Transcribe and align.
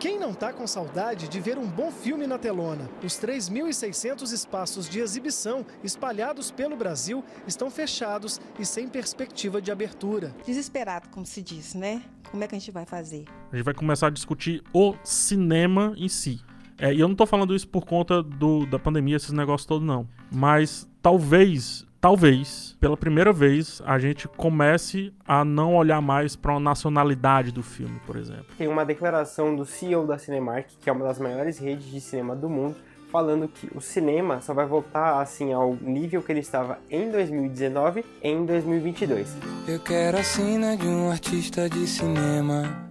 Quem 0.00 0.18
não 0.18 0.32
tá 0.32 0.50
com 0.50 0.66
saudade 0.66 1.28
de 1.28 1.38
ver 1.40 1.58
um 1.58 1.66
bom 1.66 1.92
filme 1.92 2.26
na 2.26 2.38
telona? 2.38 2.88
Os 3.04 3.20
3.600 3.20 4.32
espaços 4.32 4.88
de 4.88 4.98
exibição 4.98 5.66
espalhados 5.84 6.50
pelo 6.50 6.74
Brasil 6.74 7.22
estão 7.46 7.70
fechados 7.70 8.40
e 8.58 8.64
sem 8.64 8.88
perspectiva 8.88 9.60
de 9.60 9.70
abertura. 9.70 10.34
Desesperado, 10.46 11.10
como 11.10 11.26
se 11.26 11.42
diz, 11.42 11.74
né? 11.74 12.02
Como 12.30 12.42
é 12.42 12.48
que 12.48 12.54
a 12.54 12.58
gente 12.58 12.70
vai 12.70 12.86
fazer? 12.86 13.26
A 13.52 13.56
gente 13.56 13.64
vai 13.66 13.74
começar 13.74 14.06
a 14.06 14.10
discutir 14.10 14.62
o 14.72 14.94
cinema 15.04 15.92
em 15.98 16.08
si. 16.08 16.40
É, 16.78 16.94
e 16.94 16.98
eu 16.98 17.06
não 17.06 17.14
tô 17.14 17.26
falando 17.26 17.54
isso 17.54 17.68
por 17.68 17.84
conta 17.84 18.22
do, 18.22 18.64
da 18.64 18.78
pandemia, 18.78 19.16
esses 19.16 19.32
negócios 19.32 19.66
todos, 19.66 19.86
não. 19.86 20.08
Mas 20.32 20.88
talvez 21.02 21.86
talvez, 22.00 22.76
pela 22.80 22.96
primeira 22.96 23.32
vez, 23.32 23.82
a 23.84 23.98
gente 23.98 24.26
comece 24.26 25.12
a 25.26 25.44
não 25.44 25.76
olhar 25.76 26.00
mais 26.00 26.34
para 26.34 26.52
uma 26.52 26.60
nacionalidade 26.60 27.52
do 27.52 27.62
filme, 27.62 28.00
por 28.06 28.16
exemplo. 28.16 28.46
Tem 28.56 28.66
uma 28.66 28.84
declaração 28.84 29.54
do 29.54 29.64
CEO 29.64 30.06
da 30.06 30.18
Cinemark, 30.18 30.66
que 30.80 30.88
é 30.88 30.92
uma 30.92 31.04
das 31.04 31.18
maiores 31.18 31.58
redes 31.58 31.86
de 31.86 32.00
cinema 32.00 32.34
do 32.34 32.48
mundo, 32.48 32.76
falando 33.10 33.48
que 33.48 33.68
o 33.74 33.80
cinema 33.80 34.40
só 34.40 34.54
vai 34.54 34.66
voltar 34.66 35.20
assim 35.20 35.52
ao 35.52 35.74
nível 35.74 36.22
que 36.22 36.32
ele 36.32 36.40
estava 36.40 36.78
em 36.88 37.10
2019 37.10 38.04
em 38.22 38.46
2022. 38.46 39.36
Eu 39.66 39.80
quero 39.80 40.16
a 40.16 40.22
cena 40.22 40.76
de 40.76 40.86
um 40.86 41.10
artista 41.10 41.68
de 41.68 41.86
cinema 41.86 42.89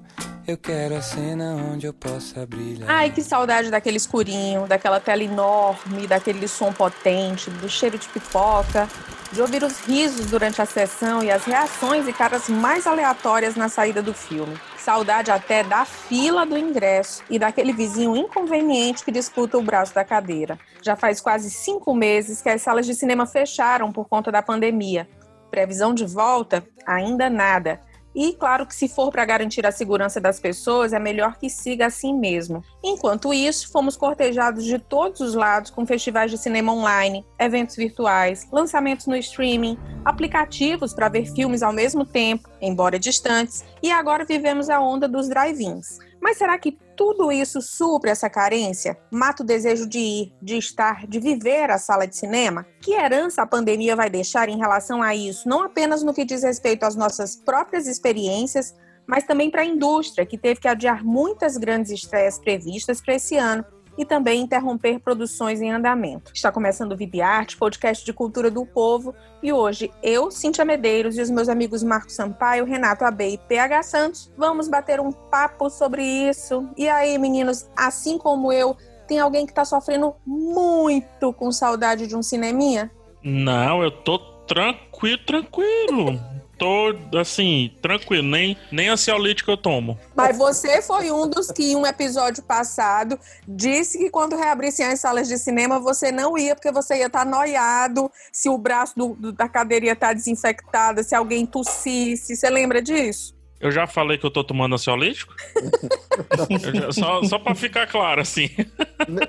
eu 0.50 0.58
quero 0.58 0.96
a 0.96 1.02
cena 1.02 1.56
onde 1.72 1.86
eu 1.86 1.94
possa 1.94 2.44
brilhar. 2.46 2.90
Ai, 2.90 3.12
que 3.12 3.22
saudade 3.22 3.70
daquele 3.70 3.98
escurinho, 3.98 4.66
daquela 4.66 5.00
tela 5.00 5.24
enorme, 5.24 6.08
daquele 6.08 6.48
som 6.48 6.74
potente, 6.74 7.52
do 7.52 7.70
cheiro 7.70 8.00
de 8.00 8.10
pipoca, 8.10 8.90
de 9.32 9.42
ouvir 9.42 9.64
os 9.64 9.80
risos 9.82 10.26
durante 10.26 10.60
a 10.60 10.66
sessão 10.66 11.24
e 11.24 11.30
as 11.30 11.46
reações 11.46 12.08
e 12.08 12.14
caras 12.14 12.50
mais 12.50 12.88
aleatórias 12.88 13.56
na 13.56 13.70
saída 13.70 14.02
do 14.02 14.12
filme. 14.12 14.60
Saudade 14.76 15.30
até 15.30 15.64
da 15.64 15.86
fila 15.86 16.48
do 16.48 16.58
ingresso 16.58 17.24
e 17.30 17.38
daquele 17.38 17.72
vizinho 17.72 18.16
inconveniente 18.16 19.06
que 19.06 19.12
disputa 19.12 19.56
o 19.56 19.62
braço 19.62 19.94
da 19.94 20.04
cadeira. 20.04 20.58
Já 20.82 20.96
faz 20.96 21.22
quase 21.22 21.52
cinco 21.52 21.94
meses 21.94 22.42
que 22.42 22.50
as 22.50 22.64
salas 22.64 22.88
de 22.88 22.96
cinema 22.96 23.28
fecharam 23.28 23.92
por 23.92 24.08
conta 24.08 24.32
da 24.32 24.42
pandemia. 24.42 25.08
Previsão 25.52 25.94
de 25.94 26.06
volta? 26.06 26.66
Ainda 26.88 27.30
nada. 27.30 27.88
E 28.20 28.34
claro 28.34 28.66
que 28.66 28.76
se 28.76 28.90
for 28.90 29.10
para 29.10 29.24
garantir 29.24 29.66
a 29.66 29.72
segurança 29.72 30.20
das 30.20 30.42
pessoas, 30.42 30.92
é 30.92 31.00
melhor 31.00 31.38
que 31.38 31.50
siga 31.50 31.86
assim 31.86 32.14
mesmo. 32.14 32.62
Enquanto 32.84 33.34
isso, 33.34 33.72
fomos 33.72 33.96
cortejados 33.96 34.66
de 34.66 34.78
todos 34.78 35.22
os 35.22 35.36
lados 35.36 35.72
com 35.72 35.86
festivais 35.86 36.30
de 36.30 36.38
cinema 36.38 36.74
online, 36.74 37.26
eventos 37.40 37.78
virtuais, 37.78 38.46
lançamentos 38.52 39.08
no 39.08 39.16
streaming, 39.16 39.80
aplicativos 40.04 40.94
para 40.94 41.08
ver 41.08 41.34
filmes 41.34 41.64
ao 41.64 41.72
mesmo 41.72 42.06
tempo, 42.06 42.50
embora 42.60 43.00
distantes, 43.00 43.64
e 43.82 43.90
agora 43.90 44.26
vivemos 44.26 44.70
a 44.70 44.82
onda 44.82 45.08
dos 45.08 45.30
drive-ins. 45.30 46.00
Mas 46.22 46.38
será 46.38 46.60
que 46.60 46.78
tudo 47.00 47.32
isso 47.32 47.62
supre 47.62 48.10
essa 48.10 48.30
carência? 48.30 48.98
Mata 49.10 49.42
o 49.42 49.46
desejo 49.46 49.88
de 49.88 50.00
ir, 50.00 50.34
de 50.42 50.58
estar, 50.58 51.08
de 51.08 51.18
viver 51.18 51.72
a 51.72 51.78
sala 51.78 52.06
de 52.06 52.18
cinema? 52.18 52.66
Que 52.82 52.92
herança 52.92 53.42
a 53.42 53.48
pandemia 53.48 53.96
vai 53.96 54.10
deixar 54.10 54.50
em 54.50 54.58
relação 54.58 55.02
a 55.02 55.16
isso, 55.16 55.48
não 55.48 55.64
apenas 55.64 56.04
no 56.04 56.14
que 56.14 56.26
diz 56.26 56.44
respeito 56.44 56.84
às 56.84 56.98
nossas 56.98 57.38
próprias 57.38 57.88
experiências, 57.88 58.76
mas 59.08 59.24
também 59.24 59.50
para 59.50 59.62
a 59.62 59.66
indústria, 59.66 60.26
que 60.26 60.38
teve 60.38 60.60
que 60.60 60.68
adiar 60.68 61.02
muitas 61.02 61.56
grandes 61.56 61.90
estreias 61.90 62.38
previstas 62.38 63.00
para 63.00 63.16
esse 63.16 63.38
ano 63.38 63.64
e 64.00 64.06
também 64.06 64.42
interromper 64.42 64.98
produções 65.00 65.62
em 65.62 65.70
andamento. 65.70 66.32
Está 66.34 66.54
começando 66.54 66.94
o 66.94 67.22
Arte, 67.22 67.58
podcast 67.58 68.06
de 68.06 68.14
cultura 68.14 68.50
do 68.50 68.66
povo, 68.66 69.14
e 69.44 69.52
hoje 69.52 69.92
eu, 70.02 70.32
Cíntia 70.32 70.64
Medeiros 70.64 71.18
e 71.18 71.22
os 71.22 71.30
meus 71.30 71.50
amigos 71.50 71.84
Marcos 71.84 72.16
Sampaio, 72.16 72.64
Renato 72.64 73.04
Abei 73.04 73.34
e 73.34 73.38
PH 73.38 73.84
Santos 73.84 74.34
vamos 74.38 74.70
bater 74.70 75.02
um 75.02 75.12
papo 75.12 75.70
sobre 75.70 76.02
isso. 76.02 76.70
E 76.78 76.88
aí, 76.88 77.18
meninos, 77.18 77.70
assim 77.76 78.18
como 78.18 78.54
eu, 78.54 78.78
tem 79.06 79.20
alguém 79.20 79.46
que 79.46 79.52
está 79.52 79.66
sofrendo 79.66 80.16
muito 80.26 81.34
com 81.34 81.52
saudade 81.52 82.08
de 82.08 82.16
um 82.16 82.24
cineminha? 82.24 82.90
Não, 83.22 83.84
eu 83.84 83.92
tô 83.92 84.18
tranquilo, 84.48 85.20
tranquilo 85.26 86.39
tô, 86.60 86.94
assim, 87.18 87.72
tranquilo, 87.82 88.28
nem, 88.28 88.58
nem 88.70 88.90
ansiolítico 88.90 89.50
eu 89.50 89.58
tomo. 89.58 89.98
Mas 90.14 90.38
você 90.38 90.82
foi 90.82 91.10
um 91.10 91.28
dos 91.28 91.50
que, 91.50 91.72
em 91.72 91.76
um 91.76 91.86
episódio 91.86 92.44
passado, 92.44 93.18
disse 93.48 93.98
que 93.98 94.10
quando 94.10 94.36
reabrissem 94.36 94.86
as 94.86 95.00
salas 95.00 95.28
de 95.28 95.38
cinema, 95.38 95.80
você 95.80 96.12
não 96.12 96.38
ia, 96.38 96.54
porque 96.54 96.72
você 96.72 96.98
ia 96.98 97.08
estar 97.08 97.24
tá 97.24 97.26
noiado, 97.26 98.12
se 98.32 98.50
o 98.50 98.58
braço 98.58 98.94
do, 98.96 99.16
do, 99.16 99.32
da 99.32 99.48
cadeira 99.48 99.86
ia 99.86 99.94
estar 99.94 100.10
tá 100.10 100.14
desinfectado, 100.14 101.02
se 101.04 101.16
alguém 101.16 101.46
tossisse. 101.46 102.36
Você 102.36 102.50
lembra 102.50 102.82
disso? 102.82 103.39
Eu 103.60 103.72
já 103.72 103.86
falei 103.86 104.18
que 104.18 104.26
eu 104.26 104.32
tô 104.32 104.44
tomando 104.44 104.76
ansiolítico? 104.76 105.34
já, 106.74 106.92
só, 106.92 107.22
só 107.24 107.38
pra 107.38 107.54
ficar 107.54 107.88
claro, 107.88 108.22
assim. 108.22 108.50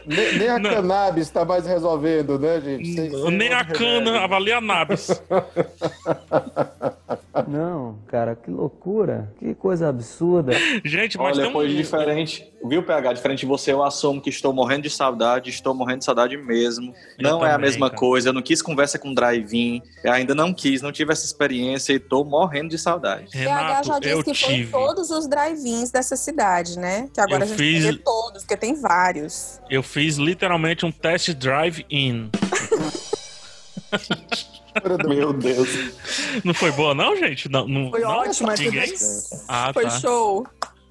Nem, 0.06 0.38
nem 0.38 0.48
a 0.48 0.58
não. 0.58 0.70
cannabis 0.70 1.30
tá 1.30 1.44
mais 1.44 1.66
resolvendo, 1.66 2.38
né, 2.38 2.60
gente? 2.60 2.94
Sem, 2.94 3.10
sem 3.10 3.30
nem 3.32 3.52
a 3.52 3.64
cana 3.64 4.20
avalia 4.20 4.58
a 4.58 4.60
nabis. 4.60 5.20
Não, 7.46 7.98
cara, 8.06 8.34
que 8.36 8.50
loucura. 8.50 9.32
Que 9.38 9.54
coisa 9.54 9.88
absurda. 9.88 10.52
Gente, 10.84 11.16
mas 11.16 11.38
Olha, 11.38 11.48
um... 11.48 11.66
diferente. 11.66 12.50
Viu, 12.64 12.82
PH? 12.82 13.14
Diferente 13.14 13.40
de 13.40 13.46
você, 13.46 13.72
eu 13.72 13.82
assumo 13.82 14.20
que 14.20 14.28
estou 14.28 14.52
morrendo 14.52 14.82
de 14.82 14.90
saudade, 14.90 15.48
estou 15.48 15.74
morrendo 15.74 16.00
de 16.00 16.04
saudade 16.04 16.36
mesmo. 16.36 16.92
Eu 17.18 17.22
não 17.22 17.38
também, 17.38 17.52
é 17.52 17.54
a 17.54 17.58
mesma 17.58 17.88
cara. 17.88 17.98
coisa. 17.98 18.28
Eu 18.28 18.32
não 18.32 18.42
quis 18.42 18.60
conversa 18.60 18.98
com 18.98 19.14
drive-in. 19.14 19.82
ainda 20.04 20.34
não 20.34 20.52
quis, 20.52 20.82
não 20.82 20.92
tive 20.92 21.12
essa 21.12 21.24
experiência 21.24 21.92
e 21.92 21.96
estou 21.96 22.24
morrendo 22.24 22.68
de 22.68 22.78
saudade. 22.78 23.30
Renato, 23.32 23.64
PH 23.66 23.82
já 23.82 23.98
disse 23.98 24.19
que 24.24 24.32
tive. 24.32 24.70
foi 24.70 24.80
todos 24.80 25.10
os 25.10 25.26
drive-ins 25.28 25.90
dessa 25.90 26.16
cidade, 26.16 26.78
né? 26.78 27.08
Que 27.12 27.20
agora 27.20 27.40
eu 27.40 27.44
a 27.44 27.46
gente 27.46 27.58
fiz... 27.58 27.84
vê 27.84 27.96
todos, 27.96 28.42
porque 28.42 28.56
tem 28.56 28.74
vários. 28.74 29.60
Eu 29.68 29.82
fiz 29.82 30.16
literalmente 30.16 30.86
um 30.86 30.92
test 30.92 31.30
drive-in. 31.34 32.30
Meu 35.08 35.32
Deus. 35.32 35.68
Não 36.44 36.54
foi 36.54 36.70
boa, 36.72 36.94
não, 36.94 37.16
gente? 37.16 37.48
Não, 37.48 37.66
não, 37.66 37.90
foi 37.90 38.00
não? 38.00 38.10
ótimo, 38.10 38.52
ninguém. 38.52 38.94
Ah, 39.48 39.72
foi 39.72 39.84
tá. 39.84 39.90
show. 39.98 40.46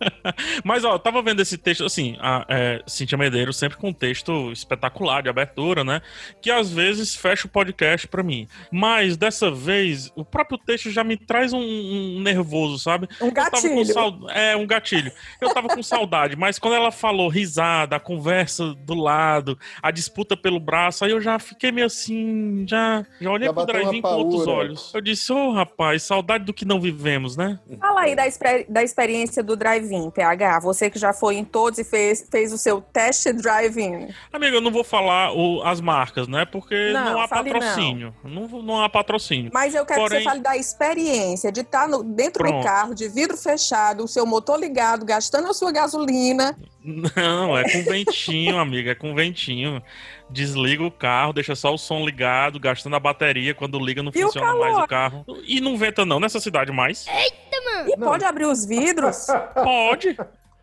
Mas, 0.64 0.84
ó, 0.84 0.94
eu 0.94 1.00
tava 1.00 1.22
vendo 1.22 1.42
esse 1.42 1.58
texto, 1.58 1.84
assim, 1.84 2.18
a 2.20 2.46
é, 2.48 2.82
Cintia 2.88 3.18
Medeiros 3.18 3.58
sempre 3.58 3.78
com 3.78 3.90
um 3.90 3.94
texto 3.94 4.52
espetacular 4.52 5.22
de 5.22 5.30
abertura, 5.30 5.84
né? 5.84 6.02
Que 6.42 6.52
às 6.52 6.72
vezes 6.72 7.16
fecha 7.16 7.48
o 7.48 7.50
podcast 7.50 8.08
pra 8.08 8.24
mim. 8.24 8.48
Mas 8.72 9.18
dessa 9.18 9.52
vez, 9.52 10.12
o 10.16 10.24
próprio 10.24 10.58
texto 10.58 10.90
já 10.90 11.04
me 11.04 11.18
traz 11.18 11.54
um, 11.54 11.60
um 11.60 12.22
nervoso, 12.22 12.80
sabe? 12.80 13.08
Um 13.22 13.32
gatilho. 13.32 13.86
Sal... 13.86 14.30
É, 14.30 14.56
um 14.56 14.66
gatilho. 14.66 15.12
Eu 15.42 15.54
tava 15.54 15.68
com 15.68 15.84
saudade, 15.84 16.36
mas 16.36 16.60
quando 16.60 16.76
ela 16.76 16.92
falou 16.92 17.28
risada, 17.28 17.96
a 17.96 18.00
conversa 18.00 18.74
do 18.76 18.94
lado, 18.94 19.58
a 19.82 19.92
disputa 19.92 20.36
pelo 20.36 20.60
braço, 20.60 21.04
aí 21.06 21.12
eu 21.12 21.22
já 21.22 21.40
fiquei 21.40 21.72
meio 21.72 21.88
assim, 21.88 22.66
já, 22.68 23.06
já 23.20 23.32
olhei 23.32 23.48
já 23.48 23.54
pro 23.54 23.66
drive 23.66 24.02
com 24.02 24.08
outros 24.08 24.48
olhos. 24.48 24.92
Eu 24.94 25.02
disse, 25.02 25.32
ô 25.32 25.50
oh, 25.50 25.52
rapaz, 25.52 26.04
saudade 26.04 26.46
do 26.46 26.54
que 26.54 26.66
não 26.66 26.80
vivemos, 26.80 27.36
né? 27.36 27.60
Fala 27.80 28.02
aí 28.02 28.16
da, 28.16 28.24
da 28.68 28.84
experiência 28.84 29.44
do 29.44 29.56
drive 29.56 29.89
drive-in, 29.90 30.10
PH? 30.12 30.60
Você 30.60 30.90
que 30.90 31.00
já 31.00 31.12
foi 31.12 31.36
em 31.36 31.44
todos 31.44 31.80
e 31.80 31.84
fez, 31.84 32.28
fez 32.30 32.54
o 32.54 32.58
seu 32.58 32.80
test 32.80 33.28
drive-in. 33.34 34.10
Amiga, 34.32 34.58
eu 34.58 34.62
não 34.62 34.72
vou 34.72 34.84
falar 34.84 35.34
o, 35.34 35.62
as 35.64 35.82
marcas, 35.82 36.28
né? 36.28 36.46
Porque 36.46 36.92
não, 36.94 37.14
não 37.14 37.22
há 37.22 37.28
patrocínio. 37.28 38.14
Não. 38.24 38.48
não. 38.48 38.64
Não, 38.70 38.82
há 38.82 38.90
patrocínio. 38.90 39.52
Mas 39.54 39.74
eu 39.74 39.86
quero 39.86 40.02
Porém... 40.02 40.20
que 40.20 40.24
você 40.24 40.30
fale 40.30 40.42
da 40.42 40.56
experiência 40.56 41.52
de 41.52 41.62
estar 41.62 41.88
no, 41.88 42.04
dentro 42.04 42.44
Pronto. 42.44 42.58
do 42.58 42.64
carro, 42.64 42.94
de 42.94 43.08
vidro 43.08 43.36
fechado, 43.36 44.04
o 44.04 44.08
seu 44.08 44.26
motor 44.26 44.60
ligado, 44.60 45.06
gastando 45.06 45.50
a 45.50 45.54
sua 45.54 45.72
gasolina. 45.72 46.58
Não, 46.84 47.58
é 47.58 47.64
com 47.64 47.84
ventinho, 47.84 48.58
amiga, 48.58 48.92
é 48.92 48.96
com 48.96 49.14
ventinho. 49.14 49.82
Desliga 50.30 50.84
o 50.84 50.92
carro, 50.92 51.34
deixa 51.34 51.56
só 51.56 51.74
o 51.74 51.78
som 51.78 52.06
ligado, 52.06 52.60
gastando 52.60 52.96
a 52.96 53.00
bateria. 53.00 53.56
Quando 53.56 53.80
liga, 53.80 54.04
não 54.04 54.12
e 54.14 54.22
funciona 54.22 54.54
o 54.54 54.60
mais 54.60 54.78
o 54.78 54.88
carro. 54.88 55.26
E 55.46 55.60
não 55.60 55.78
venta, 55.78 56.06
não, 56.06 56.20
nessa 56.20 56.40
cidade 56.40 56.72
mais. 56.72 57.08
Eita, 57.08 57.38
mano! 57.66 57.90
E 57.90 57.98
não. 57.98 58.08
pode 58.08 58.24
abrir 58.24 58.46
os 58.46 58.66
vidros? 58.66 59.28
Pode. 59.56 60.16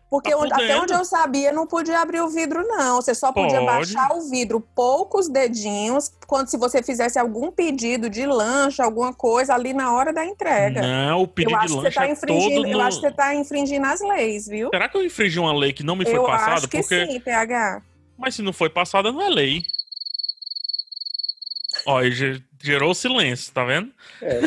Porque 0.09 0.31
tá 0.31 0.55
até 0.55 0.79
onde 0.79 0.93
eu 0.93 1.03
sabia, 1.03 1.51
não 1.51 1.67
podia 1.67 1.99
abrir 1.99 2.21
o 2.21 2.29
vidro, 2.29 2.65
não. 2.65 2.95
Você 2.95 3.13
só 3.13 3.33
podia 3.33 3.59
Pode. 3.59 3.65
baixar 3.65 4.13
o 4.13 4.29
vidro 4.29 4.61
poucos 4.73 5.27
dedinhos 5.27 6.09
quando 6.25 6.47
se 6.47 6.57
você 6.57 6.81
fizesse 6.81 7.19
algum 7.19 7.51
pedido 7.51 8.09
de 8.09 8.25
lanche, 8.25 8.81
alguma 8.81 9.13
coisa 9.13 9.53
ali 9.53 9.73
na 9.73 9.93
hora 9.93 10.13
da 10.13 10.25
entrega. 10.25 10.81
Não, 10.81 11.23
o 11.23 11.27
pedido 11.27 11.59
de 11.59 11.73
lanche 11.73 11.91
tá 11.91 12.07
é 12.07 12.15
todo 12.15 12.67
Eu 12.67 12.79
acho 12.79 12.97
que 12.97 13.01
você 13.01 13.07
está 13.09 13.35
infringindo 13.35 13.85
as 13.85 13.99
leis, 13.99 14.47
viu? 14.47 14.69
Será 14.69 14.87
que 14.87 14.95
eu 14.95 15.05
infringi 15.05 15.39
uma 15.39 15.53
lei 15.53 15.73
que 15.73 15.83
não 15.83 15.95
me 15.97 16.05
foi 16.05 16.15
eu 16.15 16.23
passada? 16.23 16.53
Acho 16.53 16.69
que 16.69 16.79
Porque... 16.79 17.05
sim, 17.05 17.19
PH. 17.19 17.81
Mas 18.17 18.35
se 18.35 18.41
não 18.41 18.51
foi 18.51 18.69
passada, 18.69 19.11
não 19.11 19.21
é 19.21 19.29
lei. 19.29 19.65
Ó, 21.85 22.01
Gerou 22.61 22.93
silêncio, 22.93 23.53
tá 23.53 23.63
vendo? 23.63 23.91
É. 24.21 24.41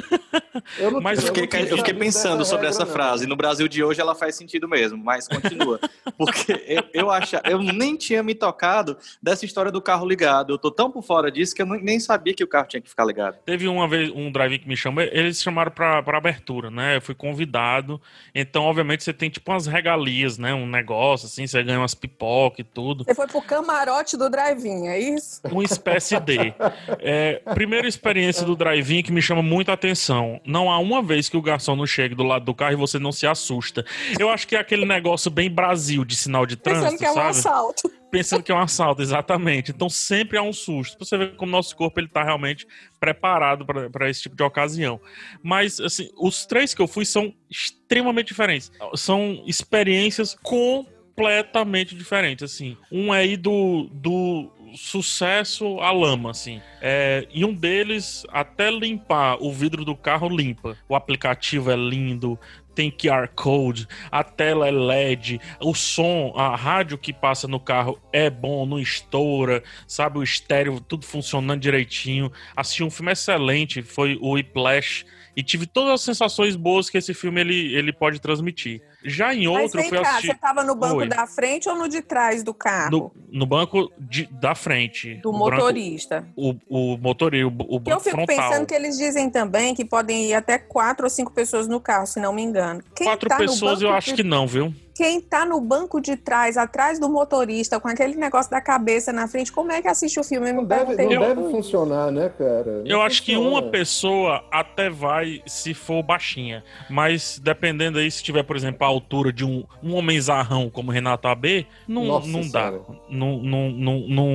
Eu, 0.79 0.91
não, 0.91 1.01
mas 1.03 1.21
eu, 1.21 1.33
fiquei, 1.33 1.63
eu 1.71 1.77
fiquei 1.79 1.95
pensando 1.95 2.45
sobre 2.45 2.67
essa 2.67 2.85
não. 2.85 2.93
frase. 2.93 3.27
No 3.27 3.37
Brasil 3.37 3.69
de 3.69 3.85
hoje 3.85 4.01
ela 4.01 4.15
faz 4.15 4.35
sentido 4.35 4.69
mesmo, 4.69 5.03
mas 5.03 5.29
continua. 5.29 5.79
Porque 6.19 6.53
eu, 6.67 6.85
eu, 6.93 7.11
acha, 7.11 7.41
eu 7.45 7.63
nem 7.63 7.97
tinha 7.97 8.23
me 8.23 8.35
tocado 8.35 8.99
dessa 9.23 9.45
história 9.45 9.71
do 9.71 9.81
carro 9.81 10.07
ligado. 10.07 10.53
Eu 10.53 10.59
tô 10.59 10.71
tão 10.71 10.91
por 10.91 11.03
fora 11.03 11.31
disso 11.31 11.55
que 11.55 11.63
eu 11.63 11.67
nem 11.67 12.01
sabia 12.01 12.35
que 12.35 12.43
o 12.43 12.49
carro 12.49 12.67
tinha 12.67 12.81
que 12.81 12.89
ficar 12.89 13.05
ligado. 13.05 13.37
Teve 13.45 13.69
uma 13.69 13.87
vez 13.87 14.11
um 14.11 14.31
drive 14.31 14.59
que 14.59 14.69
me 14.69 14.77
chamou, 14.77 15.03
eles 15.03 15.41
chamaram 15.41 15.71
pra, 15.71 16.03
pra 16.03 16.19
abertura, 16.19 16.71
né? 16.71 16.97
Eu 16.97 17.01
fui 17.01 17.15
convidado. 17.15 18.01
Então, 18.35 18.65
obviamente, 18.65 19.05
você 19.05 19.13
tem 19.13 19.31
tipo 19.31 19.51
umas 19.51 19.67
regalias, 19.67 20.37
né? 20.37 20.53
Um 20.53 20.67
negócio 20.67 21.27
assim, 21.27 21.47
você 21.47 21.63
ganha 21.63 21.79
umas 21.79 21.95
pipoca 21.95 22.61
e 22.61 22.65
tudo. 22.65 23.05
Você 23.05 23.15
foi 23.15 23.27
pro 23.29 23.43
camarote 23.43 24.17
do 24.17 24.29
drive-in, 24.29 24.89
é 24.89 24.99
isso? 24.99 25.41
Uma 25.45 25.65
espécie 25.65 26.19
de. 26.19 26.41
É, 27.03 27.41
primeira 27.55 27.87
experiência 28.01 28.47
do 28.47 28.57
drive-in 28.57 29.03
que 29.03 29.13
me 29.13 29.21
chama 29.21 29.43
muita 29.43 29.75
atenção. 29.75 30.41
Não 30.45 30.71
há 30.71 30.79
uma 30.79 31.03
vez 31.03 31.29
que 31.29 31.37
o 31.37 31.43
garçom 31.43 31.77
não 31.77 31.87
chegue 31.87 32.15
do 32.15 32.23
lado 32.23 32.47
do 32.47 32.55
carro 32.55 32.73
e 32.73 32.77
você 32.77 32.99
não 32.99 33.13
se 33.13 33.27
assusta. 33.27 33.85
Eu 34.19 34.31
acho 34.31 34.49
que 34.49 34.57
é 34.57 34.59
aquele 34.59 34.87
negócio 34.87 35.31
bem 35.31 35.51
Brasil 35.51 36.03
de 36.05 36.17
sinal 36.17 36.47
de 36.47 36.57
trânsito, 36.57 36.93
Pensando 36.93 36.99
que 36.99 37.05
é 37.05 37.11
um 37.11 37.15
sabe? 37.15 37.29
assalto. 37.29 37.93
Pensando 38.11 38.43
que 38.43 38.51
é 38.51 38.55
um 38.55 38.61
assalto, 38.61 39.03
exatamente. 39.03 39.71
Então 39.71 39.89
sempre 39.91 40.39
há 40.39 40.43
um 40.43 40.53
susto. 40.53 40.97
Pra 40.97 41.07
você 41.07 41.19
ver 41.19 41.37
como 41.37 41.51
o 41.51 41.53
nosso 41.53 41.77
corpo 41.77 42.01
ele 42.01 42.09
tá 42.09 42.25
realmente 42.25 42.67
preparado 42.99 43.67
para 43.67 44.09
esse 44.09 44.23
tipo 44.23 44.35
de 44.35 44.43
ocasião. 44.43 44.99
Mas, 45.43 45.79
assim, 45.79 46.09
os 46.19 46.47
três 46.47 46.73
que 46.73 46.81
eu 46.81 46.89
fui 46.89 47.05
são 47.05 47.33
extremamente 47.51 48.29
diferentes. 48.29 48.73
São 48.95 49.43
experiências 49.47 50.35
completamente 50.43 51.95
diferentes, 51.95 52.43
assim. 52.43 52.77
Um 52.91 53.15
é 53.15 53.19
aí 53.19 53.37
do, 53.37 53.89
do 53.93 54.51
sucesso 54.77 55.81
à 55.81 55.91
lama, 55.93 56.31
assim. 56.31 56.61
É, 56.81 57.27
e 57.33 57.45
um 57.45 57.53
deles, 57.53 58.27
até 58.31 58.71
limpar 58.71 59.37
o 59.41 59.53
vidro 59.53 59.85
do 59.85 59.97
carro, 59.97 60.29
limpa. 60.29 60.77
O 60.89 60.95
aplicativo 60.95 61.71
é 61.71 61.77
lindo, 61.77 62.39
tem 62.75 62.91
QR 62.91 63.29
Code, 63.35 63.87
a 64.11 64.25
tela 64.25 64.69
é 64.69 64.71
LED, 64.71 65.41
o 65.61 65.75
som, 65.75 66.33
a 66.37 66.57
rádio 66.57 66.97
que 66.97 67.13
passa 67.13 67.47
no 67.47 67.61
carro 67.61 68.01
é 68.13 68.31
bom, 68.31 68.65
não 68.65 68.79
estoura, 68.79 69.63
sabe? 69.87 70.19
O 70.19 70.23
estéreo, 70.23 70.81
tudo 70.81 71.05
funcionando 71.05 71.61
direitinho. 71.61 72.33
Assisti 72.57 72.83
um 72.83 72.91
filme 72.91 73.13
excelente, 73.13 73.83
foi 73.83 74.17
o 74.21 74.33
Whiplash 74.33 75.05
e 75.37 75.43
tive 75.43 75.67
todas 75.67 75.95
as 75.95 76.01
sensações 76.03 76.57
boas 76.57 76.91
que 76.91 76.99
esse 76.99 77.15
filme 77.15 77.41
ele, 77.41 77.75
ele 77.75 77.93
pode 77.93 78.21
transmitir. 78.21 78.83
Já 79.05 79.35
em 79.35 79.47
outro, 79.47 79.77
Mas 79.77 79.85
eu 79.85 79.89
fui 79.91 79.99
cá, 79.99 80.11
assistir... 80.11 80.27
você 80.27 80.33
estava 80.33 80.63
no 80.63 80.75
banco 80.75 80.97
Oi. 80.97 81.09
da 81.09 81.27
frente 81.27 81.69
ou 81.69 81.77
no 81.77 81.89
de 81.89 82.03
trás 82.03 82.43
do 82.43 82.53
carro? 82.53 82.91
No, 82.91 83.13
no 83.33 83.47
banco 83.47 83.91
de, 83.99 84.27
da 84.27 84.55
frente. 84.55 85.15
Do 85.17 85.33
motorista. 85.33 86.21
Branco, 86.21 86.65
o, 86.69 86.95
o 86.95 86.99
motorista, 86.99 87.47
o, 87.47 87.77
o 87.77 87.79
banco 87.79 87.91
Eu 87.91 88.01
fico 88.01 88.17
frontal. 88.17 88.37
pensando 88.37 88.67
que 88.67 88.75
eles 88.75 88.99
dizem 88.99 89.31
também 89.31 89.75
que 89.75 89.85
podem 89.85 90.27
ir 90.27 90.35
até 90.35 90.59
quatro 90.59 91.05
ou 91.07 91.11
cinco 91.11 91.33
pessoas 91.33 91.67
no 91.67 91.81
carro, 91.81 92.07
se 92.07 92.21
não 92.21 92.33
me 92.33 92.43
engano. 92.43 92.83
Quem 92.95 93.07
quatro 93.07 93.29
tá 93.29 93.37
pessoas 93.37 93.81
eu 93.81 93.91
acho 93.91 94.15
que 94.15 94.23
não, 94.23 94.47
viu? 94.47 94.75
Quem 95.01 95.19
tá 95.19 95.47
no 95.47 95.63
banco 95.63 95.99
de 95.99 96.15
trás, 96.15 96.59
atrás 96.59 97.01
do 97.01 97.09
motorista, 97.09 97.81
com 97.81 97.89
aquele 97.89 98.17
negócio 98.17 98.51
da 98.51 98.61
cabeça 98.61 99.11
na 99.11 99.27
frente, 99.27 99.51
como 99.51 99.73
é 99.73 99.81
que 99.81 99.89
assiste 99.89 100.21
o 100.21 100.23
filme? 100.23 100.53
Não 100.53 100.63
deve, 100.63 100.95
não 100.95 101.11
eu, 101.11 101.21
deve 101.21 101.51
funcionar, 101.51 102.11
né, 102.13 102.29
cara? 102.29 102.83
Não 102.83 102.85
eu 102.85 103.01
acho 103.01 103.23
que 103.23 103.35
uma 103.35 103.63
pessoa 103.63 104.45
até 104.51 104.91
vai 104.91 105.43
se 105.47 105.73
for 105.73 106.03
baixinha, 106.03 106.63
mas 106.91 107.41
dependendo 107.43 107.99
aí, 107.99 108.11
se 108.11 108.23
tiver, 108.23 108.43
por 108.43 108.57
exemplo, 108.57 108.85
a 108.85 108.89
altura 108.89 109.33
de 109.33 109.43
um, 109.43 109.65
um 109.83 109.95
homenzarrão 109.95 110.69
como 110.69 110.93
Renato 110.93 111.29
AB, 111.29 111.67
não, 111.89 112.21
não 112.21 112.51
dá. 112.51 112.71
Não, 113.09 113.39
não, 113.39 113.71
não, 113.71 114.01
não, 114.07 114.29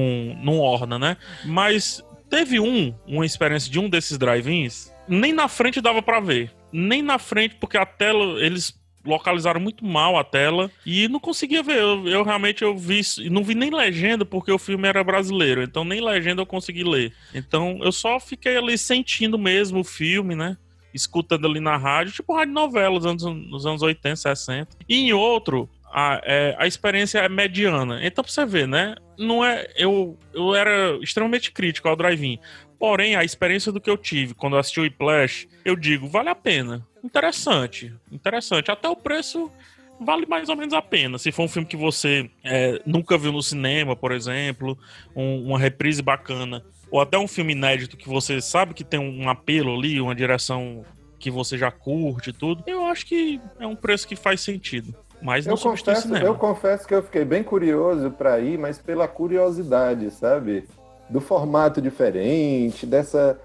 não 0.43 0.59
orna, 0.59 0.97
né? 0.97 1.17
Mas 1.45 2.03
teve 2.27 2.59
um, 2.59 2.91
uma 3.05 3.23
experiência 3.23 3.71
de 3.71 3.77
um 3.79 3.87
desses 3.87 4.17
drive-ins, 4.17 4.91
nem 5.07 5.31
na 5.31 5.47
frente 5.47 5.79
dava 5.79 6.01
para 6.01 6.19
ver. 6.19 6.51
Nem 6.71 7.03
na 7.03 7.19
frente, 7.19 7.55
porque 7.55 7.77
a 7.77 7.85
tela, 7.85 8.43
eles 8.43 8.73
localizaram 9.05 9.59
muito 9.59 9.85
mal 9.85 10.17
a 10.17 10.23
tela 10.23 10.69
e 10.85 11.07
não 11.07 11.19
conseguia 11.19 11.63
ver. 11.63 11.77
Eu, 11.77 12.07
eu, 12.07 12.23
realmente 12.23 12.63
eu 12.63 12.75
vi, 12.75 13.01
não 13.29 13.43
vi 13.43 13.55
nem 13.55 13.69
legenda 13.69 14.25
porque 14.25 14.51
o 14.51 14.57
filme 14.57 14.87
era 14.87 15.03
brasileiro, 15.03 15.61
então 15.63 15.85
nem 15.85 16.01
legenda 16.01 16.41
eu 16.41 16.45
consegui 16.45 16.83
ler. 16.83 17.13
Então 17.33 17.79
eu 17.81 17.91
só 17.91 18.19
fiquei 18.19 18.57
ali 18.57 18.77
sentindo 18.77 19.37
mesmo 19.37 19.79
o 19.79 19.83
filme, 19.83 20.35
né? 20.35 20.57
Escutando 20.93 21.45
ali 21.45 21.59
na 21.59 21.77
rádio, 21.77 22.13
tipo 22.13 22.33
rádio 22.33 22.53
novela 22.53 22.97
dos 22.97 23.05
anos, 23.05 23.23
nos 23.23 23.65
anos 23.65 23.81
80, 23.81 24.15
60. 24.15 24.77
E 24.87 24.95
em 24.95 25.13
outro, 25.13 25.69
a, 25.91 26.21
é, 26.23 26.55
a 26.57 26.65
experiência 26.65 27.19
é 27.19 27.29
mediana. 27.29 27.99
Então, 28.05 28.23
pra 28.23 28.31
você 28.31 28.45
ver, 28.45 28.67
né? 28.67 28.95
Não 29.17 29.43
é. 29.43 29.67
Eu, 29.77 30.17
eu 30.33 30.55
era 30.55 30.97
extremamente 31.01 31.51
crítico 31.51 31.87
ao 31.87 31.95
drive-in. 31.95 32.39
Porém, 32.79 33.15
a 33.15 33.23
experiência 33.23 33.71
do 33.71 33.79
que 33.79 33.89
eu 33.89 33.97
tive 33.97 34.33
quando 34.33 34.53
eu 34.53 34.59
assisti 34.59 34.79
o 34.79 34.83
Whiplash, 34.83 35.47
eu 35.63 35.75
digo, 35.75 36.07
vale 36.07 36.29
a 36.29 36.35
pena 36.35 36.85
interessante. 37.05 37.93
Interessante. 38.11 38.71
Até 38.71 38.89
o 38.89 38.95
preço 38.95 39.51
vale 39.99 40.25
mais 40.25 40.49
ou 40.49 40.55
menos 40.55 40.73
a 40.73 40.81
pena. 40.81 41.17
Se 41.17 41.31
for 41.31 41.43
um 41.43 41.47
filme 41.47 41.67
que 41.67 41.77
você 41.77 42.29
é, 42.43 42.81
nunca 42.85 43.17
viu 43.17 43.31
no 43.31 43.41
cinema, 43.41 43.95
por 43.95 44.11
exemplo, 44.11 44.77
um, 45.15 45.47
uma 45.47 45.59
reprise 45.59 46.01
bacana, 46.01 46.63
ou 46.91 46.99
até 46.99 47.17
um 47.17 47.27
filme 47.27 47.53
inédito 47.53 47.97
que 47.97 48.09
você 48.09 48.41
sabe 48.41 48.73
que 48.73 48.83
tem 48.83 48.99
um 48.99 49.29
apelo 49.29 49.75
ali, 49.75 50.01
uma 50.01 50.15
direção 50.15 50.83
que 51.17 51.31
você 51.31 51.57
já 51.57 51.71
curte 51.71 52.29
e 52.29 52.33
tudo, 52.33 52.63
eu 52.67 52.85
acho 52.85 53.05
que 53.05 53.39
é 53.59 53.65
um 53.65 53.75
preço 53.75 54.07
que 54.07 54.15
faz 54.15 54.41
sentido. 54.41 54.93
Mas 55.21 55.45
não 55.45 55.53
eu 55.53 55.57
confesso, 55.57 56.15
eu 56.17 56.35
confesso 56.35 56.87
que 56.87 56.93
eu 56.93 57.01
fiquei 57.01 57.25
bem 57.25 57.41
curioso 57.41 58.11
para 58.11 58.39
ir, 58.39 58.59
mas 58.59 58.77
pela 58.77 59.07
curiosidade, 59.07 60.11
sabe? 60.11 60.67
Do 61.09 61.21
formato 61.21 61.81
diferente, 61.81 62.85
dessa 62.85 63.39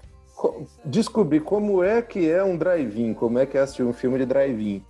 descobrir 0.85 1.41
como 1.41 1.83
é 1.83 2.01
que 2.01 2.29
é 2.29 2.43
um 2.43 2.57
drive-in, 2.57 3.13
como 3.13 3.39
é 3.39 3.45
que 3.45 3.57
é 3.57 3.61
assistir 3.61 3.83
um 3.83 3.93
filme 3.93 4.17
de 4.19 4.25
drive-in. 4.25 4.83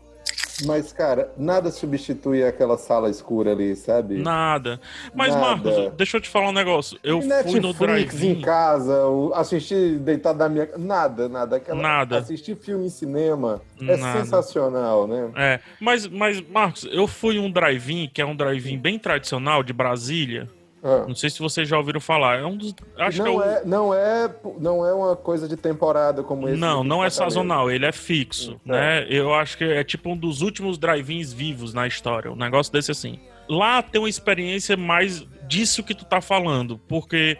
Mas, 0.65 0.91
cara, 0.93 1.31
nada 1.37 1.71
substitui 1.71 2.43
aquela 2.43 2.77
sala 2.77 3.09
escura 3.09 3.51
ali, 3.51 3.75
sabe? 3.75 4.17
Nada. 4.17 4.79
Mas, 5.13 5.33
nada. 5.33 5.41
Marcos, 5.41 5.93
deixa 5.95 6.17
eu 6.17 6.21
te 6.21 6.29
falar 6.29 6.49
um 6.49 6.53
negócio. 6.53 6.99
Eu 7.03 7.19
e 7.19 7.21
fui 7.21 7.29
Netflix 7.29 7.61
no 7.63 7.73
drive-in. 7.73 8.31
em 8.31 8.41
casa, 8.41 9.01
assistir 9.33 9.97
deitado 9.99 10.37
na 10.39 10.49
minha... 10.49 10.69
Nada, 10.77 11.27
nada. 11.27 11.55
Aquela... 11.55 11.81
Nada. 11.81 12.17
Assistir 12.19 12.55
filme 12.55 12.85
em 12.85 12.89
cinema 12.89 13.61
é 13.81 13.97
nada. 13.97 14.19
sensacional, 14.19 15.07
né? 15.07 15.31
É. 15.35 15.59
Mas, 15.79 16.05
mas, 16.07 16.41
Marcos, 16.41 16.87
eu 16.91 17.07
fui 17.07 17.39
um 17.39 17.49
drive-in, 17.49 18.09
que 18.13 18.21
é 18.21 18.25
um 18.25 18.35
drive-in 18.35 18.77
bem 18.77 18.99
tradicional 18.99 19.63
de 19.63 19.73
Brasília, 19.73 20.47
ah. 20.83 21.05
Não 21.07 21.13
sei 21.13 21.29
se 21.29 21.39
vocês 21.39 21.67
já 21.67 21.77
ouviram 21.77 21.99
falar. 21.99 22.39
É 22.39 22.45
um 22.45 22.57
dos. 22.57 22.73
Acho 22.97 23.23
não, 23.23 23.39
que 23.39 23.47
é, 23.47 23.51
é, 23.51 23.65
não, 23.65 23.93
é, 23.93 24.35
não 24.59 24.85
é 24.85 24.93
uma 24.93 25.15
coisa 25.15 25.47
de 25.47 25.55
temporada 25.55 26.23
como 26.23 26.49
esse. 26.49 26.57
Não, 26.57 26.83
não 26.83 27.03
é 27.03 27.09
sazonal, 27.09 27.69
ele 27.69 27.85
é 27.85 27.91
fixo. 27.91 28.53
Hum, 28.53 28.59
né? 28.65 29.05
Eu 29.07 29.33
acho 29.33 29.57
que 29.57 29.63
é 29.63 29.83
tipo 29.83 30.09
um 30.09 30.17
dos 30.17 30.41
últimos 30.41 30.77
drive-ins 30.77 31.31
vivos 31.31 31.73
na 31.73 31.85
história. 31.85 32.31
Um 32.31 32.35
negócio 32.35 32.73
desse 32.73 32.91
assim. 32.91 33.19
Lá 33.47 33.83
tem 33.83 34.01
uma 34.01 34.09
experiência 34.09 34.75
mais 34.75 35.25
disso 35.47 35.83
que 35.83 35.93
tu 35.93 36.05
tá 36.05 36.21
falando, 36.21 36.79
porque 36.87 37.37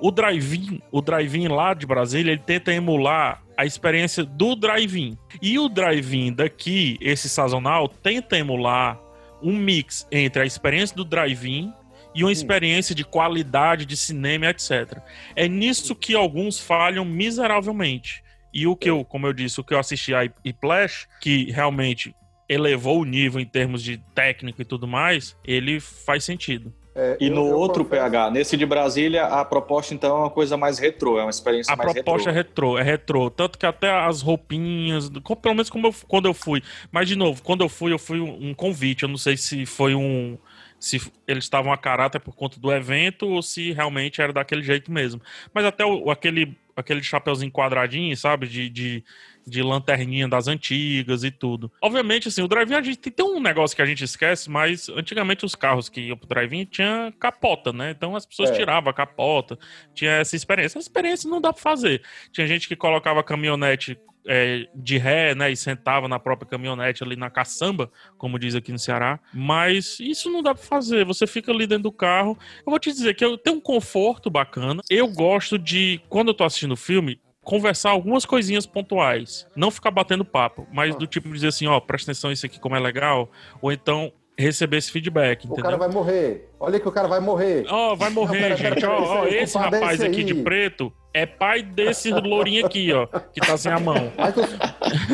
o 0.00 0.10
drive-in, 0.10 0.82
o 0.90 1.00
drive-in 1.00 1.46
lá 1.46 1.72
de 1.72 1.86
Brasília, 1.86 2.32
ele 2.32 2.42
tenta 2.44 2.72
emular 2.72 3.40
a 3.56 3.64
experiência 3.64 4.24
do 4.24 4.56
drive-in. 4.56 5.16
E 5.40 5.56
o 5.58 5.68
drive-in 5.68 6.32
daqui, 6.32 6.98
esse 7.00 7.28
sazonal, 7.28 7.88
tenta 7.88 8.36
emular 8.36 9.00
um 9.40 9.56
mix 9.56 10.08
entre 10.10 10.42
a 10.42 10.46
experiência 10.46 10.96
do 10.96 11.04
drive-in 11.04 11.72
e 12.14 12.22
uma 12.22 12.32
experiência 12.32 12.94
de 12.94 13.04
qualidade 13.04 13.84
de 13.84 13.96
cinema, 13.96 14.46
etc. 14.46 14.98
É 15.34 15.48
nisso 15.48 15.94
que 15.94 16.14
alguns 16.14 16.60
falham 16.60 17.04
miseravelmente. 17.04 18.22
E 18.52 18.66
o 18.66 18.76
que 18.76 18.88
eu, 18.88 19.04
como 19.04 19.26
eu 19.26 19.32
disse, 19.32 19.60
o 19.60 19.64
que 19.64 19.74
eu 19.74 19.78
assisti 19.78 20.14
a 20.14 20.20
Whiplash, 20.44 21.08
que 21.20 21.50
realmente 21.50 22.14
elevou 22.48 23.00
o 23.00 23.04
nível 23.04 23.40
em 23.40 23.46
termos 23.46 23.82
de 23.82 23.98
técnico 24.14 24.62
e 24.62 24.64
tudo 24.64 24.86
mais, 24.86 25.36
ele 25.44 25.80
faz 25.80 26.22
sentido. 26.24 26.72
É, 26.94 27.16
e 27.20 27.26
eu, 27.26 27.34
no 27.34 27.48
eu 27.48 27.56
outro 27.56 27.82
confesso... 27.82 28.02
PH, 28.02 28.30
nesse 28.30 28.56
de 28.56 28.64
Brasília, 28.64 29.24
a 29.24 29.44
proposta 29.44 29.92
então 29.92 30.16
é 30.16 30.20
uma 30.20 30.30
coisa 30.30 30.56
mais 30.56 30.78
retrô, 30.78 31.18
é 31.18 31.22
uma 31.22 31.30
experiência 31.30 31.72
a 31.72 31.76
mais 31.76 31.88
retrô. 31.88 32.00
A 32.00 32.04
proposta 32.04 32.30
é 32.30 32.32
retrô, 32.32 32.78
é 32.78 32.82
retrô. 32.82 33.30
Tanto 33.30 33.58
que 33.58 33.66
até 33.66 33.90
as 33.90 34.22
roupinhas, 34.22 35.08
pelo 35.42 35.54
menos 35.54 35.68
como 35.68 35.88
eu, 35.88 35.94
quando 36.06 36.26
eu 36.26 36.34
fui. 36.34 36.62
Mas, 36.92 37.08
de 37.08 37.16
novo, 37.16 37.42
quando 37.42 37.64
eu 37.64 37.68
fui, 37.68 37.92
eu 37.92 37.98
fui 37.98 38.20
um 38.20 38.54
convite. 38.54 39.02
Eu 39.02 39.08
não 39.08 39.16
sei 39.16 39.36
se 39.36 39.66
foi 39.66 39.96
um 39.96 40.38
se 40.84 41.00
eles 41.26 41.44
estavam 41.44 41.72
a 41.72 41.78
caráter 41.78 42.20
por 42.20 42.36
conta 42.36 42.60
do 42.60 42.70
evento 42.70 43.26
ou 43.26 43.40
se 43.40 43.72
realmente 43.72 44.20
era 44.20 44.34
daquele 44.34 44.62
jeito 44.62 44.92
mesmo. 44.92 45.18
Mas 45.54 45.64
até 45.64 45.82
o, 45.82 46.10
aquele, 46.10 46.54
aquele 46.76 47.02
chapeuzinho 47.02 47.50
quadradinho, 47.50 48.14
sabe? 48.14 48.46
De, 48.46 48.68
de, 48.68 49.02
de, 49.46 49.62
lanterninha 49.62 50.28
das 50.28 50.46
antigas 50.46 51.24
e 51.24 51.30
tudo. 51.30 51.72
Obviamente, 51.80 52.28
assim, 52.28 52.42
o 52.42 52.48
drive-in, 52.48 52.74
a 52.74 52.82
gente 52.82 52.98
tem, 52.98 53.24
um 53.24 53.40
negócio 53.40 53.74
que 53.74 53.80
a 53.80 53.86
gente 53.86 54.04
esquece, 54.04 54.50
mas 54.50 54.90
antigamente 54.90 55.46
os 55.46 55.54
carros 55.54 55.88
que 55.88 56.02
iam 56.02 56.18
pro 56.18 56.28
drive-in 56.28 56.66
tinha 56.66 57.14
capota, 57.18 57.72
né? 57.72 57.90
Então 57.90 58.14
as 58.14 58.26
pessoas 58.26 58.50
é. 58.50 58.52
tiravam 58.52 58.90
a 58.90 58.94
capota, 58.94 59.58
tinha 59.94 60.10
essa 60.10 60.36
experiência. 60.36 60.78
Essa 60.78 60.86
experiência 60.86 61.30
não 61.30 61.40
dá 61.40 61.50
pra 61.50 61.62
fazer. 61.62 62.02
Tinha 62.30 62.46
gente 62.46 62.68
que 62.68 62.76
colocava 62.76 63.22
caminhonete 63.22 63.98
é, 64.26 64.66
de 64.74 64.98
ré, 64.98 65.34
né, 65.34 65.50
e 65.50 65.56
sentava 65.56 66.08
na 66.08 66.18
própria 66.18 66.48
caminhonete 66.48 67.02
ali 67.02 67.16
na 67.16 67.30
caçamba, 67.30 67.90
como 68.16 68.38
diz 68.38 68.54
aqui 68.54 68.72
no 68.72 68.78
Ceará. 68.78 69.20
Mas 69.32 69.98
isso 70.00 70.30
não 70.30 70.42
dá 70.42 70.54
para 70.54 70.64
fazer. 70.64 71.04
Você 71.04 71.26
fica 71.26 71.52
ali 71.52 71.66
dentro 71.66 71.84
do 71.84 71.92
carro. 71.92 72.38
Eu 72.58 72.70
vou 72.70 72.78
te 72.78 72.90
dizer 72.90 73.14
que 73.14 73.24
eu 73.24 73.36
tenho 73.36 73.56
um 73.56 73.60
conforto 73.60 74.30
bacana. 74.30 74.82
Eu 74.88 75.08
gosto 75.08 75.58
de, 75.58 76.00
quando 76.08 76.28
eu 76.28 76.34
tô 76.34 76.44
assistindo 76.44 76.72
o 76.72 76.76
filme, 76.76 77.20
conversar 77.42 77.90
algumas 77.90 78.24
coisinhas 78.24 78.66
pontuais. 78.66 79.46
Não 79.54 79.70
ficar 79.70 79.90
batendo 79.90 80.24
papo, 80.24 80.66
mas 80.72 80.96
do 80.96 81.06
tipo 81.06 81.28
dizer 81.30 81.48
assim, 81.48 81.66
ó, 81.66 81.78
presta 81.78 82.10
atenção 82.10 82.32
isso 82.32 82.46
aqui 82.46 82.58
como 82.58 82.74
é 82.74 82.80
legal, 82.80 83.30
ou 83.60 83.70
então 83.70 84.12
receber 84.36 84.78
esse 84.78 84.90
feedback, 84.90 85.44
O 85.44 85.46
entendeu? 85.46 85.64
cara 85.64 85.76
vai 85.76 85.88
morrer. 85.88 86.50
Olha 86.58 86.80
que 86.80 86.88
o 86.88 86.92
cara 86.92 87.06
vai 87.06 87.20
morrer. 87.20 87.64
Ó, 87.68 87.94
vai 87.94 88.10
morrer, 88.10 88.48
Não, 88.48 88.56
pera, 88.56 88.74
gente. 88.74 88.86
Ó, 88.86 89.26
esse 89.26 89.34
aí, 89.34 89.42
esse 89.42 89.56
é 89.56 89.60
rapaz 89.60 90.00
esse 90.00 90.06
aqui 90.06 90.24
de 90.24 90.34
preto 90.34 90.92
é 91.14 91.24
pai 91.24 91.62
desse 91.62 92.10
lourinho 92.10 92.66
aqui, 92.66 92.92
ó, 92.92 93.06
que 93.06 93.40
tá 93.40 93.56
sem 93.56 93.70
a 93.70 93.78
mão. 93.78 94.12
Mas 94.18 94.34
tu, 94.34 94.40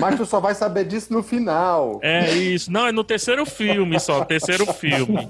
mas 0.00 0.16
tu 0.16 0.24
só 0.24 0.40
vai 0.40 0.54
saber 0.54 0.86
disso 0.86 1.12
no 1.12 1.22
final. 1.22 2.00
É 2.02 2.32
isso. 2.32 2.72
Não, 2.72 2.86
é 2.86 2.92
no 2.92 3.04
terceiro 3.04 3.44
filme 3.44 4.00
só, 4.00 4.24
terceiro 4.24 4.64
filme. 4.72 5.28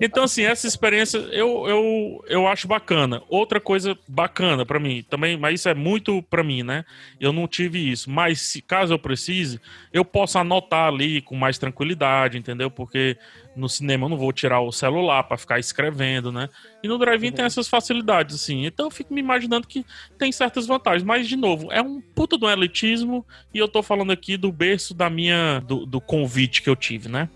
Então, 0.00 0.24
assim, 0.24 0.42
essa 0.42 0.66
experiência 0.66 1.18
eu, 1.18 1.68
eu, 1.68 2.24
eu 2.26 2.48
acho 2.48 2.66
bacana. 2.66 3.22
Outra 3.28 3.60
coisa 3.60 3.96
bacana 4.08 4.66
pra 4.66 4.80
mim 4.80 5.04
também, 5.08 5.36
mas 5.36 5.60
isso 5.60 5.68
é 5.68 5.74
muito 5.74 6.20
pra 6.22 6.42
mim, 6.42 6.64
né? 6.64 6.84
Eu 7.20 7.32
não 7.32 7.46
tive 7.46 7.78
isso. 7.90 8.10
Mas 8.10 8.40
se 8.40 8.60
caso 8.60 8.92
eu 8.92 8.98
precise, 8.98 9.60
eu 9.92 10.04
posso 10.04 10.36
anotar 10.36 10.88
ali 10.88 11.20
com 11.20 11.36
mais 11.36 11.58
tranquilidade, 11.58 12.36
entendeu? 12.36 12.70
Porque 12.72 13.16
no 13.54 13.68
cinema 13.68 14.06
eu 14.06 14.08
não 14.10 14.16
vou 14.16 14.32
tirar 14.32 14.60
o 14.60 14.72
celular 14.72 15.24
pra 15.24 15.36
ficar 15.36 15.58
escrevendo, 15.58 16.30
né? 16.30 16.48
E 16.82 16.88
no 16.88 16.98
drive-in 16.98 17.32
tem 17.32 17.44
essas 17.44 17.68
facilidades, 17.68 18.36
assim. 18.36 18.64
Então 18.64 18.86
eu 18.86 18.90
fico 18.90 19.12
me 19.12 19.20
imaginando 19.20 19.66
que 19.66 19.84
tem 20.18 20.30
certas 20.32 20.66
vantagens. 20.66 21.02
Mas, 21.02 21.28
de 21.28 21.36
novo, 21.36 21.70
é 21.72 21.82
um 21.82 22.00
puta 22.00 22.38
do 22.38 22.48
elitismo 22.48 23.24
e 23.52 23.58
eu 23.58 23.68
tô 23.68 23.82
falando 23.82 24.12
aqui 24.12 24.36
do 24.36 24.52
berço 24.52 24.94
da 24.94 25.10
minha. 25.10 25.60
do, 25.60 25.84
do 25.84 26.00
convite 26.00 26.62
que 26.62 26.70
eu 26.70 26.76
tive, 26.76 27.08
né? 27.08 27.28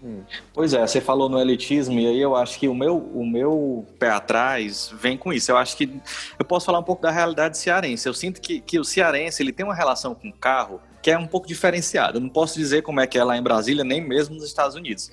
Pois 0.52 0.73
é, 0.73 0.87
você 0.87 1.00
falou 1.00 1.28
no 1.28 1.40
elitismo, 1.40 1.99
e 1.99 2.06
aí 2.06 2.21
eu 2.21 2.35
acho 2.37 2.59
que 2.59 2.68
o 2.68 2.75
meu, 2.75 2.97
o 2.97 3.26
meu 3.26 3.87
pé 3.99 4.11
atrás 4.11 4.92
vem 5.00 5.16
com 5.16 5.33
isso. 5.33 5.50
Eu 5.50 5.56
acho 5.56 5.76
que 5.76 5.90
eu 6.38 6.44
posso 6.44 6.66
falar 6.66 6.78
um 6.78 6.85
pouco 6.85 7.02
da 7.02 7.11
realidade 7.11 7.59
cearense. 7.59 8.09
Eu 8.09 8.14
sinto 8.14 8.40
que, 8.40 8.61
que 8.61 8.78
o 8.78 8.85
cearense 8.85 9.42
ele 9.42 9.52
tem 9.52 9.64
uma 9.64 9.75
relação 9.75 10.14
com 10.14 10.28
o 10.28 10.33
carro 10.33 10.80
que 11.04 11.11
é 11.11 11.18
um 11.18 11.26
pouco 11.26 11.47
diferenciada. 11.47 12.16
Eu 12.16 12.23
não 12.23 12.30
posso 12.30 12.59
dizer 12.59 12.80
como 12.80 12.99
é 12.99 13.06
que 13.06 13.18
é 13.18 13.23
lá 13.23 13.37
em 13.37 13.42
Brasília, 13.42 13.85
nem 13.85 14.00
mesmo 14.00 14.37
nos 14.37 14.44
Estados 14.47 14.75
Unidos. 14.75 15.11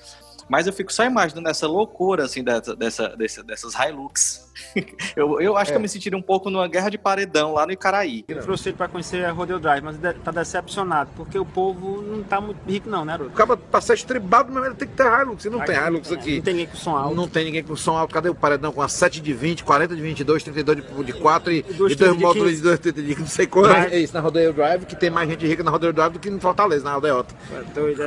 Mas 0.48 0.66
eu 0.66 0.72
fico 0.72 0.92
só 0.92 1.04
imaginando 1.04 1.48
essa 1.48 1.66
loucura, 1.66 2.24
assim, 2.24 2.42
dessa, 2.44 2.74
dessa, 2.76 3.08
dessa- 3.16 3.42
dessas 3.42 3.74
Hilux. 3.74 4.51
eu, 5.16 5.40
eu 5.40 5.56
acho 5.56 5.70
que 5.70 5.76
eu 5.76 5.80
me 5.80 5.88
sentiria 5.88 6.18
um 6.18 6.22
pouco 6.22 6.50
numa 6.50 6.68
guerra 6.68 6.90
de 6.90 6.98
paredão 6.98 7.54
lá 7.54 7.66
no 7.66 7.72
Icaraí. 7.72 8.24
Eu 8.28 8.40
trouxe 8.40 8.68
ele 8.70 8.76
pra 8.76 8.88
conhecer 8.88 9.24
a 9.24 9.32
Rodeo 9.32 9.58
Drive, 9.58 9.82
mas 9.82 9.96
tá 10.22 10.30
decepcionado, 10.30 11.10
porque 11.16 11.38
o 11.38 11.44
povo 11.44 12.02
não 12.02 12.22
tá 12.22 12.40
muito 12.40 12.58
rico 12.66 12.88
não, 12.88 13.04
né, 13.04 13.16
Ruth? 13.16 13.32
Acaba 13.32 13.56
pra 13.56 13.80
ser 13.80 13.94
estribado, 13.94 14.52
mas 14.52 14.64
ele 14.66 14.74
tem 14.74 14.88
que 14.88 14.94
ter 14.94 15.06
Hilux. 15.06 15.44
E 15.44 15.50
não 15.50 15.60
tem 15.60 15.76
Hilux 15.76 16.12
aqui. 16.12 16.36
Não 16.36 16.42
tem 16.42 16.54
ninguém 16.54 16.66
com 16.66 16.76
som 16.76 16.96
alto. 16.96 17.14
Não 17.14 17.28
tem 17.28 17.44
ninguém 17.44 17.62
com 17.62 17.76
som 17.76 17.96
alto. 17.96 18.12
Cadê 18.12 18.28
o 18.28 18.34
paredão 18.34 18.72
com 18.72 18.82
a 18.82 18.88
7 18.88 19.20
de 19.20 19.32
20, 19.32 19.64
40 19.64 19.96
de 19.96 20.02
22, 20.02 20.42
32 20.42 20.76
de, 20.76 21.04
de 21.04 21.12
4 21.12 21.52
e, 21.52 21.62
dois 21.62 21.74
e 21.74 21.78
dois 21.78 21.96
trinta 21.96 22.14
de 22.14 22.20
módulos 22.22 22.50
15. 22.50 22.56
de 22.56 22.62
2 22.62 22.78
30 22.78 23.02
de 23.02 23.18
não 23.18 23.26
sei 23.26 23.46
quanto. 23.46 23.72
É 23.72 23.98
isso, 23.98 24.14
na 24.14 24.20
Rodeo 24.20 24.52
Drive, 24.52 24.86
que 24.86 24.96
tem 24.96 25.10
mais 25.10 25.28
gente 25.28 25.46
rica 25.46 25.62
na 25.62 25.70
Rodeo 25.70 25.92
Drive 25.92 26.12
do 26.12 26.18
que 26.18 26.30
no 26.30 26.40
Fortaleza, 26.40 26.84
na 26.84 26.92
Aldeota. 26.92 27.34
Doido, 27.74 28.02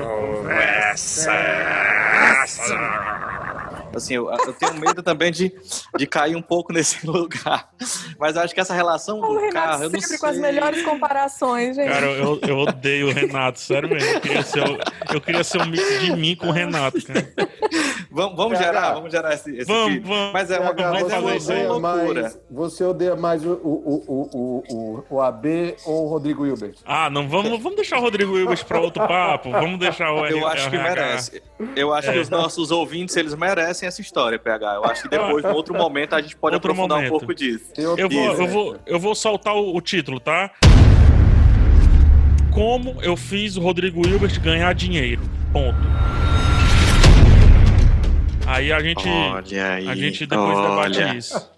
Assim, 3.95 4.15
eu, 4.15 4.29
eu 4.29 4.53
tenho 4.53 4.73
medo 4.75 5.01
também 5.01 5.31
de, 5.31 5.51
de 5.97 6.05
cair 6.07 6.35
um 6.35 6.41
pouco 6.41 6.73
nesse 6.73 7.05
lugar. 7.07 7.69
Mas 8.19 8.35
eu 8.35 8.41
acho 8.41 8.53
que 8.53 8.59
essa 8.59 8.73
relação 8.73 9.19
O 9.19 9.27
do 9.27 9.37
Renato 9.39 9.53
carro, 9.53 9.83
eu 9.83 9.89
não 9.89 9.99
sempre 9.99 10.07
sei. 10.07 10.17
com 10.17 10.25
as 10.27 10.37
melhores 10.37 10.83
comparações, 10.83 11.75
gente. 11.75 11.89
Cara, 11.89 12.05
eu, 12.07 12.39
eu 12.47 12.57
odeio 12.59 13.07
o 13.07 13.11
Renato, 13.11 13.59
sério 13.59 13.89
mesmo. 13.89 14.09
Eu 14.09 14.21
queria 14.21 14.43
ser, 14.43 14.63
o- 14.63 14.77
eu 15.13 15.21
queria 15.21 15.43
ser 15.43 15.61
um 15.61 15.65
mix 15.65 16.01
de 16.01 16.11
mim 16.15 16.35
com 16.35 16.47
o 16.47 16.51
Renato, 16.51 17.01
cara. 17.05 17.27
Vamos, 18.11 18.37
vamos 18.37 18.57
PH. 18.57 18.63
gerar, 18.63 18.93
vamos 18.93 19.11
gerar 19.11 19.33
esse, 19.33 19.51
esse 19.57 19.65
Vamos, 19.65 19.93
filho. 19.93 20.07
vamos. 20.07 20.33
Mas 20.33 20.49
é 20.51 20.59
uma, 20.59 20.73
PH, 20.73 20.91
mas 20.91 21.01
é 21.01 21.05
você, 21.05 21.15
uma, 21.15 21.33
odeia 21.35 21.73
uma 21.73 21.93
loucura. 21.93 22.21
mais, 22.21 22.39
você 22.49 22.83
odeia 22.83 23.15
mais 23.15 23.45
o, 23.45 23.51
o, 23.51 24.03
o, 24.07 24.29
o, 24.33 24.63
o, 24.73 25.03
o 25.15 25.21
AB 25.21 25.75
ou 25.85 26.05
o 26.05 26.09
Rodrigo 26.09 26.45
Hilbert? 26.45 26.75
Ah, 26.85 27.09
não, 27.09 27.27
vamos, 27.27 27.51
vamos 27.61 27.75
deixar 27.75 27.97
o 27.97 28.01
Rodrigo 28.01 28.33
Wilbers 28.33 28.63
pra 28.63 28.79
outro 28.79 29.05
papo. 29.05 29.51
Vamos 29.51 29.79
deixar 29.79 30.11
o 30.13 30.25
Eu 30.25 30.37
R- 30.37 30.45
acho 30.45 30.69
que 30.69 30.77
merece. 30.77 31.43
Eu 31.75 31.93
acho 31.93 32.09
É. 32.09 32.13
que 32.13 32.19
os 32.19 32.29
nossos 32.29 32.69
ouvintes, 32.69 33.15
eles 33.15 33.33
merecem 33.33 33.87
essa 33.87 34.01
história, 34.01 34.37
PH. 34.37 34.75
Eu 34.75 34.85
acho 34.85 35.03
que 35.03 35.09
depois, 35.09 35.43
em 35.45 35.47
outro 35.47 35.73
momento, 35.73 36.13
a 36.13 36.21
gente 36.21 36.35
pode 36.35 36.55
Outro 36.55 36.71
aprofundar 36.71 36.97
momento. 36.97 37.15
um 37.15 37.19
pouco 37.19 37.33
disso. 37.33 37.71
Eu 37.77 38.09
vou, 38.09 38.23
eu, 38.33 38.47
vou, 38.47 38.77
eu 38.85 38.99
vou 38.99 39.15
soltar 39.15 39.55
o, 39.55 39.75
o 39.75 39.81
título, 39.81 40.19
tá? 40.19 40.51
Como 42.53 43.01
eu 43.01 43.15
fiz 43.17 43.55
o 43.57 43.61
Rodrigo 43.61 44.05
Hilbert 44.05 44.39
ganhar 44.41 44.73
dinheiro. 44.73 45.21
Ponto. 45.53 45.77
Aí 48.47 48.71
a 48.71 48.79
gente. 48.79 49.07
Olha 49.07 49.73
aí, 49.73 49.89
a 49.89 49.95
gente 49.95 50.25
depois 50.25 50.57
olha. 50.57 50.89
debate 50.89 51.17
isso. 51.17 51.51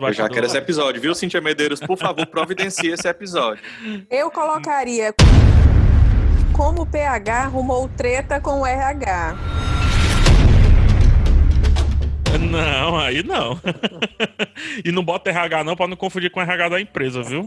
Eu 0.00 0.12
já 0.12 0.28
quero 0.28 0.46
esse 0.46 0.56
episódio, 0.58 1.00
viu, 1.00 1.14
Cintia 1.14 1.40
Medeiros? 1.40 1.80
Por 1.80 1.96
favor, 1.96 2.26
providencie 2.26 2.90
esse 2.92 3.08
episódio. 3.08 3.62
Eu 4.10 4.30
colocaria 4.30 5.14
como 6.54 6.82
o 6.82 6.86
PH 6.86 7.46
arrumou 7.46 7.88
treta 7.88 8.40
com 8.40 8.60
o 8.60 8.66
RH. 8.66 9.36
Não, 12.48 12.96
aí 12.96 13.24
não. 13.24 13.60
e 14.84 14.92
não 14.92 15.04
bota 15.04 15.30
RH 15.30 15.64
não 15.64 15.74
pra 15.74 15.88
não 15.88 15.96
confundir 15.96 16.30
com 16.30 16.38
o 16.38 16.42
RH 16.42 16.68
da 16.68 16.80
empresa, 16.80 17.22
viu? 17.22 17.44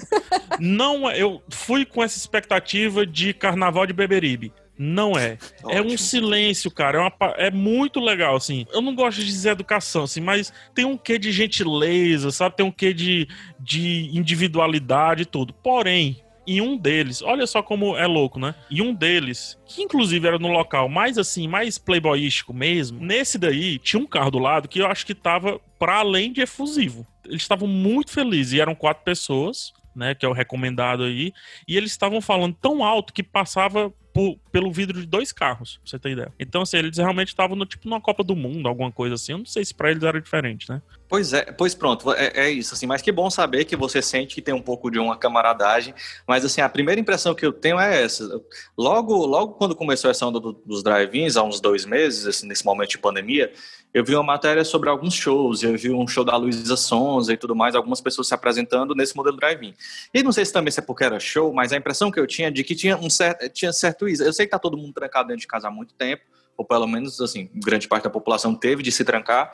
não, 0.60 1.10
é- 1.10 1.22
eu 1.22 1.42
fui 1.50 1.86
com 1.86 2.04
essa 2.04 2.18
expectativa 2.18 3.06
de 3.06 3.34
carnaval 3.34 3.86
de 3.86 3.94
Beberibe. 3.94 4.52
Não 4.78 5.18
é. 5.18 5.38
É 5.70 5.82
um 5.82 5.98
silêncio, 5.98 6.70
cara. 6.70 7.00
É, 7.00 7.02
uma 7.02 7.34
é 7.38 7.50
muito 7.50 8.00
legal, 8.00 8.36
assim. 8.36 8.66
Eu 8.72 8.82
não 8.82 8.94
gosto 8.94 9.20
de 9.20 9.26
dizer 9.26 9.52
educação, 9.52 10.04
assim, 10.04 10.22
mas 10.22 10.54
tem 10.76 10.86
um 10.86 10.98
quê 10.98 11.18
de 11.18 11.32
gentileza, 11.32 12.30
sabe? 12.30 12.58
Tem 12.58 12.66
um 12.66 12.72
quê 12.72 12.94
de, 12.94 13.28
de 13.60 14.10
individualidade 14.16 15.24
e 15.24 15.26
tudo. 15.26 15.52
Porém, 15.52 16.22
em 16.48 16.62
um 16.62 16.78
deles, 16.78 17.22
olha 17.22 17.46
só 17.46 17.62
como 17.62 17.98
é 17.98 18.08
louco, 18.08 18.40
né? 18.40 18.56
Em 18.72 18.82
um 18.82 18.94
deles, 18.94 19.60
que 19.66 19.84
inclusive 19.84 20.26
era 20.26 20.40
no 20.40 20.48
local 20.48 20.88
mais 20.88 21.18
assim, 21.18 21.48
mais 21.48 21.78
playboyístico 21.78 22.54
mesmo, 22.54 23.00
nesse 23.00 23.38
daí 23.38 23.78
tinha 23.78 24.02
um 24.02 24.08
carro 24.08 24.32
do 24.32 24.40
lado 24.40 24.68
que 24.68 24.80
eu 24.80 24.88
acho 24.88 25.06
que 25.06 25.14
tava 25.14 25.60
para 25.78 25.98
além 25.98 26.32
de 26.32 26.42
efusivo. 26.42 27.06
Eles 27.26 27.42
estavam 27.42 27.68
muito 27.68 28.12
felizes 28.12 28.54
e 28.54 28.62
eram 28.62 28.74
quatro 28.74 29.04
pessoas, 29.04 29.74
né? 29.98 30.14
Que 30.16 30.26
é 30.26 30.30
o 30.30 30.34
recomendado 30.34 31.04
aí. 31.04 31.34
E 31.68 31.76
eles 31.76 31.92
estavam 31.92 32.22
falando 32.22 32.56
tão 32.62 32.84
alto 32.84 33.12
que 33.14 33.24
passava 33.24 33.92
por- 34.14 34.36
pelo 34.52 34.72
vidro 34.72 35.00
de 35.00 35.06
dois 35.06 35.32
carros, 35.32 35.78
pra 35.78 35.90
você 35.92 36.00
ter 36.00 36.10
ideia. 36.12 36.34
Então, 36.40 36.64
assim, 36.64 36.78
eles 36.78 36.98
realmente 36.98 37.28
estavam 37.28 37.56
no 37.56 37.66
tipo 37.68 37.88
numa 37.88 38.02
Copa 38.02 38.24
do 38.24 38.36
Mundo, 38.36 38.68
alguma 38.68 38.92
coisa 38.92 39.14
assim. 39.14 39.34
Eu 39.34 39.38
não 39.40 39.46
sei 39.46 39.64
se 39.64 39.76
pra 39.76 39.92
eles 39.92 40.02
era 40.02 40.20
diferente, 40.20 40.68
né? 40.70 40.82
Pois 41.08 41.32
é, 41.34 41.44
pois 41.52 41.74
pronto, 41.76 42.12
é, 42.14 42.32
é 42.36 42.50
isso, 42.50 42.74
assim, 42.74 42.86
mas 42.88 43.02
que 43.02 43.12
bom 43.12 43.30
saber 43.30 43.64
que 43.66 43.76
você 43.78 44.02
sente 44.02 44.34
que 44.36 44.42
tem 44.42 44.54
um 44.54 44.62
pouco 44.62 44.90
de 44.90 44.98
uma 45.00 45.16
camaradagem, 45.16 45.94
mas 46.28 46.44
assim, 46.44 46.60
a 46.62 46.68
primeira 46.68 47.00
impressão 47.00 47.34
que 47.36 47.46
eu 47.46 47.54
tenho 47.54 47.80
é 47.80 48.04
essa, 48.04 48.42
logo, 48.78 49.26
logo 49.26 49.54
quando 49.54 49.74
começou 49.76 50.10
essa 50.12 50.26
onda 50.26 50.40
do- 50.40 50.52
dos 50.66 50.84
drive-ins, 50.84 51.38
há 51.38 51.44
uns 51.44 51.62
dois 51.62 51.86
meses, 51.86 52.26
assim, 52.26 52.46
nesse 52.48 52.66
momento 52.66 52.90
de 52.90 52.98
pandemia, 52.98 53.54
eu 53.94 54.04
vi 54.04 54.16
uma 54.16 54.24
matéria 54.24 54.64
sobre 54.64 54.90
alguns 54.90 55.14
shows, 55.14 55.64
eu 55.64 55.78
vi 55.78 55.92
um 55.92 56.08
show 56.08 56.24
da 56.24 56.36
Luísa 56.36 56.76
Sonza 56.78 57.34
e 57.34 57.38
tudo 57.38 57.56
mais, 57.56 57.76
algumas 57.76 58.02
pessoas 58.02 58.28
se 58.28 58.34
apresentando 58.34 58.94
nesse 58.94 59.16
modelo 59.16 59.38
drive-in. 59.38 59.74
E 60.14 60.22
não 60.22 60.32
sei 60.32 60.46
se 60.46 60.54
também 60.54 60.72
se 60.72 60.80
é 60.80 60.84
porque 60.84 61.04
era 61.04 61.20
show, 61.20 61.54
mas 61.54 61.72
a 61.74 61.78
impressão 61.78 62.12
que 62.12 62.20
eu 62.20 62.28
tinha 62.28 62.50
é 62.50 62.52
de 62.52 62.64
que 62.64 62.76
tinha 62.76 62.98
um 62.98 63.10
certo, 63.10 63.50
tinha 63.50 63.74
certo 63.74 64.08
isso, 64.08 64.24
eu 64.24 64.34
sei 64.34 64.46
que 64.46 64.52
tá 64.52 64.60
todo 64.60 64.78
mundo 64.78 64.94
trancado 64.94 65.30
dentro 65.30 65.42
de 65.42 65.48
casa 65.48 65.68
há 65.68 65.72
muito 65.72 65.94
tempo, 65.94 66.24
ou 66.56 66.66
pelo 66.66 66.88
menos, 66.88 67.22
assim, 67.22 67.50
grande 67.54 67.88
parte 67.88 68.06
da 68.06 68.10
população 68.10 68.56
teve 68.56 68.82
de 68.82 68.92
se 68.92 69.06
trancar, 69.06 69.52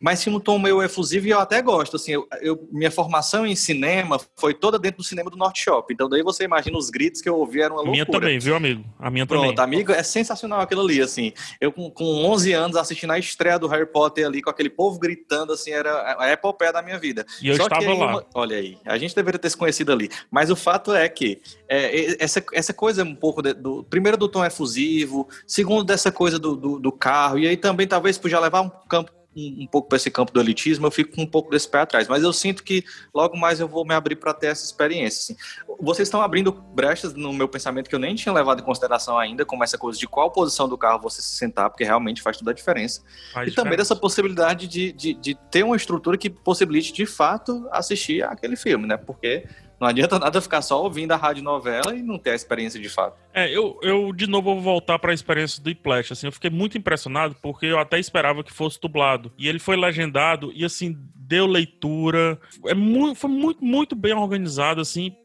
mas 0.00 0.22
tinha 0.22 0.34
um 0.34 0.40
tom 0.40 0.58
meio 0.58 0.82
efusivo 0.82 1.26
e 1.26 1.30
eu 1.30 1.38
até 1.38 1.60
gosto, 1.60 1.96
assim, 1.96 2.12
eu, 2.12 2.26
eu- 2.40 2.68
minha 2.72 2.90
formação 2.90 3.46
em 3.46 3.54
cinema 3.54 4.18
foi 4.36 4.54
toda 4.54 4.78
dentro 4.78 4.98
do 4.98 5.04
cinema 5.04 5.28
do 5.30 5.36
Norte 5.36 5.62
Shop, 5.62 5.92
então 5.92 6.08
daí 6.08 6.22
você 6.22 6.44
imagina 6.44 6.78
os 6.78 6.88
gritos 6.90 7.20
que 7.20 7.28
eu 7.28 7.36
ouvi, 7.36 7.60
eram 7.60 7.76
uma 7.76 7.82
A 7.82 7.84
minha 7.90 8.04
loucura. 8.04 8.20
também, 8.20 8.38
viu, 8.38 8.56
amigo? 8.56 8.84
A 8.98 9.10
minha 9.10 9.26
Pronto, 9.26 9.54
também. 9.54 9.78
amigo, 9.78 9.92
é 9.92 10.02
sensacional 10.02 10.60
aquilo 10.60 10.80
ali, 10.82 11.00
assim. 11.02 11.32
Eu 11.60 11.70
com, 11.70 11.90
com 11.90 12.04
11 12.24 12.52
anos 12.52 12.76
assistindo 12.76 13.10
a 13.12 13.18
estreia 13.18 13.58
do 13.58 13.68
Harry 13.68 13.86
Potter 13.86 14.26
ali, 14.26 14.40
com 14.42 14.48
aquele 14.50 14.70
povo 14.70 14.98
gritando, 14.98 15.52
assim, 15.52 15.70
era 15.70 16.16
a 16.18 16.30
epopeia 16.32 16.72
da 16.72 16.80
minha 16.82 16.98
vida. 16.98 17.26
E 17.42 17.48
eu 17.48 17.56
Só 17.56 17.68
que 17.68 17.74
estava 17.74 17.92
aí 17.92 17.98
lá. 17.98 18.06
uma- 18.06 18.26
olha 18.34 18.56
aí, 18.56 18.78
a 18.86 18.96
gente 18.96 19.14
deveria 19.14 19.38
ter 19.38 19.50
se 19.50 19.56
conhecido 19.56 19.92
ali. 19.92 20.08
Mas 20.30 20.50
o 20.50 20.56
fato 20.56 20.94
é 20.94 21.08
que 21.08 21.40
é, 21.68 22.16
essa, 22.24 22.42
essa 22.52 22.72
coisa 22.72 23.04
um 23.04 23.14
pouco 23.14 23.42
de- 23.42 23.54
do... 23.54 23.84
Primeiro 23.84 24.16
do 24.16 24.28
tom 24.28 24.44
efusivo, 24.44 25.28
segundo 25.46 25.84
dessa 25.84 26.10
coisa 26.10 26.38
do, 26.38 26.56
do, 26.56 26.78
do 26.78 26.92
carro, 26.92 27.38
e 27.38 27.46
aí 27.46 27.56
também 27.56 27.86
talvez 27.86 28.16
por 28.16 28.28
já 28.30 28.40
levar 28.40 28.62
um 28.62 28.70
campo 28.88 29.10
um, 29.36 29.64
um 29.64 29.66
pouco 29.66 29.88
para 29.88 29.96
esse 29.96 30.10
campo 30.10 30.32
do 30.32 30.40
elitismo, 30.40 30.86
eu 30.86 30.90
fico 30.90 31.14
com 31.14 31.22
um 31.22 31.26
pouco 31.26 31.50
desse 31.50 31.68
pé 31.68 31.80
atrás. 31.80 32.08
Mas 32.08 32.22
eu 32.22 32.32
sinto 32.32 32.62
que 32.62 32.84
logo 33.14 33.36
mais 33.36 33.60
eu 33.60 33.68
vou 33.68 33.84
me 33.84 33.94
abrir 33.94 34.16
para 34.16 34.34
ter 34.34 34.48
essa 34.48 34.64
experiência. 34.64 35.34
assim. 35.34 35.36
Vocês 35.80 36.08
estão 36.08 36.20
abrindo 36.20 36.52
brechas 36.52 37.14
no 37.14 37.32
meu 37.32 37.48
pensamento 37.48 37.88
que 37.88 37.94
eu 37.94 37.98
nem 37.98 38.14
tinha 38.14 38.32
levado 38.32 38.60
em 38.60 38.64
consideração 38.64 39.18
ainda, 39.18 39.44
como 39.44 39.64
essa 39.64 39.78
coisa 39.78 39.98
de 39.98 40.06
qual 40.06 40.30
posição 40.30 40.68
do 40.68 40.76
carro 40.76 41.00
você 41.00 41.22
se 41.22 41.36
sentar, 41.36 41.70
porque 41.70 41.84
realmente 41.84 42.22
faz 42.22 42.36
toda 42.36 42.50
a 42.50 42.54
diferença. 42.54 43.02
Faz 43.32 43.48
e 43.48 43.54
também 43.54 43.72
diferença. 43.72 43.76
dessa 43.76 43.96
possibilidade 43.96 44.66
de, 44.66 44.92
de, 44.92 45.14
de 45.14 45.34
ter 45.50 45.62
uma 45.62 45.76
estrutura 45.76 46.16
que 46.16 46.28
possibilite 46.28 46.92
de 46.92 47.06
fato 47.06 47.68
assistir 47.70 48.22
aquele 48.22 48.56
filme, 48.56 48.86
né? 48.86 48.96
Porque 48.96 49.46
não 49.80 49.88
adianta 49.88 50.18
nada 50.18 50.40
ficar 50.42 50.60
só 50.60 50.82
ouvindo 50.82 51.12
a 51.12 51.16
rádio 51.16 51.42
novela 51.42 51.96
e 51.96 52.02
não 52.02 52.18
ter 52.18 52.30
a 52.30 52.34
experiência 52.34 52.78
de 52.78 52.88
fato. 52.88 53.16
É, 53.32 53.48
eu, 53.48 53.78
eu 53.82 54.12
de 54.12 54.26
novo 54.26 54.54
vou 54.54 54.60
voltar 54.60 54.98
para 54.98 55.10
a 55.10 55.14
experiência 55.14 55.62
do 55.62 55.70
Iplash. 55.70 56.12
Assim, 56.12 56.26
eu 56.26 56.32
fiquei 56.32 56.50
muito 56.50 56.76
impressionado 56.76 57.34
porque 57.40 57.64
eu 57.64 57.78
até 57.78 57.98
esperava 57.98 58.44
que 58.44 58.52
fosse 58.52 58.78
dublado. 58.78 59.32
E 59.38 59.48
ele 59.48 59.58
foi 59.58 59.76
legendado 59.76 60.52
e, 60.54 60.66
assim, 60.66 60.94
deu 61.14 61.46
leitura. 61.46 62.38
É 62.66 62.74
muito, 62.74 63.14
foi 63.16 63.30
muito, 63.30 63.64
muito 63.64 63.96
bem 63.96 64.12
organizado, 64.12 64.82
assim. 64.82 65.16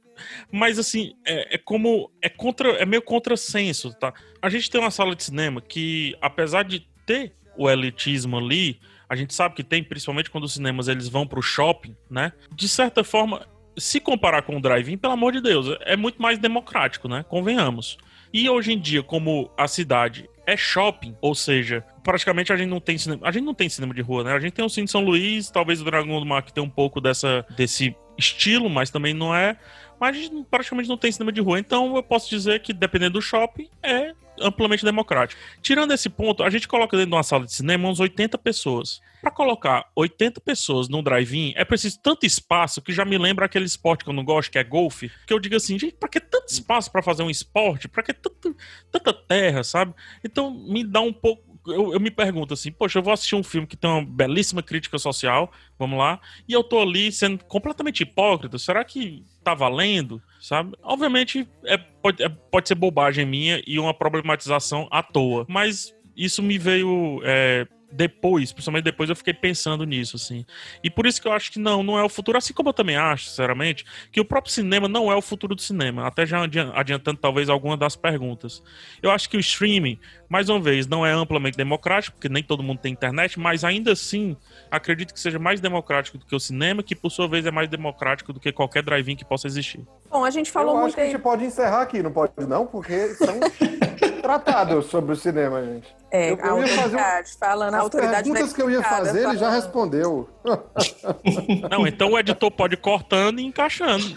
Mas 0.49 0.79
assim, 0.79 1.13
é, 1.25 1.55
é, 1.55 1.57
como. 1.57 2.09
É 2.21 2.29
contra. 2.29 2.69
É 2.73 2.85
meio 2.85 3.01
contrassenso, 3.01 3.93
tá? 3.93 4.13
A 4.41 4.49
gente 4.49 4.69
tem 4.69 4.79
uma 4.79 4.91
sala 4.91 5.13
de 5.13 5.23
cinema 5.23 5.59
que, 5.59 6.15
apesar 6.21 6.63
de 6.63 6.87
ter 7.05 7.35
o 7.57 7.69
elitismo 7.69 8.37
ali, 8.37 8.79
a 9.09 9.15
gente 9.15 9.33
sabe 9.33 9.55
que 9.55 9.63
tem, 9.63 9.83
principalmente 9.83 10.29
quando 10.29 10.45
os 10.45 10.53
cinemas 10.53 10.87
eles 10.87 11.07
vão 11.07 11.27
pro 11.27 11.41
shopping, 11.41 11.95
né? 12.09 12.31
De 12.53 12.67
certa 12.67 13.03
forma, 13.03 13.45
se 13.77 13.99
comparar 13.99 14.41
com 14.43 14.57
o 14.57 14.61
drive-in, 14.61 14.97
pelo 14.97 15.13
amor 15.13 15.33
de 15.33 15.41
Deus, 15.41 15.77
é 15.81 15.95
muito 15.95 16.21
mais 16.21 16.37
democrático, 16.37 17.07
né? 17.07 17.25
Convenhamos. 17.27 17.97
E 18.33 18.49
hoje 18.49 18.73
em 18.73 18.79
dia, 18.79 19.01
como 19.01 19.51
a 19.57 19.67
cidade 19.67 20.29
é 20.45 20.55
shopping, 20.55 21.15
ou 21.21 21.33
seja, 21.33 21.83
praticamente 22.03 22.53
a 22.53 22.57
gente 22.57 22.69
não 22.69 22.79
tem 22.79 22.97
cinema, 22.97 23.27
a 23.27 23.31
gente 23.31 23.43
não 23.43 23.53
tem 23.53 23.67
cinema 23.67 23.93
de 23.93 24.01
rua, 24.01 24.23
né? 24.23 24.33
A 24.33 24.39
gente 24.39 24.53
tem 24.53 24.63
o 24.63 24.69
Cine 24.69 24.87
São 24.87 25.03
Luís, 25.03 25.49
talvez 25.49 25.81
o 25.81 25.85
Dragão 25.85 26.19
do 26.19 26.25
Mar 26.25 26.43
que 26.43 26.53
tem 26.53 26.63
um 26.63 26.69
pouco 26.69 27.01
dessa 27.01 27.45
desse 27.55 27.95
estilo, 28.17 28.69
mas 28.69 28.89
também 28.89 29.13
não 29.13 29.35
é. 29.35 29.57
Mas 29.99 30.15
a 30.15 30.19
gente 30.19 30.45
praticamente 30.49 30.89
não 30.89 30.97
tem 30.97 31.11
cinema 31.11 31.31
de 31.31 31.41
rua, 31.41 31.59
então 31.59 31.95
eu 31.95 32.03
posso 32.03 32.29
dizer 32.29 32.61
que 32.61 32.73
dependendo 32.73 33.13
do 33.13 33.21
shopping 33.21 33.69
é 33.81 34.13
amplamente 34.41 34.83
democrático. 34.83 35.39
Tirando 35.61 35.91
esse 35.91 36.09
ponto, 36.09 36.43
a 36.43 36.49
gente 36.49 36.67
coloca 36.67 36.95
dentro 36.95 37.11
de 37.11 37.15
uma 37.15 37.23
sala 37.23 37.45
de 37.45 37.53
cinema 37.53 37.89
uns 37.89 37.99
80 37.99 38.37
pessoas. 38.37 39.01
Para 39.21 39.31
colocar 39.31 39.89
80 39.95 40.39
pessoas 40.41 40.87
num 40.87 41.01
drive-in, 41.01 41.53
é 41.55 41.65
preciso 41.65 41.99
tanto 41.99 42.25
espaço 42.25 42.81
que 42.81 42.93
já 42.93 43.03
me 43.03 43.17
lembra 43.17 43.45
aquele 43.45 43.65
esporte 43.65 44.03
que 44.03 44.09
eu 44.09 44.13
não 44.13 44.23
gosto, 44.23 44.51
que 44.51 44.59
é 44.59 44.63
golfe, 44.63 45.11
que 45.25 45.33
eu 45.33 45.39
digo 45.39 45.55
assim, 45.55 45.79
gente, 45.79 45.95
para 45.95 46.09
que 46.09 46.19
tanto 46.19 46.49
espaço 46.49 46.91
para 46.91 47.01
fazer 47.01 47.23
um 47.23 47.29
esporte? 47.29 47.87
Para 47.87 48.03
que 48.03 48.13
tanto, 48.13 48.55
tanta 48.91 49.11
terra, 49.11 49.63
sabe? 49.63 49.93
Então 50.23 50.51
me 50.51 50.83
dá 50.83 51.01
um 51.01 51.13
pouco 51.13 51.55
eu, 51.67 51.93
eu, 51.93 51.99
me 51.99 52.11
pergunto 52.11 52.53
assim, 52.53 52.71
poxa, 52.71 52.99
eu 52.99 53.03
vou 53.03 53.13
assistir 53.13 53.35
um 53.35 53.43
filme 53.43 53.67
que 53.67 53.75
tem 53.75 53.89
uma 53.89 54.05
belíssima 54.05 54.61
crítica 54.61 54.97
social, 54.97 55.51
vamos 55.77 55.97
lá, 55.97 56.19
e 56.47 56.53
eu 56.53 56.63
tô 56.63 56.79
ali 56.79 57.11
sendo 57.11 57.43
completamente 57.45 58.03
hipócrita, 58.03 58.57
será 58.57 58.83
que 58.83 59.25
tá 59.45 59.53
valendo, 59.53 60.21
sabe? 60.39 60.75
Obviamente 60.83 61.47
é, 61.65 61.77
pode, 61.77 62.23
é, 62.23 62.29
pode 62.29 62.67
ser 62.67 62.75
bobagem 62.75 63.25
minha 63.25 63.61
e 63.65 63.79
uma 63.79 63.93
problematização 63.93 64.87
à 64.91 65.01
toa, 65.01 65.45
mas 65.47 65.93
isso 66.15 66.41
me 66.41 66.57
veio 66.57 67.21
é, 67.23 67.67
depois, 67.95 68.51
principalmente 68.51 68.83
depois, 68.83 69.09
eu 69.09 69.15
fiquei 69.15 69.33
pensando 69.33 69.85
nisso, 69.85 70.17
assim. 70.17 70.45
E 70.83 70.89
por 70.89 71.05
isso 71.05 71.21
que 71.21 71.27
eu 71.27 71.31
acho 71.31 71.51
que 71.51 71.59
não, 71.59 71.81
não 71.81 71.97
é 71.97 72.03
o 72.03 72.09
futuro. 72.09 72.37
Assim 72.37 72.53
como 72.53 72.69
eu 72.69 72.73
também 72.73 72.97
acho, 72.97 73.29
sinceramente, 73.29 73.85
que 74.11 74.19
o 74.19 74.25
próprio 74.25 74.53
cinema 74.53 74.87
não 74.87 75.11
é 75.11 75.15
o 75.15 75.21
futuro 75.21 75.55
do 75.55 75.61
cinema. 75.61 76.05
Até 76.05 76.25
já 76.25 76.43
adiantando, 76.73 77.19
talvez, 77.19 77.49
alguma 77.49 77.77
das 77.77 77.95
perguntas. 77.95 78.61
Eu 79.01 79.11
acho 79.11 79.29
que 79.29 79.37
o 79.37 79.39
streaming, 79.39 79.97
mais 80.29 80.49
uma 80.49 80.59
vez, 80.59 80.87
não 80.87 81.05
é 81.05 81.11
amplamente 81.11 81.57
democrático, 81.57 82.17
porque 82.17 82.29
nem 82.29 82.43
todo 82.43 82.61
mundo 82.61 82.79
tem 82.79 82.91
internet, 82.91 83.39
mas 83.39 83.63
ainda 83.63 83.93
assim, 83.93 84.35
acredito 84.69 85.13
que 85.13 85.19
seja 85.19 85.39
mais 85.39 85.61
democrático 85.61 86.17
do 86.17 86.25
que 86.25 86.35
o 86.35 86.39
cinema, 86.39 86.83
que 86.83 86.95
por 86.95 87.09
sua 87.09 87.27
vez 87.27 87.45
é 87.45 87.51
mais 87.51 87.69
democrático 87.69 88.33
do 88.33 88.39
que 88.39 88.51
qualquer 88.51 88.83
drive-in 88.83 89.15
que 89.15 89.25
possa 89.25 89.47
existir. 89.47 89.85
Bom, 90.09 90.23
a 90.23 90.29
gente 90.29 90.51
falou 90.51 90.75
eu 90.75 90.81
muito. 90.81 90.87
Acho 90.87 90.95
que 90.95 91.01
a 91.01 91.05
gente 91.05 91.19
pode 91.19 91.45
encerrar 91.45 91.81
aqui, 91.81 92.03
não 92.03 92.11
pode, 92.11 92.33
não, 92.47 92.65
porque 92.65 93.09
são 93.15 93.39
tratados 94.21 94.87
sobre 94.87 95.13
o 95.13 95.15
cinema, 95.15 95.63
gente. 95.63 95.87
É, 96.15 96.31
eu, 96.31 96.37
eu 96.37 96.45
a 96.45 96.49
autoridade, 96.51 96.95
fazer... 96.95 97.37
falando 97.37 97.73
a 97.73 97.79
autoridade. 97.79 98.15
As 98.15 98.23
perguntas 98.23 98.53
que 98.53 98.61
eu 98.61 98.71
ia 98.71 98.81
fazer, 98.81 99.21
falando... 99.21 99.31
ele 99.31 99.37
já 99.37 99.49
respondeu. 99.49 100.29
Não, 101.69 101.85
então 101.85 102.13
o 102.13 102.19
editor 102.19 102.49
pode 102.51 102.75
ir 102.75 102.77
cortando 102.77 103.39
e 103.39 103.43
encaixando. 103.43 104.15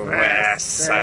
Conversa! 0.00 0.94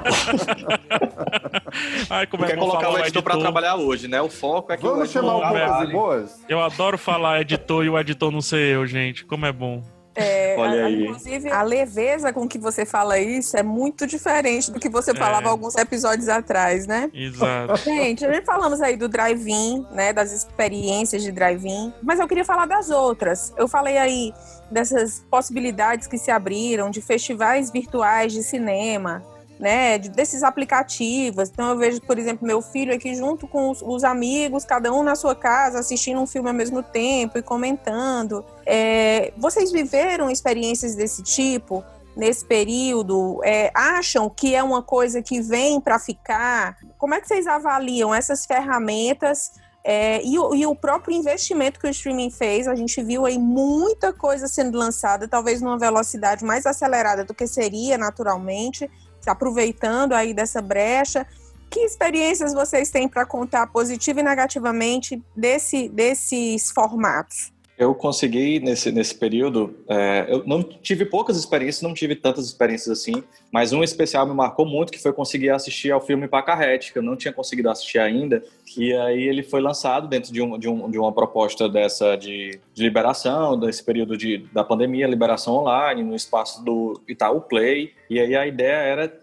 Ai, 2.10 2.26
como 2.26 2.44
é 2.44 2.48
Quer 2.48 2.58
colocar 2.58 2.88
o 2.88 2.92
editor, 2.92 3.06
editor 3.06 3.22
para 3.22 3.38
trabalhar 3.38 3.76
hoje, 3.76 4.08
né? 4.08 4.20
O 4.20 4.28
foco 4.28 4.72
é 4.72 4.76
que 4.76 4.82
Vamos 4.82 5.10
chamar 5.10 5.36
o 5.36 5.42
poucas 5.42 5.88
e 5.88 5.92
boas? 5.92 6.44
Eu 6.48 6.60
adoro 6.60 6.98
falar 6.98 7.40
editor 7.40 7.84
e 7.84 7.90
o 7.90 7.96
editor 7.98 8.32
não 8.32 8.40
ser 8.40 8.74
eu, 8.74 8.86
gente. 8.86 9.24
Como 9.24 9.46
é 9.46 9.52
bom. 9.52 9.82
É, 10.14 10.56
Olha 10.58 10.82
a, 10.82 10.86
aí. 10.86 11.04
Inclusive, 11.04 11.50
a 11.50 11.62
leveza 11.62 12.32
com 12.32 12.48
que 12.48 12.58
você 12.58 12.84
fala 12.84 13.18
isso 13.18 13.56
é 13.56 13.62
muito 13.62 14.06
diferente 14.06 14.70
do 14.70 14.80
que 14.80 14.88
você 14.88 15.14
falava 15.14 15.46
é. 15.46 15.50
alguns 15.50 15.76
episódios 15.76 16.28
atrás, 16.28 16.86
né? 16.86 17.10
Exato. 17.14 17.76
Gente, 17.84 18.24
a 18.24 18.32
gente 18.32 18.44
falamos 18.44 18.80
aí 18.80 18.96
do 18.96 19.08
drive-in, 19.08 19.86
né? 19.92 20.12
Das 20.12 20.32
experiências 20.32 21.22
de 21.22 21.30
drive-in, 21.30 21.92
mas 22.02 22.18
eu 22.18 22.26
queria 22.26 22.44
falar 22.44 22.66
das 22.66 22.90
outras. 22.90 23.52
Eu 23.56 23.68
falei 23.68 23.98
aí 23.98 24.32
dessas 24.70 25.24
possibilidades 25.30 26.06
que 26.06 26.18
se 26.18 26.30
abriram 26.30 26.90
de 26.90 27.00
festivais 27.00 27.70
virtuais 27.70 28.32
de 28.32 28.42
cinema, 28.42 29.24
né, 29.60 29.98
desses 29.98 30.42
aplicativos. 30.42 31.50
Então 31.50 31.68
eu 31.68 31.76
vejo, 31.76 32.00
por 32.00 32.18
exemplo, 32.18 32.46
meu 32.46 32.62
filho 32.62 32.94
aqui 32.94 33.14
junto 33.14 33.46
com 33.46 33.70
os, 33.70 33.82
os 33.82 34.02
amigos, 34.02 34.64
cada 34.64 34.90
um 34.90 35.02
na 35.02 35.14
sua 35.14 35.34
casa, 35.34 35.78
assistindo 35.78 36.18
um 36.18 36.26
filme 36.26 36.48
ao 36.48 36.54
mesmo 36.54 36.82
tempo 36.82 37.38
e 37.38 37.42
comentando. 37.42 38.42
É, 38.64 39.34
vocês 39.36 39.70
viveram 39.70 40.30
experiências 40.30 40.94
desse 40.94 41.22
tipo? 41.22 41.84
Nesse 42.16 42.44
período, 42.44 43.40
é, 43.44 43.70
acham 43.72 44.28
que 44.28 44.54
é 44.54 44.62
uma 44.62 44.82
coisa 44.82 45.22
que 45.22 45.40
vem 45.40 45.80
para 45.80 45.98
ficar? 45.98 46.76
Como 46.98 47.14
é 47.14 47.20
que 47.20 47.28
vocês 47.28 47.46
avaliam 47.46 48.12
essas 48.12 48.46
ferramentas 48.46 49.52
é, 49.84 50.22
e, 50.24 50.38
o, 50.38 50.54
e, 50.54 50.66
o, 50.66 50.74
próprio 50.74 51.16
investimento 51.16 51.78
que 51.80 51.86
o 51.86 51.90
streaming 51.90 52.30
fez, 52.30 52.68
a 52.68 52.74
gente 52.74 53.02
viu 53.02 53.24
aí 53.24 53.38
muita 53.38 54.12
coisa 54.12 54.46
sendo 54.46 54.76
lançada, 54.76 55.26
talvez 55.26 55.62
numa 55.62 55.78
velocidade 55.78 56.44
mais 56.44 56.66
acelerada 56.66 57.24
do 57.24 57.32
que 57.32 57.46
seria 57.46 57.96
naturalmente, 57.96 58.90
aproveitando 59.26 60.12
aí 60.12 60.32
dessa 60.32 60.60
brecha. 60.62 61.26
Que 61.68 61.80
experiências 61.80 62.52
vocês 62.52 62.90
têm 62.90 63.08
para 63.08 63.24
contar 63.24 63.66
positiva 63.68 64.20
e 64.20 64.22
negativamente 64.22 65.22
desse, 65.36 65.88
desses 65.88 66.70
formatos? 66.72 67.52
Eu 67.80 67.94
consegui, 67.94 68.60
nesse, 68.60 68.92
nesse 68.92 69.14
período, 69.14 69.74
é, 69.88 70.26
eu 70.28 70.44
não 70.46 70.62
tive 70.62 71.06
poucas 71.06 71.38
experiências, 71.38 71.80
não 71.80 71.94
tive 71.94 72.14
tantas 72.14 72.44
experiências 72.44 72.98
assim, 72.98 73.24
mas 73.50 73.72
um 73.72 73.82
especial 73.82 74.26
me 74.26 74.34
marcou 74.34 74.66
muito, 74.66 74.92
que 74.92 74.98
foi 74.98 75.14
conseguir 75.14 75.48
assistir 75.48 75.90
ao 75.90 75.98
filme 75.98 76.28
Pacarrete, 76.28 76.92
que 76.92 76.98
eu 76.98 77.02
não 77.02 77.16
tinha 77.16 77.32
conseguido 77.32 77.70
assistir 77.70 77.98
ainda, 77.98 78.44
e 78.76 78.92
aí 78.92 79.22
ele 79.22 79.42
foi 79.42 79.62
lançado 79.62 80.08
dentro 80.08 80.30
de, 80.30 80.42
um, 80.42 80.58
de, 80.58 80.68
um, 80.68 80.90
de 80.90 80.98
uma 80.98 81.10
proposta 81.10 81.70
dessa 81.70 82.16
de, 82.16 82.60
de, 82.74 82.82
liberação, 82.82 83.58
desse 83.58 83.82
período 83.82 84.14
de, 84.14 84.46
da 84.52 84.62
pandemia, 84.62 85.06
liberação 85.06 85.54
online, 85.54 86.02
no 86.02 86.14
espaço 86.14 86.62
do 86.62 87.00
Itaú 87.08 87.40
Play. 87.40 87.94
E 88.10 88.18
aí 88.18 88.34
a 88.34 88.44
ideia 88.44 88.74
era, 88.74 89.18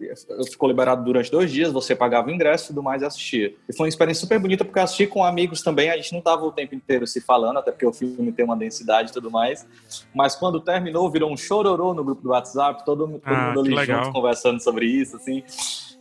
ficou 0.49 0.69
liberado 0.69 1.03
durante 1.03 1.29
dois 1.29 1.51
dias, 1.51 1.73
você 1.73 1.93
pagava 1.93 2.29
o 2.29 2.31
ingresso 2.31 2.65
e 2.65 2.67
tudo 2.69 2.81
mais 2.81 3.01
e 3.01 3.05
assistia. 3.05 3.53
E 3.67 3.75
foi 3.75 3.83
uma 3.85 3.89
experiência 3.89 4.21
super 4.21 4.39
bonita, 4.39 4.63
porque 4.63 4.79
eu 4.79 4.83
assisti 4.83 5.05
com 5.05 5.25
amigos 5.25 5.61
também, 5.61 5.89
a 5.89 5.97
gente 5.97 6.13
não 6.13 6.21
tava 6.21 6.45
o 6.45 6.53
tempo 6.53 6.73
inteiro 6.73 7.05
se 7.05 7.19
falando, 7.19 7.57
até 7.57 7.69
porque 7.69 7.85
o 7.85 7.91
filme 7.91 8.31
tem 8.31 8.45
uma 8.45 8.55
densidade 8.55 9.09
e 9.09 9.13
tudo 9.13 9.29
mais. 9.29 9.67
Mas 10.15 10.37
quando 10.37 10.61
terminou, 10.61 11.11
virou 11.11 11.29
um 11.29 11.35
chororô 11.35 11.93
no 11.93 12.01
grupo 12.01 12.21
do 12.21 12.29
WhatsApp, 12.29 12.85
todo, 12.85 13.07
todo 13.07 13.21
ah, 13.25 13.47
mundo 13.47 13.59
ali 13.59 13.75
legal. 13.75 14.05
junto 14.05 14.13
conversando 14.13 14.63
sobre 14.63 14.85
isso, 14.85 15.17
assim 15.17 15.43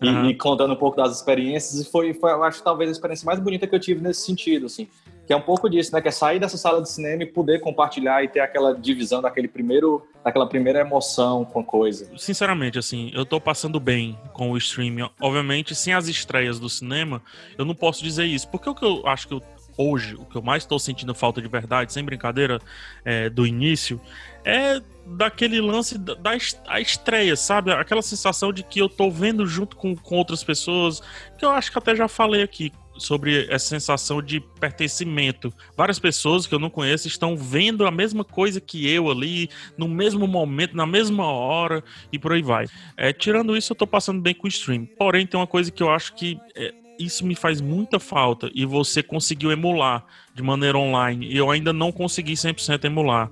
e, 0.01 0.09
uhum. 0.09 0.31
e, 0.31 0.35
contando 0.35 0.75
um 0.75 0.77
pouco 0.77 0.97
das 0.97 1.17
experiências. 1.17 1.81
E 1.81 1.91
foi, 1.91 2.13
foi, 2.15 2.31
eu 2.33 2.43
acho, 2.43 2.63
talvez 2.63 2.89
a 2.89 2.93
experiência 2.93 3.25
mais 3.25 3.41
bonita 3.41 3.67
que 3.67 3.75
eu 3.75 3.81
tive 3.81 4.03
nesse 4.03 4.23
sentido, 4.23 4.67
assim. 4.67 4.89
Que 5.27 5.33
é 5.33 5.37
um 5.37 5.41
pouco 5.41 5.69
disso, 5.69 5.93
né? 5.93 6.01
Que 6.01 6.09
é 6.09 6.11
sair 6.11 6.39
dessa 6.39 6.57
sala 6.57 6.81
de 6.81 6.89
cinema 6.89 7.25
e 7.25 7.27
poder 7.27 7.61
compartilhar 7.61 8.23
e 8.23 8.29
ter 8.29 8.41
aquela 8.41 8.73
divisão 8.73 9.21
daquele 9.21 9.49
primeiro, 9.49 10.07
daquela 10.25 10.47
primeira 10.47 10.81
emoção 10.81 11.45
com 11.45 11.61
a 11.61 11.65
coisa. 11.65 12.09
Sinceramente, 12.17 12.79
assim, 12.79 13.11
eu 13.13 13.27
tô 13.27 13.41
passando 13.41 13.81
bem 13.81 14.19
com 14.33 14.53
o 14.53 14.57
streaming. 14.57 15.09
Obviamente, 15.21 15.75
sem 15.75 15.93
as 15.93 16.07
estreias 16.07 16.61
do 16.61 16.69
cinema, 16.69 17.21
eu 17.59 17.65
não 17.65 17.75
posso 17.75 18.03
dizer 18.03 18.25
isso. 18.25 18.49
Porque 18.49 18.71
o 18.71 18.75
que 18.75 18.85
eu 18.85 19.07
acho 19.07 19.27
que 19.27 19.35
eu 19.35 19.43
hoje, 19.77 20.15
o 20.15 20.25
que 20.25 20.37
eu 20.37 20.43
mais 20.43 20.63
estou 20.63 20.79
sentindo 20.79 21.15
falta 21.15 21.41
de 21.41 21.49
verdade, 21.49 21.93
sem 21.93 22.05
brincadeira, 22.05 22.61
é, 23.05 23.29
do 23.29 23.47
início, 23.47 24.01
é 24.45 24.81
daquele 25.07 25.61
lance 25.61 25.99
da, 25.99 26.35
estreia, 26.81 27.37
sabe? 27.37 27.73
Aquela 27.73 28.03
sensação 28.03 28.53
de 28.53 28.63
que 28.63 28.81
eu 28.81 28.89
tô 28.89 29.11
vendo 29.11 29.47
junto 29.47 29.77
com, 29.77 29.95
com 29.95 30.17
outras 30.17 30.43
pessoas, 30.43 31.01
que 31.39 31.45
eu 31.45 31.51
acho 31.51 31.71
que 31.71 31.79
até 31.79 31.95
já 31.95 32.09
falei 32.09 32.43
aqui 32.43 32.73
sobre 32.99 33.47
essa 33.51 33.67
sensação 33.67 34.23
de 34.23 34.41
pertencimento. 34.41 35.53
Várias 35.77 35.99
pessoas 35.99 36.47
que 36.47 36.55
eu 36.55 36.59
não 36.59 36.71
conheço 36.71 37.09
estão 37.09 37.37
vendo 37.37 37.87
a 37.87 37.91
mesma 37.91 38.25
coisa 38.25 38.61
que 38.61 38.91
eu 38.91 39.11
ali, 39.11 39.49
no 39.77 39.89
mesmo 39.89 40.27
momento, 40.27 40.77
na 40.77 40.87
mesma 40.87 41.27
hora 41.27 41.83
e 42.13 42.19
por 42.19 42.33
aí 42.33 42.43
vai. 42.43 42.67
É, 42.97 43.13
tirando 43.13 43.57
isso, 43.57 43.73
eu 43.73 43.77
tô 43.77 43.87
passando 43.87 44.21
bem 44.21 44.35
com 44.35 44.47
o 44.47 44.49
stream. 44.49 44.87
Porém, 44.99 45.27
tem 45.27 45.39
uma 45.39 45.47
coisa 45.47 45.71
que 45.71 45.83
eu 45.83 45.91
acho 45.91 46.15
que 46.15 46.39
é, 46.55 46.73
isso 46.99 47.25
me 47.27 47.35
faz 47.35 47.61
muita 47.61 47.99
falta 47.99 48.51
e 48.55 48.65
você 48.65 49.03
conseguiu 49.03 49.51
emular 49.51 50.05
de 50.35 50.43
maneira 50.43 50.79
online 50.79 51.27
e 51.27 51.37
eu 51.37 51.51
ainda 51.51 51.73
não 51.73 51.93
consegui 51.93 52.33
100% 52.33 52.85
emular, 52.85 53.31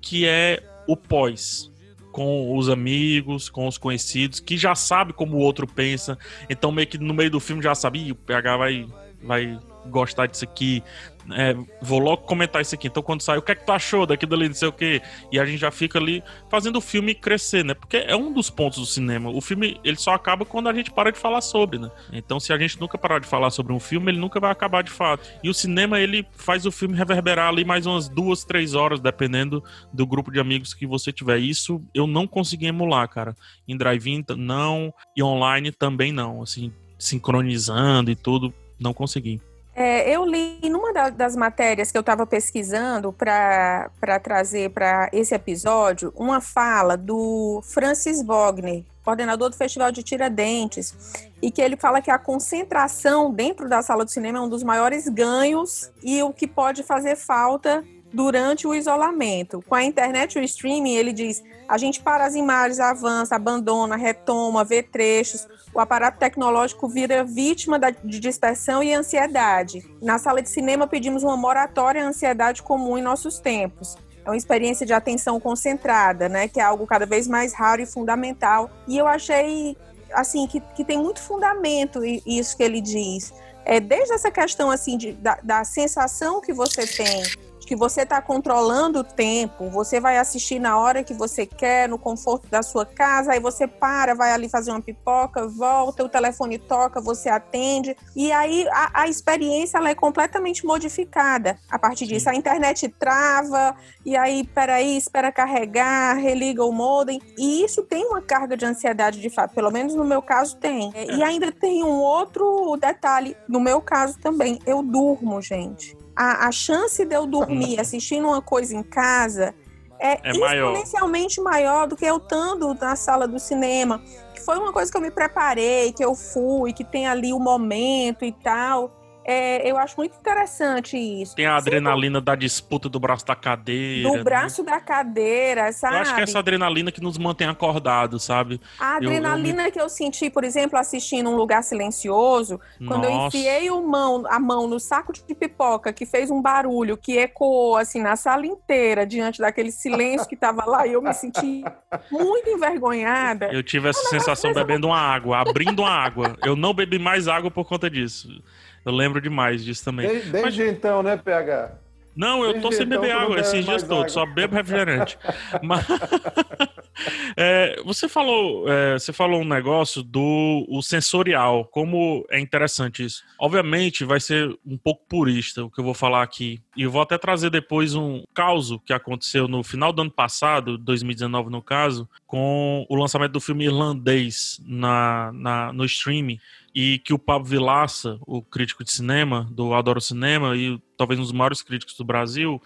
que 0.00 0.26
é 0.26 0.62
o 0.86 0.96
pós 0.96 1.70
com 2.10 2.56
os 2.56 2.68
amigos, 2.68 3.48
com 3.48 3.66
os 3.66 3.78
conhecidos, 3.78 4.38
que 4.38 4.58
já 4.58 4.74
sabe 4.74 5.14
como 5.14 5.36
o 5.36 5.40
outro 5.40 5.66
pensa, 5.66 6.18
então 6.48 6.70
meio 6.70 6.86
que 6.86 6.98
no 6.98 7.14
meio 7.14 7.30
do 7.30 7.40
filme 7.40 7.62
já 7.62 7.74
sabe, 7.74 8.12
o 8.12 8.14
PH 8.14 8.56
vai 8.58 8.86
vai 9.22 9.58
gostar 9.86 10.26
disso 10.26 10.44
aqui, 10.44 10.82
é, 11.30 11.54
vou 11.80 11.98
logo 11.98 12.22
comentar 12.22 12.60
isso 12.60 12.74
aqui. 12.74 12.88
Então, 12.88 13.02
quando 13.02 13.20
sai, 13.20 13.38
o 13.38 13.42
que 13.42 13.52
é 13.52 13.54
que 13.54 13.64
tu 13.64 13.72
achou 13.72 14.06
daquilo 14.06 14.34
ali, 14.34 14.48
não 14.48 14.54
sei 14.54 14.68
o 14.68 14.72
quê? 14.72 15.00
E 15.30 15.38
a 15.38 15.44
gente 15.44 15.58
já 15.58 15.70
fica 15.70 15.98
ali 15.98 16.22
fazendo 16.50 16.76
o 16.76 16.80
filme 16.80 17.14
crescer, 17.14 17.64
né? 17.64 17.74
Porque 17.74 17.98
é 17.98 18.16
um 18.16 18.32
dos 18.32 18.50
pontos 18.50 18.78
do 18.78 18.86
cinema. 18.86 19.30
O 19.30 19.40
filme, 19.40 19.80
ele 19.84 19.96
só 19.96 20.12
acaba 20.12 20.44
quando 20.44 20.68
a 20.68 20.74
gente 20.74 20.90
para 20.90 21.12
de 21.12 21.18
falar 21.18 21.40
sobre, 21.40 21.78
né? 21.78 21.90
Então, 22.12 22.40
se 22.40 22.52
a 22.52 22.58
gente 22.58 22.80
nunca 22.80 22.98
parar 22.98 23.20
de 23.20 23.26
falar 23.26 23.50
sobre 23.50 23.72
um 23.72 23.80
filme, 23.80 24.10
ele 24.10 24.18
nunca 24.18 24.40
vai 24.40 24.50
acabar 24.50 24.82
de 24.82 24.90
fato. 24.90 25.28
E 25.42 25.48
o 25.48 25.54
cinema, 25.54 26.00
ele 26.00 26.26
faz 26.32 26.66
o 26.66 26.72
filme 26.72 26.96
reverberar 26.96 27.48
ali 27.48 27.64
mais 27.64 27.86
umas 27.86 28.08
duas, 28.08 28.44
três 28.44 28.74
horas, 28.74 29.00
dependendo 29.00 29.62
do 29.92 30.06
grupo 30.06 30.30
de 30.30 30.40
amigos 30.40 30.74
que 30.74 30.86
você 30.86 31.12
tiver. 31.12 31.38
Isso 31.38 31.82
eu 31.94 32.06
não 32.06 32.26
consegui 32.26 32.66
emular, 32.66 33.08
cara. 33.08 33.36
Em 33.66 33.76
drive-in, 33.76 34.24
não. 34.36 34.92
E 35.16 35.22
online 35.22 35.70
também 35.70 36.12
não. 36.12 36.42
Assim, 36.42 36.72
sincronizando 36.98 38.10
e 38.10 38.16
tudo, 38.16 38.54
não 38.82 38.92
consegui. 38.92 39.40
É, 39.74 40.14
eu 40.14 40.24
li 40.24 40.58
numa 40.68 40.92
das 41.10 41.34
matérias 41.34 41.90
que 41.90 41.96
eu 41.96 42.02
estava 42.02 42.26
pesquisando 42.26 43.10
para 43.10 43.90
trazer 44.22 44.70
para 44.70 45.08
esse 45.12 45.34
episódio 45.34 46.12
uma 46.14 46.42
fala 46.42 46.94
do 46.94 47.62
Francis 47.64 48.22
Wagner, 48.22 48.84
coordenador 49.02 49.48
do 49.48 49.56
Festival 49.56 49.90
de 49.90 50.02
Tiradentes, 50.02 50.94
e 51.40 51.50
que 51.50 51.62
ele 51.62 51.76
fala 51.76 52.02
que 52.02 52.10
a 52.10 52.18
concentração 52.18 53.32
dentro 53.32 53.66
da 53.66 53.80
sala 53.80 54.04
do 54.04 54.10
cinema 54.10 54.38
é 54.38 54.40
um 54.42 54.48
dos 54.48 54.62
maiores 54.62 55.08
ganhos 55.08 55.90
e 56.02 56.22
o 56.22 56.34
que 56.34 56.46
pode 56.46 56.82
fazer 56.82 57.16
falta 57.16 57.82
durante 58.12 58.66
o 58.66 58.74
isolamento. 58.74 59.62
Com 59.66 59.74
a 59.74 59.82
internet 59.82 60.36
e 60.36 60.40
o 60.40 60.44
streaming, 60.44 60.94
ele 60.94 61.12
diz: 61.12 61.42
a 61.68 61.78
gente 61.78 62.02
para 62.02 62.26
as 62.26 62.34
imagens, 62.34 62.78
avança, 62.78 63.34
abandona, 63.34 63.96
retoma, 63.96 64.64
vê 64.64 64.82
trechos. 64.82 65.48
O 65.74 65.80
aparato 65.80 66.18
tecnológico 66.18 66.86
vira 66.86 67.24
vítima 67.24 67.78
de 68.04 68.20
dispersão 68.20 68.82
e 68.82 68.92
ansiedade. 68.92 69.82
Na 70.02 70.18
sala 70.18 70.42
de 70.42 70.50
cinema, 70.50 70.86
pedimos 70.86 71.22
uma 71.22 71.36
moratória 71.36 72.04
à 72.04 72.06
ansiedade 72.06 72.62
comum 72.62 72.98
em 72.98 73.02
nossos 73.02 73.38
tempos. 73.38 73.96
É 74.24 74.28
uma 74.28 74.36
experiência 74.36 74.86
de 74.86 74.92
atenção 74.92 75.40
concentrada, 75.40 76.28
né? 76.28 76.46
Que 76.46 76.60
é 76.60 76.62
algo 76.62 76.86
cada 76.86 77.06
vez 77.06 77.26
mais 77.26 77.54
raro 77.54 77.82
e 77.82 77.86
fundamental. 77.86 78.70
E 78.86 78.96
eu 78.98 79.06
achei, 79.06 79.76
assim, 80.12 80.46
que, 80.46 80.60
que 80.60 80.84
tem 80.84 80.98
muito 80.98 81.20
fundamento 81.20 82.04
isso 82.04 82.56
que 82.56 82.62
ele 82.62 82.80
diz. 82.80 83.32
É, 83.64 83.80
desde 83.80 84.12
essa 84.12 84.30
questão, 84.30 84.70
assim, 84.70 84.96
de, 84.96 85.12
da, 85.12 85.38
da 85.42 85.64
sensação 85.64 86.40
que 86.40 86.52
você 86.52 86.86
tem 86.86 87.22
que 87.66 87.76
você 87.76 88.02
está 88.02 88.20
controlando 88.20 89.00
o 89.00 89.04
tempo, 89.04 89.70
você 89.70 90.00
vai 90.00 90.18
assistir 90.18 90.58
na 90.58 90.78
hora 90.78 91.04
que 91.04 91.14
você 91.14 91.46
quer, 91.46 91.88
no 91.88 91.98
conforto 91.98 92.48
da 92.48 92.62
sua 92.62 92.84
casa, 92.84 93.32
aí 93.32 93.40
você 93.40 93.66
para, 93.66 94.14
vai 94.14 94.32
ali 94.32 94.48
fazer 94.48 94.70
uma 94.70 94.80
pipoca, 94.80 95.46
volta, 95.46 96.04
o 96.04 96.08
telefone 96.08 96.58
toca, 96.58 97.00
você 97.00 97.28
atende, 97.28 97.96
e 98.14 98.32
aí 98.32 98.66
a, 98.70 99.02
a 99.02 99.08
experiência 99.08 99.78
ela 99.78 99.90
é 99.90 99.94
completamente 99.94 100.64
modificada 100.64 101.58
a 101.70 101.78
partir 101.78 102.06
disso. 102.06 102.28
A 102.28 102.34
internet 102.34 102.88
trava, 102.88 103.74
e 104.04 104.16
aí, 104.16 104.44
peraí, 104.44 104.96
espera 104.96 105.32
carregar, 105.32 106.16
religa 106.16 106.64
o 106.64 106.72
modem, 106.72 107.20
e 107.38 107.64
isso 107.64 107.82
tem 107.82 108.04
uma 108.06 108.20
carga 108.20 108.56
de 108.56 108.64
ansiedade 108.64 109.20
de 109.20 109.30
fato, 109.30 109.54
pelo 109.54 109.70
menos 109.70 109.94
no 109.94 110.04
meu 110.04 110.20
caso 110.20 110.56
tem. 110.56 110.92
E 110.94 111.22
ainda 111.22 111.52
tem 111.52 111.82
um 111.82 111.98
outro 111.98 112.76
detalhe, 112.76 113.36
no 113.48 113.60
meu 113.60 113.80
caso 113.80 114.18
também, 114.18 114.58
eu 114.66 114.82
durmo, 114.82 115.40
gente 115.40 116.01
a, 116.16 116.46
a 116.48 116.52
chance 116.52 117.04
de 117.04 117.14
eu 117.14 117.26
dormir 117.26 117.80
assistindo 117.80 118.28
uma 118.28 118.42
coisa 118.42 118.74
em 118.74 118.82
casa 118.82 119.54
é, 119.98 120.18
é 120.28 120.30
exponencialmente 120.32 121.40
maior. 121.40 121.62
maior 121.62 121.86
do 121.86 121.96
que 121.96 122.04
eu 122.04 122.16
estando 122.16 122.74
na 122.74 122.96
sala 122.96 123.28
do 123.28 123.38
cinema. 123.38 124.02
Que 124.34 124.40
foi 124.40 124.58
uma 124.58 124.72
coisa 124.72 124.90
que 124.90 124.96
eu 124.96 125.00
me 125.00 125.12
preparei, 125.12 125.92
que 125.92 126.04
eu 126.04 126.14
fui, 126.14 126.72
que 126.72 126.82
tem 126.82 127.06
ali 127.06 127.32
o 127.32 127.38
momento 127.38 128.24
e 128.24 128.32
tal. 128.32 128.92
É, 129.24 129.68
eu 129.70 129.76
acho 129.78 129.96
muito 129.96 130.16
interessante 130.16 130.96
isso. 130.96 131.34
Tem 131.36 131.46
a 131.46 131.56
adrenalina 131.56 132.18
Sim, 132.18 132.24
da 132.24 132.34
disputa 132.34 132.88
do 132.88 132.98
braço 132.98 133.24
da 133.26 133.34
cadeira. 133.34 134.08
Do 134.08 134.16
né? 134.16 134.22
braço 134.22 134.62
da 134.62 134.80
cadeira, 134.80 135.72
sabe? 135.72 135.96
Eu 135.96 136.00
acho 136.00 136.14
que 136.14 136.20
é 136.20 136.24
essa 136.24 136.38
adrenalina 136.38 136.90
que 136.90 137.00
nos 137.00 137.18
mantém 137.18 137.46
acordados, 137.46 138.24
sabe? 138.24 138.60
A 138.78 138.96
adrenalina 138.96 139.62
eu, 139.62 139.66
eu 139.66 139.72
que 139.72 139.80
eu 139.80 139.88
senti, 139.88 140.28
por 140.28 140.44
exemplo, 140.44 140.78
assistindo 140.78 141.30
um 141.30 141.36
lugar 141.36 141.62
silencioso, 141.62 142.60
quando 142.78 143.04
Nossa. 143.04 143.36
eu 143.36 143.40
enfiei 143.40 143.70
mão, 143.70 144.24
a 144.28 144.38
mão 144.38 144.66
no 144.66 144.80
saco 144.80 145.12
de 145.12 145.22
pipoca, 145.34 145.92
que 145.92 146.04
fez 146.06 146.30
um 146.30 146.40
barulho 146.40 146.96
que 146.96 147.16
ecoou 147.18 147.76
assim 147.76 148.00
na 148.00 148.16
sala 148.16 148.46
inteira, 148.46 149.06
diante 149.06 149.40
daquele 149.40 149.70
silêncio 149.70 150.28
que 150.28 150.36
tava 150.36 150.64
lá, 150.64 150.86
e 150.86 150.92
eu 150.92 151.02
me 151.02 151.12
senti 151.12 151.62
muito 152.10 152.48
envergonhada. 152.48 153.52
Eu 153.52 153.62
tive 153.62 153.88
essa 153.88 154.08
sensação 154.08 154.52
bebendo 154.52 154.88
uma 154.88 154.98
água, 154.98 155.38
abrindo 155.38 155.80
uma 155.80 155.90
água. 155.90 156.36
Eu 156.44 156.56
não 156.56 156.74
bebi 156.74 156.98
mais 156.98 157.28
água 157.28 157.50
por 157.50 157.64
conta 157.64 157.88
disso. 157.88 158.42
Eu 158.84 158.92
lembro 158.92 159.20
demais 159.20 159.64
disso 159.64 159.84
também. 159.84 160.08
Desde, 160.08 160.30
desde 160.30 160.62
Mas... 160.64 160.72
então, 160.72 161.02
né, 161.02 161.16
PH? 161.16 161.82
Não, 162.14 162.44
eu 162.44 162.60
tô 162.60 162.70
sem 162.70 162.84
então, 162.84 163.00
beber 163.00 163.12
água 163.12 163.40
esses 163.40 163.64
dias 163.64 163.82
todos, 163.82 164.12
só 164.12 164.26
bebo 164.26 164.54
refrigerante. 164.54 165.18
Mas 165.62 165.86
é, 167.36 167.80
você 167.84 168.06
falou, 168.06 168.70
é, 168.70 168.98
você 168.98 169.12
falou 169.12 169.40
um 169.40 169.46
negócio 169.46 170.02
do 170.02 170.66
o 170.68 170.82
sensorial, 170.82 171.64
como 171.64 172.24
é 172.30 172.38
interessante 172.38 173.04
isso. 173.04 173.24
Obviamente 173.38 174.04
vai 174.04 174.20
ser 174.20 174.54
um 174.64 174.76
pouco 174.76 175.04
purista 175.08 175.64
o 175.64 175.70
que 175.70 175.80
eu 175.80 175.84
vou 175.84 175.94
falar 175.94 176.22
aqui. 176.22 176.60
E 176.76 176.82
eu 176.82 176.90
vou 176.90 177.00
até 177.00 177.16
trazer 177.16 177.50
depois 177.50 177.94
um 177.94 178.22
caso 178.34 178.78
que 178.80 178.92
aconteceu 178.92 179.48
no 179.48 179.62
final 179.62 179.92
do 179.92 180.02
ano 180.02 180.10
passado, 180.10 180.76
2019 180.76 181.50
no 181.50 181.62
caso, 181.62 182.08
com 182.26 182.84
o 182.88 182.94
lançamento 182.94 183.32
do 183.32 183.40
filme 183.40 183.64
irlandês 183.64 184.60
na, 184.66 185.32
na 185.32 185.72
no 185.72 185.84
streaming 185.84 186.38
e 186.74 186.98
que 186.98 187.12
o 187.12 187.18
Pablo 187.18 187.48
Vilaça, 187.48 188.18
o 188.26 188.42
crítico 188.42 188.82
de 188.82 188.90
cinema 188.90 189.46
do 189.50 189.74
Adoro 189.74 190.00
Cinema 190.00 190.56
e 190.56 190.80
talvez 190.96 191.20
um 191.20 191.22
dos 191.22 191.32
maiores 191.32 191.62
críticos 191.62 191.96
do 191.96 192.04
Brasil, 192.04 192.60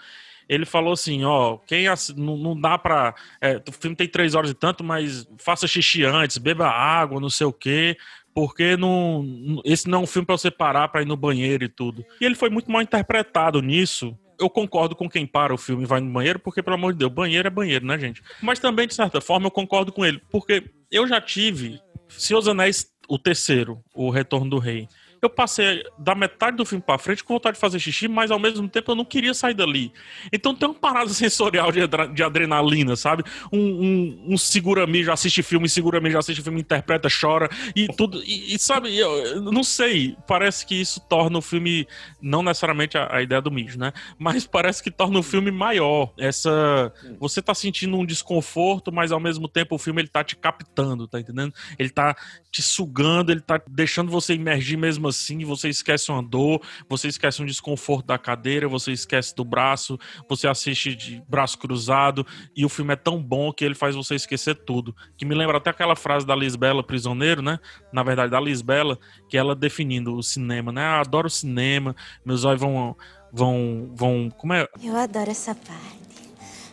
ele 0.48 0.64
falou 0.64 0.92
assim, 0.92 1.24
ó, 1.24 1.58
quem 1.58 1.86
não, 2.16 2.36
não 2.36 2.60
dá 2.60 2.78
pra... 2.78 3.14
É, 3.40 3.60
o 3.68 3.72
filme 3.72 3.96
tem 3.96 4.08
três 4.08 4.34
horas 4.34 4.50
e 4.50 4.54
tanto, 4.54 4.84
mas 4.84 5.28
faça 5.38 5.66
xixi 5.66 6.04
antes, 6.04 6.38
beba 6.38 6.68
água, 6.68 7.20
não 7.20 7.30
sei 7.30 7.46
o 7.46 7.52
quê, 7.52 7.96
porque 8.32 8.76
não, 8.76 9.60
esse 9.64 9.88
não 9.88 10.00
é 10.00 10.02
um 10.02 10.06
filme 10.06 10.26
para 10.26 10.36
você 10.36 10.50
parar 10.50 10.88
para 10.88 11.02
ir 11.02 11.06
no 11.06 11.16
banheiro 11.16 11.64
e 11.64 11.68
tudo. 11.68 12.04
E 12.20 12.24
ele 12.24 12.36
foi 12.36 12.48
muito 12.48 12.70
mal 12.70 12.82
interpretado 12.82 13.60
nisso. 13.60 14.16
Eu 14.38 14.50
concordo 14.50 14.94
com 14.94 15.08
quem 15.08 15.26
para 15.26 15.54
o 15.54 15.58
filme 15.58 15.82
e 15.82 15.86
vai 15.86 15.98
no 15.98 16.12
banheiro, 16.12 16.38
porque, 16.38 16.62
pelo 16.62 16.76
amor 16.76 16.92
de 16.92 16.98
Deus, 16.98 17.10
banheiro 17.10 17.48
é 17.48 17.50
banheiro, 17.50 17.86
né, 17.86 17.98
gente? 17.98 18.22
Mas 18.40 18.58
também, 18.58 18.86
de 18.86 18.94
certa 18.94 19.20
forma, 19.20 19.46
eu 19.46 19.50
concordo 19.50 19.90
com 19.90 20.04
ele, 20.04 20.20
porque 20.30 20.62
eu 20.90 21.08
já 21.08 21.20
tive 21.20 21.80
dos 22.28 22.48
Anéis 22.48 22.86
o 23.08 23.18
terceiro, 23.18 23.82
O 23.94 24.10
Retorno 24.10 24.50
do 24.50 24.58
Rei 24.58 24.88
eu 25.22 25.30
passei 25.30 25.82
da 25.98 26.14
metade 26.14 26.56
do 26.56 26.64
filme 26.64 26.82
para 26.84 26.98
frente 26.98 27.24
com 27.24 27.34
vontade 27.34 27.54
de 27.54 27.60
fazer 27.60 27.78
xixi, 27.78 28.08
mas 28.08 28.30
ao 28.30 28.38
mesmo 28.38 28.68
tempo 28.68 28.90
eu 28.90 28.94
não 28.94 29.04
queria 29.04 29.34
sair 29.34 29.54
dali. 29.54 29.92
Então 30.32 30.54
tem 30.54 30.68
uma 30.68 30.74
parada 30.74 31.08
sensorial 31.14 31.72
de, 31.72 31.80
de 32.14 32.22
adrenalina, 32.22 32.96
sabe? 32.96 33.24
Um, 33.52 33.58
um, 33.58 34.24
um 34.34 34.38
segura-me 34.38 35.02
já 35.02 35.14
assiste 35.14 35.42
filme, 35.42 35.68
segura-me 35.68 36.10
já 36.10 36.18
assiste 36.18 36.42
filme, 36.42 36.60
interpreta, 36.60 37.08
chora 37.08 37.48
e 37.74 37.86
tudo. 37.88 38.22
E, 38.22 38.54
e 38.54 38.58
sabe, 38.58 38.96
eu, 38.96 39.10
eu, 39.18 39.42
não 39.52 39.64
sei, 39.64 40.16
parece 40.26 40.66
que 40.66 40.74
isso 40.74 41.00
torna 41.08 41.38
o 41.38 41.42
filme, 41.42 41.86
não 42.20 42.42
necessariamente 42.42 42.98
a, 42.98 43.16
a, 43.16 43.22
ideia 43.22 43.40
do 43.40 43.50
mijo, 43.50 43.78
né? 43.78 43.92
Mas 44.18 44.46
parece 44.46 44.82
que 44.82 44.90
torna 44.90 45.18
o 45.18 45.22
filme 45.22 45.50
maior. 45.50 46.12
Essa. 46.18 46.92
Você 47.18 47.40
tá 47.40 47.54
sentindo 47.54 47.96
um 47.96 48.04
desconforto, 48.04 48.92
mas 48.92 49.12
ao 49.12 49.20
mesmo 49.20 49.48
tempo 49.48 49.74
o 49.74 49.78
filme 49.78 50.02
ele 50.02 50.08
tá 50.08 50.22
te 50.22 50.36
captando, 50.36 51.08
tá 51.08 51.20
entendendo? 51.20 51.52
Ele 51.78 51.90
tá 51.90 52.16
te 52.50 52.62
sugando, 52.62 53.30
ele 53.30 53.40
tá 53.40 53.60
deixando 53.68 54.10
você 54.10 54.34
imergir 54.34 54.78
mesmo 54.78 55.05
assim, 55.06 55.44
você 55.44 55.68
esquece 55.68 56.10
uma 56.10 56.22
dor, 56.22 56.60
você 56.88 57.08
esquece 57.08 57.42
um 57.42 57.46
desconforto 57.46 58.06
da 58.06 58.18
cadeira, 58.18 58.68
você 58.68 58.92
esquece 58.92 59.34
do 59.34 59.44
braço, 59.44 59.98
você 60.28 60.46
assiste 60.48 60.94
de 60.94 61.22
braço 61.28 61.58
cruzado, 61.58 62.26
e 62.56 62.64
o 62.64 62.68
filme 62.68 62.92
é 62.92 62.96
tão 62.96 63.22
bom 63.22 63.52
que 63.52 63.64
ele 63.64 63.74
faz 63.74 63.94
você 63.94 64.14
esquecer 64.14 64.54
tudo. 64.54 64.94
Que 65.16 65.24
me 65.24 65.34
lembra 65.34 65.58
até 65.58 65.70
aquela 65.70 65.96
frase 65.96 66.26
da 66.26 66.34
Lisbela 66.34 66.82
Prisioneiro, 66.82 67.42
né? 67.42 67.58
Na 67.92 68.02
verdade, 68.02 68.30
da 68.30 68.40
Lisbela, 68.40 68.98
que 69.28 69.36
ela 69.36 69.54
definindo 69.54 70.14
o 70.16 70.22
cinema, 70.22 70.72
né? 70.72 70.82
Ah, 70.82 71.00
adoro 71.00 71.26
o 71.26 71.30
cinema, 71.30 71.94
meus 72.24 72.44
olhos 72.44 72.60
vão. 72.60 72.96
vão. 73.32 73.90
vão. 73.94 74.30
Como 74.30 74.52
é? 74.52 74.66
Eu 74.82 74.96
adoro 74.96 75.30
essa 75.30 75.54
parte. 75.54 76.06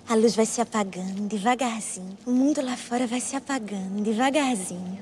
A 0.07 0.15
luz 0.15 0.35
vai 0.35 0.45
se 0.45 0.59
apagando 0.59 1.27
devagarzinho. 1.27 2.17
O 2.25 2.31
mundo 2.31 2.61
lá 2.61 2.75
fora 2.75 3.07
vai 3.07 3.21
se 3.21 3.35
apagando 3.35 4.03
devagarzinho. 4.03 4.99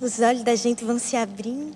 Os 0.00 0.20
olhos 0.20 0.42
da 0.42 0.54
gente 0.54 0.84
vão 0.84 0.98
se 0.98 1.16
abrindo 1.16 1.74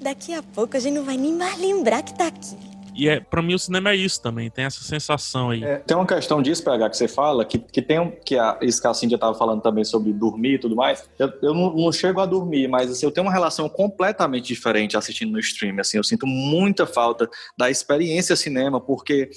Daqui 0.00 0.34
a 0.34 0.42
pouco 0.42 0.76
a 0.76 0.80
gente 0.80 0.94
não 0.94 1.04
vai 1.04 1.16
nem 1.16 1.32
mais 1.32 1.58
lembrar 1.58 2.02
que 2.02 2.16
tá 2.16 2.26
aqui. 2.26 2.56
E 2.94 3.08
é, 3.08 3.18
pra 3.18 3.42
mim 3.42 3.54
o 3.54 3.58
cinema 3.58 3.90
é 3.90 3.96
isso 3.96 4.22
também, 4.22 4.48
tem 4.48 4.64
essa 4.64 4.82
sensação 4.84 5.50
aí. 5.50 5.64
É, 5.64 5.78
tem 5.78 5.96
uma 5.96 6.06
questão 6.06 6.40
disso, 6.40 6.62
PH, 6.62 6.90
que 6.90 6.96
você 6.96 7.08
fala, 7.08 7.44
que, 7.44 7.58
que 7.58 7.82
tem 7.82 8.12
que 8.24 8.38
a, 8.38 8.56
isso 8.62 8.80
que 8.80 8.86
a 8.86 8.94
Cintia 8.94 9.18
tava 9.18 9.36
falando 9.36 9.60
também 9.60 9.84
sobre 9.84 10.12
dormir 10.12 10.54
e 10.54 10.58
tudo 10.58 10.76
mais. 10.76 11.04
Eu, 11.18 11.32
eu 11.42 11.52
não, 11.52 11.74
não, 11.74 11.92
chego 11.92 12.20
a 12.20 12.26
dormir, 12.26 12.68
mas 12.68 12.90
assim, 12.90 13.04
eu 13.04 13.10
tenho 13.10 13.26
uma 13.26 13.32
relação 13.32 13.68
completamente 13.68 14.46
diferente 14.46 14.96
assistindo 14.96 15.32
no 15.32 15.40
stream. 15.40 15.80
Assim, 15.80 15.96
eu 15.96 16.04
sinto 16.04 16.24
muita 16.26 16.86
falta 16.86 17.28
da 17.58 17.68
experiência 17.68 18.36
cinema, 18.36 18.80
porque 18.80 19.28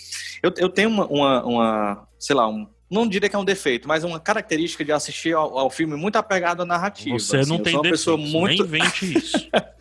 eu, 0.43 0.53
eu 0.57 0.69
tenho 0.69 0.89
uma, 0.89 1.07
uma, 1.07 1.43
uma 1.43 2.07
sei 2.19 2.35
lá, 2.35 2.47
um, 2.47 2.67
não 2.89 3.07
diria 3.07 3.27
que 3.27 3.35
é 3.35 3.39
um 3.39 3.45
defeito, 3.45 3.87
mas 3.87 4.03
uma 4.03 4.19
característica 4.19 4.85
de 4.85 4.91
assistir 4.91 5.33
ao, 5.33 5.57
ao 5.57 5.69
filme 5.71 5.95
muito 5.95 6.15
apegado 6.15 6.61
à 6.61 6.65
narrativa. 6.65 7.17
Você 7.17 7.37
assim, 7.37 7.49
não 7.49 7.59
tem 7.59 7.81
defeito, 7.81 8.17
muito... 8.19 8.63
nem 8.67 8.81
invente 8.81 9.17
isso. 9.17 9.49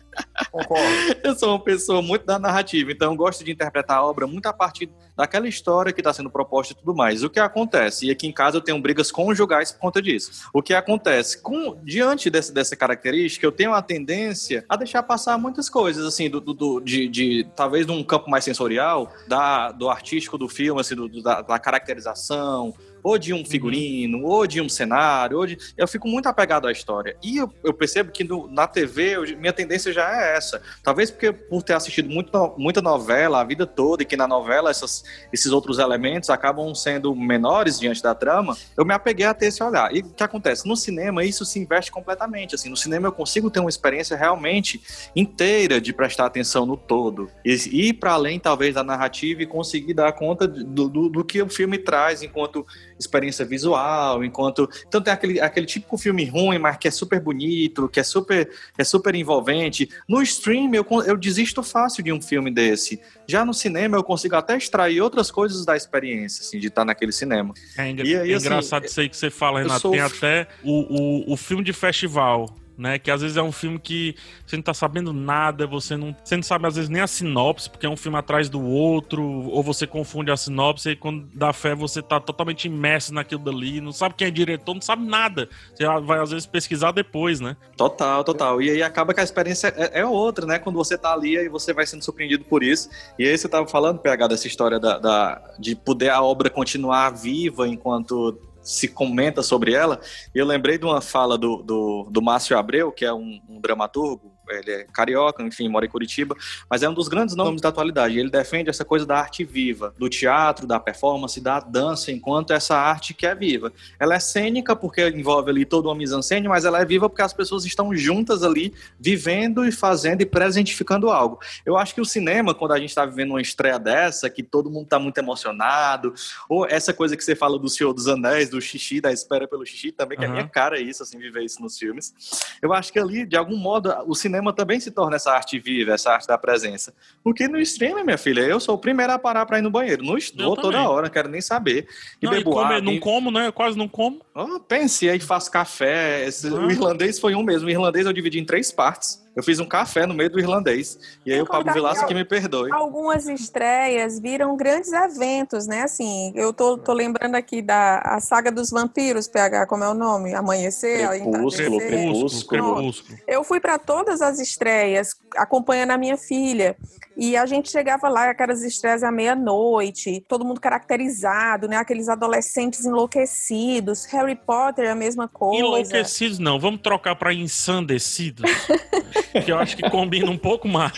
Eu 1.23 1.35
sou 1.35 1.49
uma 1.49 1.63
pessoa 1.63 2.01
muito 2.01 2.25
da 2.25 2.39
narrativa, 2.39 2.91
então 2.91 3.15
gosto 3.15 3.43
de 3.43 3.51
interpretar 3.51 3.97
a 3.97 4.05
obra 4.05 4.27
muito 4.27 4.45
a 4.47 4.53
partir 4.53 4.89
daquela 5.15 5.47
história 5.47 5.91
que 5.91 5.99
está 5.99 6.13
sendo 6.13 6.29
proposta 6.29 6.73
e 6.73 6.75
tudo 6.75 6.95
mais. 6.95 7.23
O 7.23 7.29
que 7.29 7.39
acontece? 7.39 8.07
E 8.07 8.11
aqui 8.11 8.27
em 8.27 8.31
casa 8.31 8.57
eu 8.57 8.61
tenho 8.61 8.79
brigas 8.79 9.11
conjugais 9.11 9.71
por 9.71 9.79
conta 9.79 10.01
disso. 10.01 10.49
O 10.53 10.61
que 10.61 10.73
acontece? 10.73 11.41
Com, 11.41 11.77
diante 11.83 12.29
dessa, 12.29 12.53
dessa 12.53 12.75
característica, 12.75 13.45
eu 13.45 13.51
tenho 13.51 13.73
a 13.73 13.81
tendência 13.81 14.65
a 14.69 14.75
deixar 14.75 15.03
passar 15.03 15.37
muitas 15.37 15.69
coisas, 15.69 16.05
assim, 16.05 16.29
do, 16.29 16.39
do 16.39 16.79
de, 16.79 17.07
de, 17.07 17.47
talvez 17.55 17.85
num 17.85 18.03
campo 18.03 18.29
mais 18.29 18.43
sensorial, 18.43 19.11
da, 19.27 19.71
do 19.71 19.89
artístico 19.89 20.37
do 20.37 20.47
filme, 20.47 20.79
assim, 20.79 20.95
do, 20.95 21.21
da, 21.21 21.41
da 21.41 21.59
caracterização, 21.59 22.73
ou 23.07 23.17
de 23.17 23.33
um 23.33 23.45
figurino, 23.45 24.17
uhum. 24.17 24.25
ou 24.25 24.45
de 24.45 24.59
um 24.59 24.67
cenário, 24.67 25.37
ou 25.37 25.47
de... 25.47 25.57
eu 25.77 25.87
fico 25.87 26.09
muito 26.09 26.27
apegado 26.27 26.67
à 26.67 26.71
história. 26.73 27.15
E 27.23 27.37
eu, 27.37 27.49
eu 27.63 27.73
percebo 27.73 28.11
que 28.11 28.21
no, 28.21 28.49
na 28.49 28.67
TV, 28.67 29.15
eu, 29.15 29.37
minha 29.37 29.53
tendência 29.53 29.93
já 29.93 30.11
é 30.11 30.35
essa. 30.35 30.61
Talvez 30.83 31.09
porque 31.09 31.31
por 31.31 31.63
ter 31.63 31.73
assistido 31.73 32.09
muito, 32.09 32.55
muita 32.57 32.81
novela 32.81 33.39
a 33.39 33.45
vida 33.45 33.65
toda, 33.65 34.03
e 34.03 34.05
que 34.05 34.17
na 34.17 34.27
novela 34.27 34.69
essas, 34.69 35.05
esses 35.31 35.53
outros 35.53 35.79
elementos 35.79 36.29
acabam 36.29 36.75
sendo 36.75 37.15
menores 37.15 37.79
diante 37.79 38.03
da 38.03 38.13
trama, 38.13 38.57
eu 38.75 38.83
me 38.83 38.93
apeguei 38.93 39.25
a 39.25 39.33
ter 39.33 39.45
esse 39.45 39.63
olhar. 39.63 39.95
E 39.95 39.99
o 39.99 40.09
que 40.09 40.23
acontece? 40.23 40.67
No 40.67 40.75
cinema, 40.75 41.23
isso 41.23 41.45
se 41.45 41.59
investe 41.59 41.89
completamente. 41.89 42.55
Assim, 42.55 42.69
no 42.69 42.75
cinema 42.75 43.07
eu 43.07 43.13
consigo 43.13 43.49
ter 43.49 43.61
uma 43.61 43.69
experiência 43.69 44.17
realmente 44.17 44.81
inteira 45.15 45.79
de 45.79 45.93
prestar 45.93 46.25
atenção 46.25 46.65
no 46.65 46.75
todo. 46.75 47.31
E 47.45 47.53
ir 47.87 47.93
para 47.93 48.11
além, 48.11 48.37
talvez, 48.37 48.75
da 48.75 48.83
narrativa 48.83 49.41
e 49.43 49.47
conseguir 49.47 49.93
dar 49.93 50.11
conta 50.11 50.45
do, 50.45 50.89
do, 50.89 51.09
do 51.09 51.23
que 51.23 51.41
o 51.41 51.47
filme 51.47 51.77
traz 51.77 52.21
enquanto 52.21 52.65
experiência 52.99 53.45
visual, 53.45 54.23
enquanto. 54.23 54.69
Então 54.87 55.01
tem 55.01 55.13
aquele, 55.13 55.39
aquele 55.39 55.65
típico 55.65 55.97
filme 55.97 56.25
ruim, 56.25 56.57
mas 56.57 56.77
que 56.77 56.87
é 56.87 56.91
super 56.91 57.19
bonito, 57.19 57.87
que 57.89 57.99
é 57.99 58.03
super, 58.03 58.49
é 58.77 58.83
super 58.83 59.15
envolvente. 59.15 59.89
No 60.07 60.21
stream, 60.21 60.73
eu, 60.73 60.85
eu 61.05 61.17
desisto 61.17 61.61
fácil 61.63 62.03
de 62.03 62.11
um 62.11 62.21
filme 62.21 62.51
desse. 62.51 62.99
Já 63.27 63.45
no 63.45 63.53
cinema, 63.53 63.97
eu 63.97 64.03
consigo 64.03 64.35
até 64.35 64.57
extrair 64.57 65.01
outras 65.01 65.31
coisas 65.31 65.65
da 65.65 65.75
experiência, 65.75 66.41
assim, 66.41 66.59
de 66.59 66.67
estar 66.67 66.85
naquele 66.85 67.11
cinema. 67.11 67.53
É, 67.77 67.89
engra 67.89 68.07
e, 68.07 68.13
é 68.13 68.21
assim, 68.35 68.45
engraçado 68.45 68.85
isso 68.85 68.99
aí 68.99 69.09
que 69.09 69.17
você 69.17 69.29
fala, 69.29 69.61
Renato. 69.61 69.81
Sou... 69.81 69.91
Tem 69.91 70.01
até 70.01 70.47
o, 70.63 71.31
o, 71.31 71.33
o 71.33 71.37
filme 71.37 71.63
de 71.63 71.73
festival 71.73 72.47
né? 72.77 72.99
Que 72.99 73.09
às 73.09 73.21
vezes 73.21 73.37
é 73.37 73.41
um 73.41 73.51
filme 73.51 73.79
que 73.79 74.15
você 74.45 74.55
não 74.55 74.63
tá 74.63 74.73
sabendo 74.73 75.11
nada, 75.11 75.65
você 75.65 75.97
não, 75.97 76.15
você 76.23 76.35
não 76.35 76.43
sabe 76.43 76.67
às 76.67 76.75
vezes 76.75 76.89
nem 76.89 77.01
a 77.01 77.07
sinopse, 77.07 77.69
porque 77.69 77.85
é 77.85 77.89
um 77.89 77.97
filme 77.97 78.17
atrás 78.17 78.49
do 78.49 78.61
outro, 78.61 79.23
ou 79.23 79.63
você 79.63 79.87
confunde 79.87 80.31
a 80.31 80.37
sinopse 80.37 80.91
e 80.91 80.95
quando 80.95 81.27
dá 81.33 81.51
fé 81.51 81.73
você 81.73 82.01
tá 82.01 82.19
totalmente 82.19 82.65
imerso 82.65 83.13
naquilo 83.13 83.43
dali, 83.43 83.81
não 83.81 83.91
sabe 83.91 84.15
quem 84.15 84.27
é 84.27 84.31
diretor, 84.31 84.73
não 84.73 84.81
sabe 84.81 85.05
nada. 85.05 85.49
Você 85.73 85.85
vai 86.01 86.19
às 86.19 86.29
vezes 86.29 86.45
pesquisar 86.45 86.91
depois, 86.91 87.39
né? 87.39 87.57
Total, 87.75 88.23
total. 88.23 88.61
E 88.61 88.69
aí 88.69 88.83
acaba 88.83 89.13
que 89.13 89.19
a 89.19 89.23
experiência 89.23 89.73
é, 89.75 90.01
é 90.01 90.05
outra, 90.05 90.45
né? 90.45 90.59
Quando 90.59 90.75
você 90.75 90.97
tá 90.97 91.13
ali 91.13 91.35
e 91.35 91.49
você 91.49 91.73
vai 91.73 91.85
sendo 91.85 92.03
surpreendido 92.03 92.43
por 92.45 92.63
isso. 92.63 92.89
E 93.17 93.25
aí 93.25 93.37
você 93.37 93.47
tava 93.47 93.67
falando, 93.67 93.99
PH, 93.99 94.27
dessa 94.27 94.47
história 94.47 94.79
da, 94.79 94.99
da 94.99 95.41
de 95.59 95.75
poder 95.75 96.09
a 96.09 96.21
obra 96.21 96.49
continuar 96.49 97.09
viva 97.11 97.67
enquanto 97.67 98.37
se 98.67 98.87
comenta 98.87 99.41
sobre 99.41 99.73
ela. 99.73 99.99
Eu 100.35 100.45
lembrei 100.45 100.77
de 100.77 100.85
uma 100.85 101.01
fala 101.01 101.37
do, 101.37 101.63
do, 101.63 102.07
do 102.11 102.21
Márcio 102.21 102.57
Abreu, 102.57 102.91
que 102.91 103.05
é 103.05 103.13
um, 103.13 103.41
um 103.47 103.61
dramaturgo 103.61 104.36
ele 104.49 104.71
é 104.71 104.83
carioca, 104.85 105.43
enfim, 105.43 105.67
mora 105.67 105.85
em 105.85 105.89
Curitiba, 105.89 106.35
mas 106.69 106.83
é 106.83 106.89
um 106.89 106.93
dos 106.93 107.07
grandes 107.07 107.35
nomes 107.35 107.61
da 107.61 107.69
atualidade. 107.69 108.17
Ele 108.17 108.29
defende 108.29 108.69
essa 108.69 108.85
coisa 108.85 109.05
da 109.05 109.17
arte 109.17 109.43
viva, 109.43 109.93
do 109.97 110.09
teatro, 110.09 110.67
da 110.67 110.79
performance, 110.79 111.39
da 111.39 111.59
dança, 111.59 112.11
enquanto 112.11 112.51
essa 112.51 112.75
arte 112.75 113.13
que 113.13 113.25
é 113.25 113.35
viva. 113.35 113.71
Ela 113.99 114.15
é 114.15 114.19
cênica 114.19 114.75
porque 114.75 115.07
envolve 115.09 115.49
ali 115.49 115.65
toda 115.65 115.87
uma 115.87 115.95
mise-en-scène, 115.95 116.47
mas 116.47 116.65
ela 116.65 116.81
é 116.81 116.85
viva 116.85 117.09
porque 117.09 117.21
as 117.21 117.33
pessoas 117.33 117.65
estão 117.65 117.95
juntas 117.95 118.43
ali, 118.43 118.73
vivendo 118.99 119.65
e 119.65 119.71
fazendo 119.71 120.21
e 120.21 120.25
presentificando 120.25 121.09
algo. 121.09 121.39
Eu 121.65 121.77
acho 121.77 121.93
que 121.93 122.01
o 122.01 122.05
cinema, 122.05 122.53
quando 122.53 122.73
a 122.73 122.79
gente 122.79 122.89
está 122.89 123.05
vivendo 123.05 123.31
uma 123.31 123.41
estreia 123.41 123.79
dessa, 123.79 124.29
que 124.29 124.43
todo 124.43 124.69
mundo 124.69 124.83
está 124.83 124.99
muito 124.99 125.17
emocionado, 125.17 126.13
ou 126.49 126.65
essa 126.65 126.93
coisa 126.93 127.15
que 127.15 127.23
você 127.23 127.35
fala 127.35 127.57
do 127.57 127.69
Senhor 127.69 127.93
dos 127.93 128.07
Anéis, 128.07 128.49
do 128.49 128.61
xixi, 128.61 129.01
da 129.01 129.11
espera 129.11 129.47
pelo 129.47 129.65
xixi, 129.65 129.91
também, 129.91 130.17
que 130.17 130.25
uhum. 130.25 130.31
é 130.31 130.33
minha 130.33 130.47
cara 130.47 130.79
isso, 130.79 131.03
assim, 131.03 131.17
viver 131.17 131.43
isso 131.43 131.61
nos 131.61 131.77
filmes. 131.77 132.13
Eu 132.61 132.73
acho 132.73 132.91
que 132.91 132.99
ali, 132.99 133.25
de 133.25 133.35
algum 133.35 133.57
modo, 133.57 133.93
o 134.05 134.15
cinema 134.15 134.36
cinema 134.37 134.53
também 134.53 134.79
se 134.79 134.91
torna 134.91 135.15
essa 135.15 135.31
arte 135.31 135.59
viva, 135.59 135.93
essa 135.93 136.11
arte 136.11 136.27
da 136.27 136.37
presença. 136.37 136.93
Porque 137.23 137.47
no 137.47 137.59
streaming, 137.59 138.03
minha 138.03 138.17
filha, 138.17 138.41
eu 138.41 138.59
sou 138.59 138.75
o 138.75 138.77
primeiro 138.77 139.11
a 139.11 139.19
parar 139.19 139.45
para 139.45 139.59
ir 139.59 139.61
no 139.61 139.71
banheiro. 139.71 140.03
Não 140.03 140.17
estou 140.17 140.55
toda 140.55 140.87
hora, 140.87 141.03
não 141.03 141.13
quero 141.13 141.29
nem 141.29 141.41
saber. 141.41 141.87
E 142.21 142.25
não, 142.25 142.31
bebo 142.31 142.51
e 142.51 142.53
come, 142.53 142.65
água, 142.65 142.81
não 142.81 142.99
como, 142.99 143.31
né? 143.31 143.47
Eu 143.47 143.53
quase 143.53 143.77
não 143.77 143.87
como. 143.87 144.21
Oh, 144.39 144.59
pense 144.59 145.09
aí, 145.09 145.19
faço 145.19 145.49
café. 145.49 146.23
Esse, 146.27 146.47
ah. 146.47 146.53
O 146.53 146.69
irlandês 146.69 147.19
foi 147.19 147.33
um 147.33 147.41
mesmo. 147.41 147.67
O 147.67 147.71
irlandês 147.71 148.05
eu 148.05 148.13
dividi 148.13 148.39
em 148.39 148.45
três 148.45 148.71
partes. 148.71 149.25
Eu 149.37 149.43
fiz 149.43 149.59
um 149.59 149.67
café 149.67 150.07
no 150.07 150.15
meio 150.15 150.31
do 150.31 150.39
irlandês. 150.39 150.97
E 151.23 151.31
aí 151.31 151.39
o 151.39 151.45
Pablo 151.45 151.71
Vilaça 151.71 152.07
que 152.07 152.13
me 152.13 152.25
perdoe. 152.25 152.71
Algumas 152.71 153.27
estreias 153.27 154.19
viram 154.19 154.57
grandes 154.57 154.91
eventos, 154.91 155.67
né? 155.67 155.83
Assim, 155.83 156.33
eu 156.35 156.51
tô, 156.51 156.75
tô 156.75 156.91
lembrando 156.91 157.35
aqui 157.35 157.61
da 157.61 157.99
a 157.99 158.19
saga 158.19 158.51
dos 158.51 158.71
vampiros, 158.71 159.27
PH, 159.27 159.67
como 159.67 159.83
é 159.83 159.89
o 159.89 159.93
nome? 159.93 160.33
Amanhecer, 160.33 161.07
Crepúsculo, 161.07 161.77
Crepúsculo, 161.77 162.47
Crepúsculo. 162.47 163.19
Eu 163.27 163.43
fui 163.43 163.59
para 163.59 163.77
todas 163.77 164.23
as 164.23 164.39
estreias, 164.39 165.15
acompanhando 165.35 165.91
a 165.91 165.97
minha 165.99 166.17
filha. 166.17 166.75
E 167.15 167.37
a 167.37 167.45
gente 167.45 167.69
chegava 167.69 168.09
lá, 168.09 168.31
aquelas 168.31 168.63
estreias 168.63 169.03
à 169.03 169.11
meia-noite, 169.11 170.23
todo 170.27 170.45
mundo 170.45 170.59
caracterizado, 170.59 171.67
né? 171.67 171.77
Aqueles 171.77 172.09
adolescentes 172.09 172.85
enlouquecidos. 172.85 174.05
Harry 174.27 174.35
Potter 174.35 174.85
é 174.85 174.91
a 174.91 174.95
mesma 174.95 175.27
coisa. 175.27 175.63
Enlouquecidos 175.63 176.37
não, 176.37 176.59
vamos 176.59 176.81
trocar 176.81 177.15
para 177.15 177.33
ensandecidos. 177.33 178.51
que 179.45 179.51
eu 179.51 179.57
acho 179.57 179.77
que 179.77 179.89
combina 179.89 180.29
um 180.29 180.37
pouco 180.37 180.67
mais. 180.67 180.93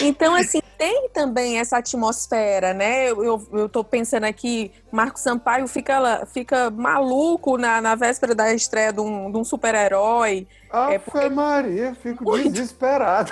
Então, 0.00 0.34
assim, 0.34 0.60
tem 0.80 1.10
também 1.10 1.58
essa 1.58 1.76
atmosfera, 1.76 2.72
né? 2.72 3.10
Eu, 3.10 3.22
eu, 3.22 3.48
eu 3.52 3.68
tô 3.68 3.84
pensando 3.84 4.24
aqui, 4.24 4.72
Marco 4.90 5.20
Sampaio 5.20 5.68
fica, 5.68 6.24
fica 6.32 6.70
maluco 6.70 7.58
na, 7.58 7.82
na 7.82 7.94
véspera 7.94 8.34
da 8.34 8.54
estreia 8.54 8.90
de 8.90 8.98
um, 8.98 9.30
de 9.30 9.36
um 9.36 9.44
super-herói. 9.44 10.46
Ave 10.70 10.94
é 10.94 10.98
porque... 10.98 11.28
Maria, 11.28 11.94
fico 12.00 12.24
Muito... 12.24 12.50
desesperado. 12.50 13.30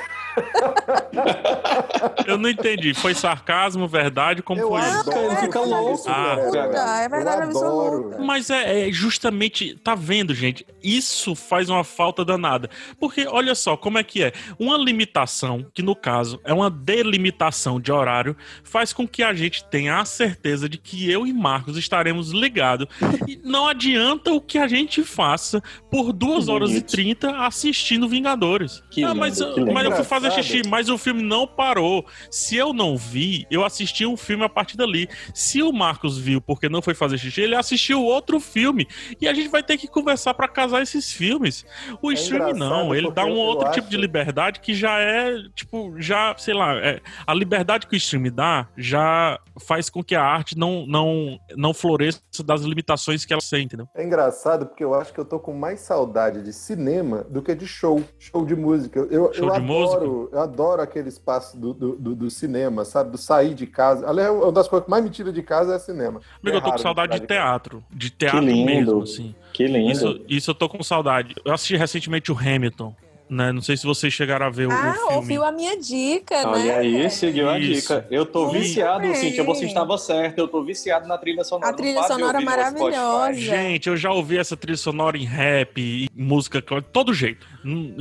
Eu 2.27 2.37
não 2.37 2.51
entendi. 2.51 2.93
Foi 2.93 3.15
sarcasmo, 3.15 3.89
verdade? 3.89 4.43
Como 4.43 4.61
eu 4.61 4.69
foi 4.69 4.81
isso? 4.81 5.11
Ele 5.11 5.37
fica 5.37 5.61
louco. 5.61 6.05
Ah, 6.07 7.01
é 7.01 7.09
verdade 7.09 7.45
absoluta. 7.45 8.19
Mas 8.19 8.51
é, 8.51 8.89
é, 8.89 8.93
justamente, 8.93 9.75
tá 9.77 9.95
vendo, 9.95 10.35
gente? 10.35 10.67
Isso 10.83 11.35
faz 11.35 11.71
uma 11.71 11.85
falta 11.85 12.25
danada. 12.25 12.69
Porque, 13.01 13.27
olha 13.27 13.55
só, 13.55 13.77
como 13.77 13.99
é 13.99 14.03
que 14.03 14.25
é? 14.25 14.33
Uma 14.59 14.77
limitação, 14.77 15.65
que 15.73 15.83
no 15.83 15.95
caso 15.97 16.41
é 16.45 16.53
uma 16.53 16.69
delimitação 16.69 17.38
de 17.81 17.93
horário, 17.93 18.37
faz 18.65 18.93
com 18.93 19.07
que 19.07 19.23
a 19.23 19.33
gente 19.33 19.65
tenha 19.65 19.99
a 19.99 20.05
certeza 20.05 20.69
de 20.69 20.77
que 20.77 21.11
eu 21.11 21.27
e 21.27 21.33
Marcos 21.33 21.77
estaremos 21.77 22.31
ligados. 22.31 22.89
E 23.27 23.41
não 23.45 23.69
adianta 23.69 24.33
o 24.33 24.41
que 24.41 24.59
a 24.59 24.67
gente 24.67 25.05
faça 25.05 25.63
por 25.91 26.13
duas 26.13 26.49
horas 26.49 26.73
e 26.73 26.83
trinta 26.83 27.45
assistindo 27.47 28.09
Vingadores. 28.09 28.83
Que 28.91 29.05
ah, 29.05 29.15
mas, 29.15 29.39
mas 29.73 29.85
eu 29.85 29.93
fui 29.93 30.05
fazer 30.05 30.33
xixi, 30.33 30.63
mas 30.69 30.89
o 30.89 30.99
filme 30.99 31.23
não 31.23 31.47
parou. 31.47 32.05
Se 32.31 32.57
eu 32.57 32.73
não 32.73 32.97
vi, 32.97 33.47
eu 33.51 33.65
assisti 33.65 34.05
um 34.05 34.17
filme 34.17 34.45
a 34.45 34.49
partir 34.49 34.77
dali. 34.77 35.09
Se 35.33 35.63
o 35.63 35.73
Marcos 35.73 36.19
viu 36.19 36.41
porque 36.41 36.69
não 36.69 36.83
foi 36.83 36.95
fazer 36.95 37.19
xixi, 37.19 37.43
ele 37.43 37.55
assistiu 37.55 38.03
outro 38.03 38.41
filme. 38.41 38.87
E 39.21 39.29
a 39.29 39.35
gente 39.35 39.49
vai 39.49 39.63
ter 39.63 39.79
que 39.79 39.87
conversar 39.87 40.35
para 40.35 40.49
casar 40.49 40.83
esses 40.83 41.13
filmes. 41.13 41.65
O 42.03 42.11
é 42.11 42.15
stream 42.15 42.55
não, 42.55 42.95
ele 42.95 43.11
dá 43.11 43.25
um 43.25 43.37
outro 43.37 43.69
acho... 43.69 43.75
tipo 43.75 43.89
de 43.89 43.97
liberdade 43.97 44.61
que 44.61 44.75
já 44.75 44.99
é, 44.99 45.37
tipo, 45.55 45.95
já, 45.99 46.35
sei 46.37 46.55
lá, 46.55 46.77
é, 46.77 47.01
a 47.29 47.35
liberdade 47.35 47.87
que 47.87 47.95
o 47.95 47.97
stream 47.99 48.33
dá 48.33 48.67
já 48.75 49.39
faz 49.61 49.91
com 49.91 50.03
que 50.03 50.15
a 50.15 50.23
arte 50.23 50.57
não, 50.57 50.87
não, 50.87 51.39
não 51.55 51.75
floresça 51.75 52.23
das 52.43 52.63
limitações 52.63 53.27
que 53.27 53.35
ela 53.35 53.43
sente, 53.43 53.67
entendeu? 53.67 53.87
É 53.95 54.03
engraçado 54.03 54.65
porque 54.65 54.83
eu 54.83 54.95
acho 54.95 55.13
que 55.13 55.21
eu 55.21 55.27
tô 55.27 55.39
com 55.39 55.53
mais 55.53 55.81
saudade 55.81 56.43
de 56.43 56.55
cinema 56.55 57.27
do 57.29 57.43
que 57.43 57.55
de 57.55 57.67
show, 57.67 58.03
show 58.19 58.47
de 58.47 58.57
música. 58.57 59.01
Eu, 59.11 59.31
show 59.35 59.47
eu 59.47 59.51
de 59.53 59.57
adoro, 59.59 60.11
música? 60.11 60.37
eu 60.37 60.41
adoro 60.41 60.81
aquele 60.81 61.11
espaço 61.11 61.59
do, 61.59 61.75
do, 61.75 61.97
do, 61.97 62.15
do, 62.15 62.31
cinema, 62.31 62.87
sabe? 62.87 63.11
Do 63.11 63.19
sair 63.19 63.53
de 63.53 63.67
casa. 63.67 64.09
Aliás, 64.09 64.31
uma 64.31 64.51
das 64.51 64.67
coisas 64.67 64.87
que 64.87 64.91
mais 64.91 65.05
me 65.05 65.11
tira 65.11 65.31
de 65.31 65.43
casa 65.43 65.75
é 65.75 65.79
cinema. 65.79 66.23
Amigo, 66.43 66.57
é 66.57 66.61
eu 66.61 66.63
tô 66.63 66.73
com 66.73 66.79
saudade 66.79 67.21
de 67.21 67.27
teatro. 67.27 67.85
De 67.91 68.09
teatro 68.09 68.43
mesmo, 68.43 69.03
assim. 69.03 69.35
Que 69.53 69.67
lindo. 69.67 69.91
Isso, 69.91 70.25
isso 70.27 70.51
eu 70.53 70.55
tô 70.55 70.67
com 70.67 70.83
saudade. 70.83 71.35
Eu 71.45 71.53
assisti 71.53 71.77
recentemente 71.77 72.33
o 72.33 72.39
Hamilton. 72.39 72.97
Né? 73.29 73.53
Não 73.53 73.61
sei 73.61 73.77
se 73.77 73.85
vocês 73.85 74.13
chegaram 74.13 74.47
a 74.47 74.51
ver 74.51 74.65
ah, 74.65 74.69
o, 74.69 74.71
filme. 74.71 74.99
Ah, 74.99 75.15
ouviu 75.17 75.45
a 75.45 75.53
minha 75.53 75.79
dica, 75.79 76.35
Olha 76.49 76.65
né? 76.65 76.79
Olha 76.79 76.79
aí, 76.79 77.11
seguiu 77.11 77.49
a 77.49 77.59
dica. 77.59 78.07
Eu 78.11 78.25
tô 78.25 78.47
Muito 78.47 78.61
viciado, 78.61 79.01
bem. 79.01 79.15
Cíntia, 79.15 79.45
você 79.45 79.67
estava 79.67 79.99
certo. 79.99 80.39
Eu 80.39 80.49
tô 80.49 80.63
viciado 80.63 81.07
na 81.07 81.19
trilha 81.19 81.45
sonora. 81.45 81.71
A 81.71 81.75
trilha 81.75 82.03
sonora 82.05 82.41
maravilhosa. 82.41 83.35
Gente, 83.35 83.89
eu 83.89 83.97
já 83.97 84.11
ouvi 84.11 84.39
essa 84.39 84.57
trilha 84.57 84.79
sonora 84.79 85.17
em 85.17 85.25
rap, 85.25 85.79
em 85.81 86.09
música, 86.15 86.61
de 86.61 86.83
todo 86.83 87.13
jeito. 87.13 87.47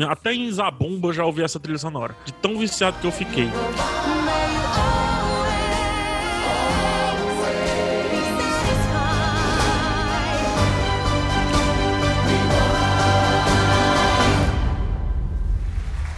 Até 0.09 0.33
em 0.33 0.49
Zabumba 0.51 1.09
eu 1.09 1.13
já 1.13 1.25
ouvi 1.25 1.43
essa 1.43 1.59
trilha 1.59 1.79
sonora. 1.79 2.15
De 2.25 2.33
tão 2.33 2.57
viciado 2.57 2.97
que 2.99 3.07
eu 3.07 3.11
fiquei. 3.11 3.49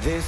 This 0.10 0.26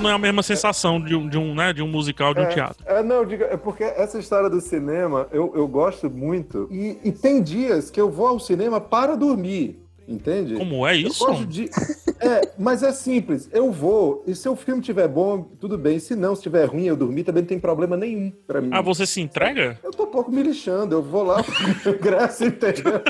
Não 0.00 0.08
é 0.08 0.12
a 0.14 0.18
mesma 0.18 0.42
sensação 0.42 0.98
de 0.98 1.14
um, 1.14 1.28
de 1.28 1.36
um, 1.36 1.54
né, 1.54 1.70
de 1.70 1.82
um 1.82 1.86
musical, 1.86 2.32
de 2.32 2.40
um 2.40 2.44
É, 2.44 2.46
teatro. 2.46 2.82
É, 2.86 3.02
não, 3.02 3.26
diga, 3.26 3.44
é 3.50 3.58
porque 3.58 3.84
essa 3.84 4.18
história 4.18 4.48
do 4.48 4.58
cinema 4.58 5.28
eu, 5.30 5.52
eu 5.54 5.68
gosto 5.68 6.08
muito. 6.08 6.68
E, 6.70 6.96
e 7.04 7.12
tem 7.12 7.42
dias 7.42 7.90
que 7.90 8.00
eu 8.00 8.10
vou 8.10 8.26
ao 8.26 8.40
cinema 8.40 8.80
para 8.80 9.14
dormir. 9.18 9.80
Entende? 10.08 10.54
Como 10.54 10.86
é 10.86 10.94
Eu 10.96 11.08
isso? 11.08 11.24
gosto 11.26 11.44
de- 11.46 11.68
É, 12.20 12.50
mas 12.58 12.82
é 12.82 12.90
simples. 12.90 13.50
Eu 13.52 13.70
vou, 13.70 14.24
e 14.26 14.34
se 14.34 14.48
o 14.48 14.56
filme 14.56 14.80
tiver 14.80 15.08
bom, 15.08 15.42
tudo 15.60 15.76
bem. 15.76 15.98
Se 15.98 16.16
não, 16.16 16.34
se 16.34 16.42
tiver 16.42 16.64
ruim, 16.64 16.84
eu 16.86 16.96
dormir, 16.96 17.22
também 17.22 17.42
não 17.42 17.48
tem 17.48 17.58
problema 17.60 17.98
nenhum 17.98 18.32
pra 18.46 18.62
mim. 18.62 18.70
Ah, 18.72 18.80
você 18.80 19.04
se 19.06 19.20
entrega? 19.20 19.78
Eu 19.84 19.90
tô 19.90 20.04
um 20.04 20.10
pouco 20.10 20.32
me 20.32 20.42
lixando, 20.42 20.94
eu 20.94 21.02
vou 21.02 21.22
lá, 21.22 21.44
graça, 22.00 22.46
entendeu? 22.46 23.00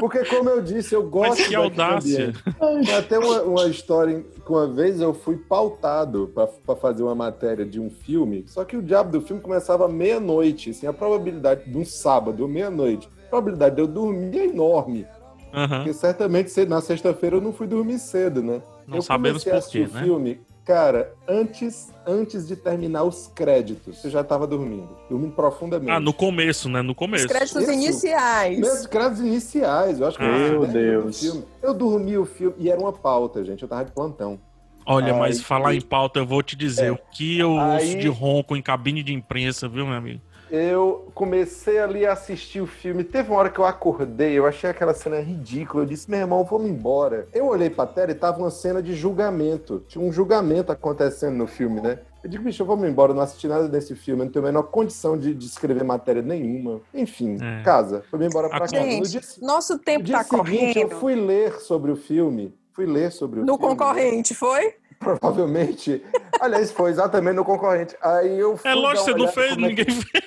Porque, 0.00 0.24
como 0.24 0.48
eu 0.48 0.62
disse, 0.62 0.94
eu 0.94 1.02
gosto 1.08 1.38
Mas 1.38 1.48
que 1.48 1.54
audácia. 1.54 2.32
Tem 2.58 2.94
até 2.94 3.18
uma, 3.18 3.42
uma 3.42 3.66
história 3.66 4.20
que 4.22 4.50
uma 4.50 4.66
vez 4.66 4.98
eu 4.98 5.12
fui 5.12 5.36
pautado 5.36 6.30
pra 6.34 6.46
pra 6.46 6.74
fazer 6.74 7.02
uma 7.02 7.14
matéria 7.14 7.66
de 7.66 7.78
um 7.78 7.90
filme, 7.90 8.44
só 8.46 8.64
que 8.64 8.76
o 8.76 8.82
diabo 8.82 9.12
do 9.12 9.20
filme 9.20 9.42
começava 9.42 9.86
meia-noite, 9.88 10.70
assim, 10.70 10.86
a 10.86 10.92
probabilidade 10.92 11.70
de 11.70 11.76
um 11.76 11.84
sábado, 11.84 12.48
meia-noite, 12.48 13.08
a 13.26 13.28
probabilidade 13.28 13.76
de 13.76 13.82
eu 13.82 13.86
dormir 13.86 14.38
é 14.38 14.46
enorme. 14.46 15.06
Aham. 15.52 15.78
Porque 15.78 15.92
certamente 15.92 16.64
na 16.64 16.80
sexta-feira 16.80 17.36
eu 17.36 17.40
não 17.40 17.52
fui 17.52 17.66
dormir 17.66 17.98
cedo, 17.98 18.42
né? 18.42 18.62
Não 18.86 18.96
eu 18.96 19.02
sabemos 19.02 19.44
por 19.44 19.68
quê, 19.68 19.80
o 19.80 19.94
né? 19.94 20.02
filme, 20.02 20.40
cara, 20.70 21.14
antes, 21.26 21.92
antes 22.06 22.46
de 22.46 22.54
terminar 22.54 23.02
os 23.02 23.26
créditos, 23.34 24.04
eu 24.04 24.10
já 24.10 24.22
tava 24.22 24.46
dormindo. 24.46 24.88
Dormindo 25.08 25.32
profundamente. 25.32 25.90
Ah, 25.90 25.98
no 25.98 26.12
começo, 26.12 26.68
né? 26.68 26.80
No 26.80 26.94
começo. 26.94 27.26
Os 27.26 27.32
créditos 27.32 27.62
Isso. 27.62 27.72
iniciais. 27.72 28.58
Meus 28.60 28.86
créditos 28.86 29.20
iniciais, 29.20 29.98
eu 30.00 30.06
acho 30.06 30.16
que 30.16 30.22
Meu 30.24 30.32
eu 30.36 30.58
dormi 30.60 30.72
Deus. 30.72 31.16
o 31.16 31.20
filme. 31.24 31.44
Eu 31.60 31.74
dormi 31.74 32.16
o 32.18 32.24
filme 32.24 32.54
e 32.58 32.70
era 32.70 32.80
uma 32.80 32.92
pauta, 32.92 33.44
gente. 33.44 33.62
Eu 33.64 33.68
tava 33.68 33.84
de 33.84 33.90
plantão. 33.90 34.38
Olha, 34.86 35.12
Ai, 35.12 35.18
mas 35.18 35.40
falar 35.42 35.72
que- 35.72 35.78
em 35.78 35.80
pauta, 35.80 36.20
eu 36.20 36.26
vou 36.26 36.42
te 36.42 36.54
dizer 36.56 36.86
É. 36.86 36.92
o 36.92 36.98
que 37.10 37.38
eu 37.38 37.58
Aí- 37.58 37.84
ouço 37.86 37.98
de 37.98 38.08
ronco 38.08 38.56
em 38.56 38.62
cabine 38.62 39.02
de 39.02 39.12
imprensa, 39.12 39.68
viu, 39.68 39.84
meu 39.86 39.94
amigo? 39.96 40.20
Eu 40.50 41.08
comecei 41.14 41.78
ali 41.78 42.04
a 42.06 42.12
assistir 42.12 42.60
o 42.60 42.66
filme. 42.66 43.04
Teve 43.04 43.30
uma 43.30 43.38
hora 43.38 43.50
que 43.50 43.58
eu 43.58 43.64
acordei, 43.64 44.36
eu 44.38 44.46
achei 44.46 44.68
aquela 44.68 44.92
cena 44.92 45.20
ridícula. 45.20 45.82
Eu 45.84 45.86
disse, 45.86 46.10
meu 46.10 46.20
irmão, 46.20 46.44
vamos 46.44 46.68
embora. 46.68 47.28
Eu 47.32 47.46
olhei 47.46 47.70
pra 47.70 47.86
tela 47.86 48.10
e 48.10 48.14
tava 48.14 48.38
uma 48.40 48.50
cena 48.50 48.82
de 48.82 48.94
julgamento. 48.94 49.84
Tinha 49.86 50.04
um 50.04 50.12
julgamento 50.12 50.72
acontecendo 50.72 51.36
no 51.36 51.46
filme, 51.46 51.80
né? 51.80 52.00
Eu 52.22 52.28
digo, 52.28 52.44
bicho, 52.44 52.64
vamos 52.66 52.86
embora, 52.86 53.12
eu 53.12 53.16
não 53.16 53.22
assisti 53.22 53.48
nada 53.48 53.66
desse 53.66 53.94
filme, 53.94 54.20
eu 54.20 54.24
não 54.26 54.32
tenho 54.32 54.44
a 54.44 54.48
menor 54.48 54.64
condição 54.64 55.16
de, 55.16 55.32
de 55.34 55.46
escrever 55.46 55.82
matéria 55.84 56.20
nenhuma. 56.20 56.80
Enfim, 56.92 57.38
É. 57.40 57.62
casa. 57.62 58.02
Fui 58.10 58.22
embora 58.26 58.48
pra 58.48 58.60
casa. 58.60 58.76
No 58.78 58.82
dia, 58.86 59.04
Gente, 59.04 59.40
nosso 59.42 59.78
tempo 59.78 60.00
no 60.00 60.04
dia 60.04 60.18
tá 60.18 60.24
seguinte, 60.24 60.78
eu 60.78 60.88
correndo. 60.88 61.00
fui 61.00 61.14
ler 61.14 61.52
sobre 61.60 61.90
o 61.90 61.96
filme. 61.96 62.54
Fui 62.72 62.86
ler 62.86 63.10
sobre 63.10 63.40
o 63.40 63.44
No 63.44 63.56
filme. 63.56 63.68
concorrente, 63.76 64.34
foi? 64.34 64.74
Provavelmente. 65.00 66.02
Aliás, 66.40 66.70
foi 66.70 66.90
exatamente 66.90 67.34
no 67.36 67.44
concorrente. 67.44 67.96
Aí 68.02 68.38
eu 68.38 68.58
É 68.62 68.74
lógico, 68.74 69.06
você 69.06 69.14
não 69.14 69.28
fez, 69.28 69.52
é 69.52 69.54
que- 69.56 69.60
ninguém 69.62 69.84
fez. 69.86 70.24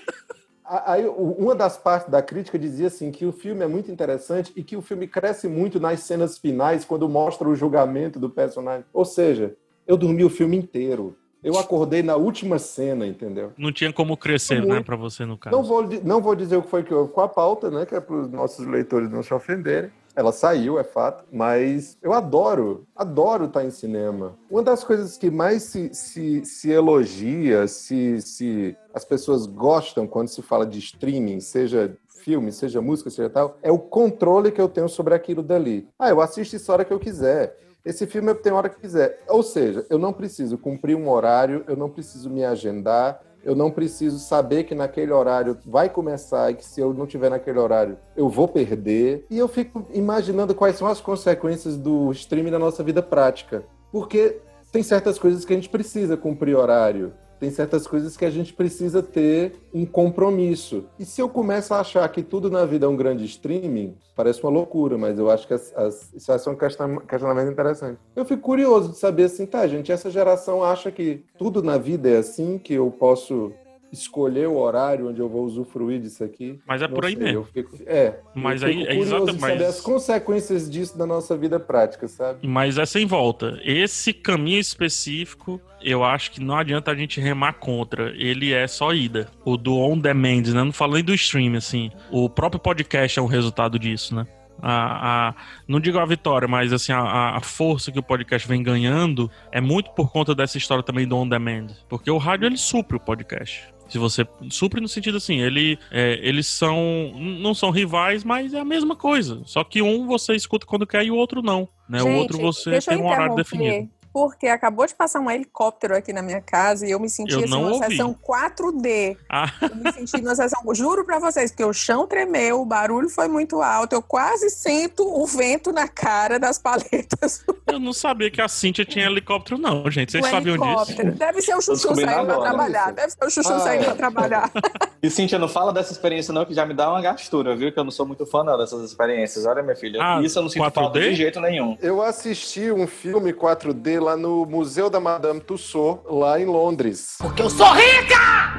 Aí, 0.66 1.06
uma 1.08 1.54
das 1.54 1.78
partes 1.78 2.10
da 2.10 2.22
crítica 2.22 2.58
dizia 2.58 2.88
assim 2.88 3.12
que 3.12 3.26
o 3.26 3.32
filme 3.32 3.62
é 3.64 3.68
muito 3.68 3.92
interessante 3.92 4.52
e 4.56 4.64
que 4.64 4.76
o 4.76 4.82
filme 4.82 5.08
cresce 5.08 5.48
muito 5.48 5.80
nas 5.80 6.00
cenas 6.00 6.38
finais 6.40 6.84
quando 6.84 7.08
mostra 7.08 7.48
o 7.48 7.56
julgamento 7.56 8.20
do 8.20 8.30
personagem. 8.30 8.84
Ou 8.92 9.06
seja, 9.06 9.56
eu 9.86 9.96
dormi 9.96 10.24
o 10.24 10.30
filme 10.30 10.58
inteiro. 10.58 11.16
Eu 11.44 11.60
acordei 11.60 12.02
na 12.02 12.16
última 12.16 12.58
cena, 12.58 13.06
entendeu? 13.06 13.52
Não 13.58 13.72
tinha 13.72 13.92
como 13.92 14.16
crescer, 14.16 14.60
Muito. 14.62 14.74
né, 14.74 14.82
pra 14.82 14.96
você, 14.96 15.26
no 15.26 15.38
caso. 15.38 15.54
Não 15.56 15.62
vou, 15.62 15.84
não 16.04 16.22
vou 16.22 16.34
dizer 16.34 16.56
o 16.56 16.62
que 16.64 16.70
foi 16.70 16.84
que 16.84 16.94
houve 16.94 17.12
com 17.12 17.20
a 17.22 17.28
pauta, 17.28 17.70
né? 17.70 17.86
Que 17.86 17.96
é 17.96 18.00
para 18.00 18.16
os 18.16 18.32
nossos 18.32 18.66
leitores 18.66 19.12
não 19.12 19.22
se 19.22 19.34
ofenderem. 19.34 19.92
Ela 20.16 20.32
saiu, 20.32 20.80
é 20.80 20.84
fato, 20.84 21.24
mas 21.32 21.98
eu 22.02 22.14
adoro, 22.14 22.86
adoro 22.96 23.46
estar 23.46 23.66
em 23.66 23.72
cinema. 23.72 24.38
Uma 24.50 24.62
das 24.62 24.84
coisas 24.84 25.18
que 25.18 25.32
mais 25.32 25.64
se, 25.64 25.94
se, 25.94 26.46
se 26.46 26.72
elogia, 26.72 27.68
se, 27.68 28.22
se 28.22 28.78
as 28.94 29.04
pessoas 29.04 29.48
gostam 29.48 30.06
quando 30.06 30.28
se 30.28 30.42
fala 30.42 30.66
de 30.66 30.78
streaming, 30.78 31.40
seja 31.40 31.98
filme, 32.24 32.52
seja 32.52 32.82
música, 32.82 33.10
seja 33.10 33.30
tal, 33.30 33.58
é 33.62 33.72
o 33.72 33.80
controle 33.80 34.52
que 34.52 34.62
eu 34.62 34.70
tenho 34.70 34.88
sobre 34.88 35.14
aquilo 35.14 35.44
dali. 35.44 35.88
Ah, 36.00 36.10
eu 36.10 36.22
assisto 36.22 36.56
isso 36.56 36.72
a 36.72 36.76
hora 36.76 36.86
que 36.86 36.94
eu 36.94 37.00
quiser. 37.00 37.58
Esse 37.84 38.08
filme 38.08 38.32
eu 38.32 38.36
tenho 38.36 38.56
a 38.56 38.60
hora 38.60 38.70
que 38.70 38.80
quiser. 38.80 39.20
Ou 39.28 39.44
seja, 39.44 39.86
eu 39.90 40.00
não 40.00 40.14
preciso 40.14 40.58
cumprir 40.58 40.96
um 40.96 41.10
horário, 41.10 41.66
eu 41.68 41.76
não 41.76 41.90
preciso 41.90 42.30
me 42.30 42.46
agendar, 42.46 43.22
eu 43.44 43.56
não 43.56 43.70
preciso 43.70 44.20
saber 44.20 44.64
que 44.64 44.74
naquele 44.74 45.12
horário 45.12 45.58
vai 45.66 45.90
começar 45.90 46.52
e 46.52 46.56
que 46.56 46.66
se 46.66 46.80
eu 46.80 46.94
não 46.94 47.06
tiver 47.06 47.30
naquele 47.30 47.60
horário 47.60 47.98
eu 48.16 48.30
vou 48.30 48.48
perder. 48.48 49.26
E 49.30 49.38
eu 49.38 49.48
fico 49.48 49.86
imaginando 49.94 50.56
quais 50.56 50.78
são 50.78 50.88
as 50.88 51.02
consequências 51.02 51.78
do 51.78 52.12
streaming 52.12 52.52
na 52.52 52.60
nossa 52.60 52.84
vida 52.84 53.02
prática. 53.02 53.64
Porque 53.92 54.40
tem 54.72 54.82
certas 54.82 55.20
coisas 55.20 55.46
que 55.46 55.54
a 55.54 55.56
gente 55.56 55.70
precisa 55.70 56.18
cumprir 56.18 56.56
horário. 56.56 57.14
Tem 57.44 57.52
certas 57.52 57.86
coisas 57.86 58.16
que 58.16 58.24
a 58.24 58.30
gente 58.30 58.54
precisa 58.54 59.04
ter 59.04 59.56
um 59.74 59.86
compromisso. 59.86 60.86
E 60.98 61.04
se 61.04 61.20
eu 61.20 61.28
começo 61.28 61.74
a 61.74 61.82
achar 61.82 62.08
que 62.08 62.24
tudo 62.24 62.50
na 62.50 62.64
vida 62.66 62.86
é 62.86 62.88
um 62.88 62.96
grande 62.96 63.26
streaming, 63.26 63.98
parece 64.16 64.42
uma 64.42 64.50
loucura, 64.50 64.98
mas 64.98 65.20
eu 65.20 65.30
acho 65.30 65.46
que 65.46 65.54
as, 65.54 65.76
as, 65.76 66.14
isso 66.14 66.28
vai 66.28 66.40
ser 66.40 66.50
um 66.52 66.56
question- 66.56 67.02
questionamento 67.02 67.52
interessante. 67.52 68.00
Eu 68.16 68.24
fico 68.24 68.42
curioso 68.42 68.94
de 68.94 68.98
saber 68.98 69.26
assim, 69.26 69.46
tá, 69.46 69.68
gente, 69.68 69.92
essa 69.92 70.10
geração 70.10 70.64
acha 70.64 70.90
que 70.90 71.26
tudo 71.38 71.62
na 71.62 71.78
vida 71.78 72.08
é 72.08 72.16
assim, 72.16 72.58
que 72.58 72.76
eu 72.76 72.90
posso 72.90 73.52
escolher 73.94 74.48
o 74.48 74.58
horário 74.58 75.08
onde 75.10 75.22
eu 75.22 75.30
vou 75.30 75.46
usufruir 75.46 76.02
disso 76.02 76.24
aqui. 76.24 76.60
Mas 76.68 76.82
é 76.82 76.88
por 76.88 77.06
aí 77.06 77.14
sei, 77.14 77.24
mesmo. 77.24 77.46
fico- 77.54 77.78
é. 77.86 78.20
Mas 78.36 78.62
eu 78.62 78.68
aí 78.68 78.84
é 78.88 78.96
de 78.96 79.06
saber 79.06 79.40
mas- 79.40 79.62
as 79.62 79.80
consequências 79.80 80.70
disso 80.70 80.98
na 80.98 81.06
nossa 81.06 81.38
vida 81.38 81.60
prática, 81.60 82.08
sabe? 82.08 82.46
Mas 82.46 82.78
é 82.78 82.86
sem 82.86 83.06
volta. 83.06 83.60
Esse 83.64 84.12
caminho 84.12 84.60
específico, 84.60 85.62
eu 85.82 86.04
acho 86.04 86.32
que 86.32 86.42
não 86.42 86.58
adianta 86.58 86.92
a 86.92 86.96
gente 86.96 87.22
remar 87.22 87.54
contra. 87.54 88.10
Ele 88.18 88.52
é 88.52 88.68
só 88.68 88.94
ida. 88.94 89.30
O 89.46 89.56
do 89.56 89.78
on 89.78 89.98
demand, 89.98 90.44
né? 90.48 90.64
Não 90.64 90.72
falando 90.74 90.96
nem 90.96 91.04
do 91.04 91.14
stream, 91.14 91.56
assim. 91.56 91.92
O 92.12 92.30
próprio 92.30 92.60
podcast 92.60 93.18
é 93.20 93.22
um 93.22 93.28
resultado 93.28 93.78
disso, 93.80 94.16
né? 94.16 94.26
A, 94.62 95.30
a- 95.30 95.36
não 95.68 95.80
digo 95.80 95.98
a 95.98 96.06
vitória, 96.06 96.48
mas 96.48 96.72
assim, 96.72 96.94
a, 96.94 97.36
a 97.36 97.42
força 97.42 97.92
que 97.92 98.00
o 98.00 98.04
podcast 98.04 98.48
vem 98.48 98.64
ganhando 98.64 99.30
é 99.52 99.60
muito 99.60 99.92
por 99.92 100.10
conta 100.12 100.34
dessa 100.34 100.58
história 100.58 100.84
também 100.84 101.06
do 101.08 101.18
on 101.18 101.28
demand. 101.28 101.68
Porque 101.90 102.10
o 102.10 102.18
rádio 102.18 102.46
ele 102.46 102.56
supre 102.58 102.96
o 102.96 103.00
podcast. 103.00 103.74
Se 103.94 104.00
você 104.00 104.26
supre 104.50 104.82
no 104.82 104.88
sentido 104.88 105.18
assim, 105.18 105.40
ele, 105.40 105.78
é, 105.92 106.18
eles 106.24 106.48
são 106.48 107.14
não 107.16 107.54
são 107.54 107.70
rivais, 107.70 108.24
mas 108.24 108.52
é 108.52 108.60
a 108.60 108.66
mesma 108.66 108.96
coisa. 108.96 109.44
Só 109.46 109.64
que 109.64 109.84
um 109.84 110.08
você 110.08 110.34
escuta 110.34 110.66
quando 110.66 110.88
quer 110.88 111.06
e 111.06 111.12
o 111.12 111.16
outro 111.16 111.44
não. 111.44 111.70
Né? 111.88 112.02
o 112.02 112.06
Gente, 112.06 112.18
outro 112.18 112.40
você 112.40 112.80
tem 112.80 112.98
um 112.98 113.08
horário 113.08 113.36
definido. 113.36 113.88
Porque 114.14 114.48
acabou 114.48 114.86
de 114.86 114.94
passar 114.94 115.20
um 115.20 115.30
helicóptero 115.32 115.96
aqui 115.98 116.14
na 116.14 116.22
minha 116.22 116.40
casa 116.40 116.86
e 116.86 116.92
eu 116.92 117.00
me 117.00 117.10
senti 117.10 117.34
Eu 117.34 117.40
assim, 117.40 117.50
numa 117.50 117.72
ouvi. 117.72 117.88
sessão 117.88 118.14
4D. 118.14 119.18
Ah, 119.30 119.52
Eu 119.62 119.76
me 119.76 119.92
senti 119.92 120.22
numa 120.22 120.36
sessão, 120.36 120.62
juro 120.76 121.04
pra 121.04 121.18
vocês, 121.20 121.50
que 121.52 121.64
o 121.64 121.74
chão 121.74 122.06
tremeu, 122.08 122.62
o 122.62 122.66
barulho 122.66 123.10
foi 123.10 123.28
muito 123.28 123.62
alto, 123.62 123.94
eu 123.94 124.02
quase 124.04 124.50
sinto 124.52 125.04
o 125.04 125.26
vento 125.26 125.72
na 125.72 125.88
cara 125.88 126.38
das 126.40 126.60
paletas 126.60 127.44
eu 127.68 127.80
não 127.80 127.92
sabia 127.94 128.30
que 128.30 128.40
a 128.42 128.48
Cintia 128.48 128.86
tinha 128.86 129.06
helicóptero, 129.06 129.58
não, 129.60 129.90
gente. 129.90 130.12
Vocês 130.12 130.24
do 130.24 130.30
sabiam 130.30 130.58
disso? 130.58 130.68
helicóptero. 130.70 131.12
Deve 131.14 131.42
ser 131.42 131.56
o 131.56 131.62
Chuchu 131.62 131.96
saindo 131.96 132.26
pra 132.26 132.40
trabalhar. 132.40 132.92
Deve 132.94 133.10
ser 133.12 133.26
o 133.26 133.30
Chuchu 133.32 133.54
Ah, 133.54 133.60
saindo 133.60 133.82
é. 133.82 133.86
pra 133.86 133.96
trabalhar. 133.96 134.52
E 135.04 135.10
Cintia, 135.10 135.38
não 135.38 135.50
fala 135.50 135.74
dessa 135.74 135.92
experiência 135.92 136.34
não, 136.34 136.46
que 136.46 136.54
já 136.54 136.66
me 136.66 136.74
dá 136.74 136.90
uma 136.90 137.02
gastura, 137.02 137.54
viu? 137.58 137.74
Que 137.74 137.78
eu 137.78 137.84
não 137.84 137.92
sou 137.92 138.06
muito 138.06 138.26
fã 138.26 138.42
não, 138.42 138.58
dessas 138.58 138.82
experiências. 138.90 139.46
Olha, 139.46 139.62
minha 139.62 139.76
filha, 139.76 140.00
Ah, 140.02 140.22
isso 140.22 140.40
eu 140.40 140.44
não 140.44 140.50
sinto 140.50 140.64
4D? 140.64 140.74
falta 140.74 141.00
de 141.02 141.14
jeito 141.14 141.42
nenhum. 141.42 141.78
Eu 141.82 142.02
assisti 142.02 142.72
um 142.72 142.88
filme 142.88 143.34
4D 143.34 144.00
lá 144.04 144.18
no 144.18 144.46
Museu 144.46 144.90
da 144.90 145.00
Madame 145.00 145.40
Tussauds, 145.40 146.04
lá 146.06 146.40
em 146.40 146.46
Londres. 146.46 147.16
Porque 147.20 147.42
eu 147.42 147.50
sou 147.50 147.72
rica! 147.72 148.54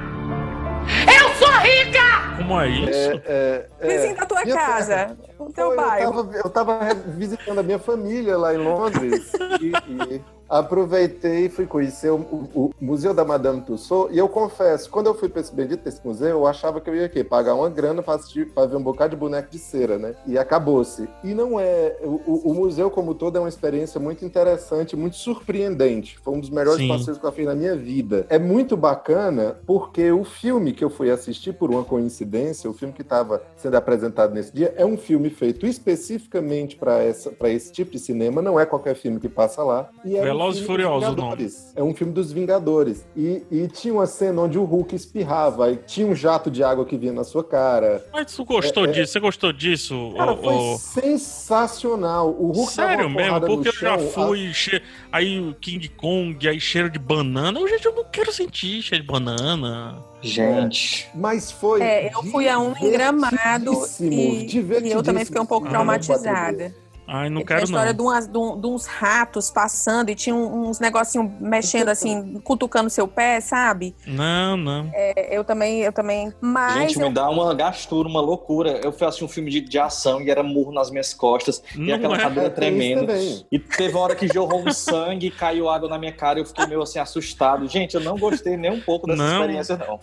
Eu 1.06 1.34
sou 1.34 1.52
rica! 1.58 2.36
Como 2.38 2.60
é 2.60 2.68
isso? 2.68 3.10
É, 3.10 3.22
é, 3.26 3.68
é. 3.80 3.86
Vizinho 3.86 4.16
da 4.16 4.26
tua 4.26 4.42
Minha 4.42 4.56
casa, 4.56 5.16
o 5.38 5.52
teu 5.52 5.66
Foi, 5.68 5.76
bairro. 5.76 6.30
Eu 6.34 6.50
tava, 6.50 6.78
eu 6.78 6.80
tava 6.80 6.94
visitando 6.94 7.58
a 7.58 7.62
minha 7.62 7.78
família 7.78 8.36
lá 8.36 8.54
em 8.54 8.58
Londres 8.58 9.32
e, 9.60 10.14
e 10.14 10.22
aproveitei 10.54 11.46
e 11.46 11.48
fui 11.48 11.66
conhecer 11.66 12.10
o, 12.10 12.16
o- 12.16 12.48
o 12.54 12.70
Museu 12.80 13.12
da 13.12 13.24
Madame 13.24 13.60
Tussauds. 13.62 14.14
E 14.14 14.18
eu 14.18 14.28
confesso, 14.28 14.88
quando 14.90 15.06
eu 15.06 15.14
fui 15.14 15.28
para 15.28 15.40
esse 15.40 15.52
bendito 15.54 15.82
desse 15.82 16.00
museu, 16.04 16.28
eu 16.30 16.46
achava 16.46 16.80
que 16.80 16.88
eu 16.88 16.94
ia 16.94 17.06
aqui, 17.06 17.24
pagar 17.24 17.54
uma 17.54 17.68
grana 17.68 18.02
para 18.02 18.66
ver 18.66 18.76
um 18.76 18.82
bocado 18.82 19.10
de 19.10 19.16
boneco 19.16 19.50
de 19.50 19.58
cera, 19.58 19.98
né? 19.98 20.14
E 20.26 20.38
acabou-se. 20.38 21.08
E 21.22 21.34
não 21.34 21.58
é. 21.58 21.96
O, 22.02 22.50
o- 22.50 22.54
museu, 22.54 22.90
como 22.90 23.14
todo, 23.14 23.36
é 23.36 23.40
uma 23.40 23.48
experiência 23.48 23.98
muito 24.00 24.24
interessante, 24.24 24.94
muito 24.96 25.16
surpreendente. 25.16 26.18
Foi 26.22 26.34
um 26.34 26.40
dos 26.40 26.50
melhores 26.50 26.78
Sim. 26.80 26.88
passeios 26.88 27.18
que 27.18 27.24
eu 27.26 27.32
fiz 27.32 27.46
na 27.46 27.54
minha 27.54 27.76
vida. 27.76 28.26
É 28.28 28.38
muito 28.38 28.76
bacana 28.76 29.56
porque 29.66 30.10
o 30.12 30.22
filme 30.24 30.72
que 30.72 30.84
eu 30.84 30.90
fui 30.90 31.10
assistir 31.10 31.52
por 31.54 31.70
uma 31.70 31.82
coincidência, 31.84 32.70
o 32.70 32.72
filme 32.72 32.94
que 32.94 33.02
estava 33.02 33.42
sendo 33.56 33.76
apresentado 33.76 34.32
nesse 34.32 34.52
dia, 34.54 34.72
é 34.76 34.86
um 34.86 34.96
filme 34.96 35.30
feito 35.30 35.66
especificamente 35.66 36.76
para 36.76 37.04
esse 37.50 37.72
tipo 37.72 37.90
de 37.90 37.98
cinema, 37.98 38.40
não 38.40 38.58
é 38.58 38.64
qualquer 38.64 38.94
filme 38.94 39.18
que 39.18 39.28
passa 39.28 39.62
lá. 39.62 39.90
E 40.04 40.16
um 40.16 40.22
Velozes 40.44 40.62
e 40.62 40.66
Furiosos 40.66 41.08
o 41.08 41.14
Vingadores. 41.14 41.72
É 41.76 41.82
um 41.82 41.94
filme 41.94 42.12
dos 42.12 42.32
Vingadores. 42.32 43.04
E, 43.16 43.42
e 43.50 43.68
tinha 43.68 43.94
uma 43.94 44.06
cena 44.06 44.42
onde 44.42 44.58
o 44.58 44.64
Hulk 44.64 44.94
espirrava, 44.94 45.70
e 45.70 45.76
tinha 45.76 46.06
um 46.06 46.14
jato 46.14 46.50
de 46.50 46.62
água 46.62 46.84
que 46.84 46.96
vinha 46.96 47.12
na 47.12 47.24
sua 47.24 47.42
cara. 47.42 48.04
Mas 48.12 48.34
tu 48.34 48.44
gostou 48.44 48.86
É, 48.86 48.88
é- 48.88 48.92
disso? 48.92 49.12
Você 49.12 49.20
gostou 49.20 49.52
disso? 49.52 50.12
Cara, 50.16 50.36
foi 50.36 50.54
sensacional. 50.78 52.30
O 52.30 52.52
Hulk 52.52 52.72
Sério 52.72 53.06
uma 53.06 53.16
mesmo? 53.16 53.40
Porque 53.40 53.68
eu 53.68 53.72
já 53.72 53.98
chão, 53.98 54.08
fui. 54.08 54.52
che- 54.52 54.82
Aí 55.12 55.40
o 55.40 55.54
King 55.54 55.88
Kong, 55.88 56.48
aí 56.48 56.60
cheiro 56.60 56.90
de 56.90 56.98
banana. 56.98 57.58
Eu, 57.60 57.68
gente, 57.68 57.84
eu 57.86 57.94
não 57.94 58.04
quero 58.04 58.32
sentir 58.32 58.82
cheiro 58.82 59.04
de 59.04 59.10
banana. 59.10 59.96
Gente. 60.22 61.08
Mas 61.14 61.50
foi. 61.50 61.82
É, 61.82 62.10
eu 62.14 62.22
fui 62.24 62.48
a 62.48 62.58
um 62.58 62.74
em 62.76 62.90
Gramado 62.90 63.72
e, 64.00 64.46
e 64.46 64.90
eu 64.92 65.02
também 65.02 65.24
fiquei 65.24 65.40
um 65.40 65.46
pouco 65.46 65.66
Ah, 65.66 65.70
traumatizada. 65.70 66.74
Ai, 67.06 67.28
não 67.28 67.36
Tem 67.36 67.44
a 67.44 67.46
quero 67.46 67.64
história 67.64 67.92
não. 67.92 67.96
de, 67.96 68.02
umas- 68.02 68.26
de 68.26 68.38
um- 68.38 68.60
de 68.60 68.66
uns 68.66 68.86
ratos 68.86 69.50
passando 69.50 70.08
e 70.10 70.14
tinha 70.14 70.34
uns 70.34 70.80
negocinhos 70.80 71.30
mexendo 71.38 71.88
assim, 71.90 72.40
cutucando 72.42 72.88
seu 72.88 73.06
pé, 73.06 73.40
sabe? 73.40 73.94
Não, 74.06 74.56
não. 74.56 74.90
É, 74.94 75.36
eu 75.36 75.44
também, 75.44 75.80
eu 75.80 75.92
também. 75.92 76.32
Mas 76.40 76.74
Gente, 76.74 77.00
eu- 77.00 77.08
me 77.08 77.14
dá 77.14 77.28
uma 77.28 77.54
gastura, 77.54 78.08
uma 78.08 78.20
loucura. 78.20 78.80
Eu 78.82 78.90
fui 78.90 79.06
assistir 79.06 79.24
um 79.24 79.28
filme 79.28 79.50
de, 79.50 79.60
de 79.60 79.78
ação 79.78 80.22
e 80.22 80.30
era 80.30 80.42
murro 80.42 80.72
nas 80.72 80.90
minhas 80.90 81.12
costas 81.12 81.62
e 81.74 81.78
Não 81.78 81.94
aquela 81.94 82.16
é. 82.16 82.20
cadeira 82.20 82.50
tremendo. 82.50 83.06
E 83.52 83.58
teve 83.58 83.94
uma 83.94 84.00
hora 84.04 84.16
que 84.16 84.26
jorrou 84.26 84.66
um 84.66 84.72
sangue, 84.72 85.30
caiu 85.30 85.68
água 85.68 85.88
na 85.88 85.98
minha 85.98 86.12
cara 86.12 86.38
e 86.38 86.42
eu 86.42 86.46
fiquei 86.46 86.66
meio 86.66 86.80
assim 86.82 86.98
assustado. 86.98 87.68
Gente, 87.68 87.94
eu 87.94 88.00
não 88.00 88.16
gostei 88.16 88.56
nem 88.56 88.70
um 88.70 88.80
pouco 88.80 89.06
dessa 89.06 89.22
Não. 89.22 89.32
experiência, 89.40 89.76
não. 89.76 90.00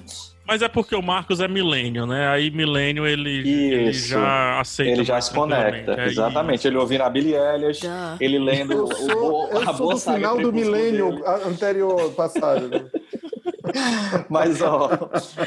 Mas 0.52 0.62
é 0.62 0.68
porque 0.68 0.93
o 0.93 1.02
Marcos 1.02 1.39
é 1.39 1.47
milênio, 1.47 2.06
né? 2.06 2.28
Aí 2.28 2.52
milênio 2.52 3.08
ele, 3.08 3.39
ele 3.39 3.89
Isso. 3.91 4.10
já 4.10 4.60
aceita. 4.60 4.91
Ele 4.91 5.04
já 5.06 5.22
se 5.22 5.34
conecta. 5.34 5.93
É 5.93 6.08
Exatamente. 6.08 6.68
Ele 6.68 6.76
ouvindo 6.76 7.04
a 7.04 7.10
Billie 7.10 7.38
Eilish, 7.38 7.88
ele 8.20 8.38
lendo 8.38 8.74
Eu 8.74 8.84
o, 8.84 8.93
sou, 8.93 9.45
o, 9.45 9.47
eu 9.47 9.62
a 9.62 9.66
sou 9.68 9.74
boa 9.76 9.93
do 9.93 9.99
saga 10.02 10.18
final 10.18 10.38
do 10.41 10.52
milênio 10.52 11.12
dele. 11.12 11.24
anterior 11.45 12.12
passado. 12.16 12.68
né? 12.68 12.84
Mas, 14.29 14.61
ó. 14.61 14.89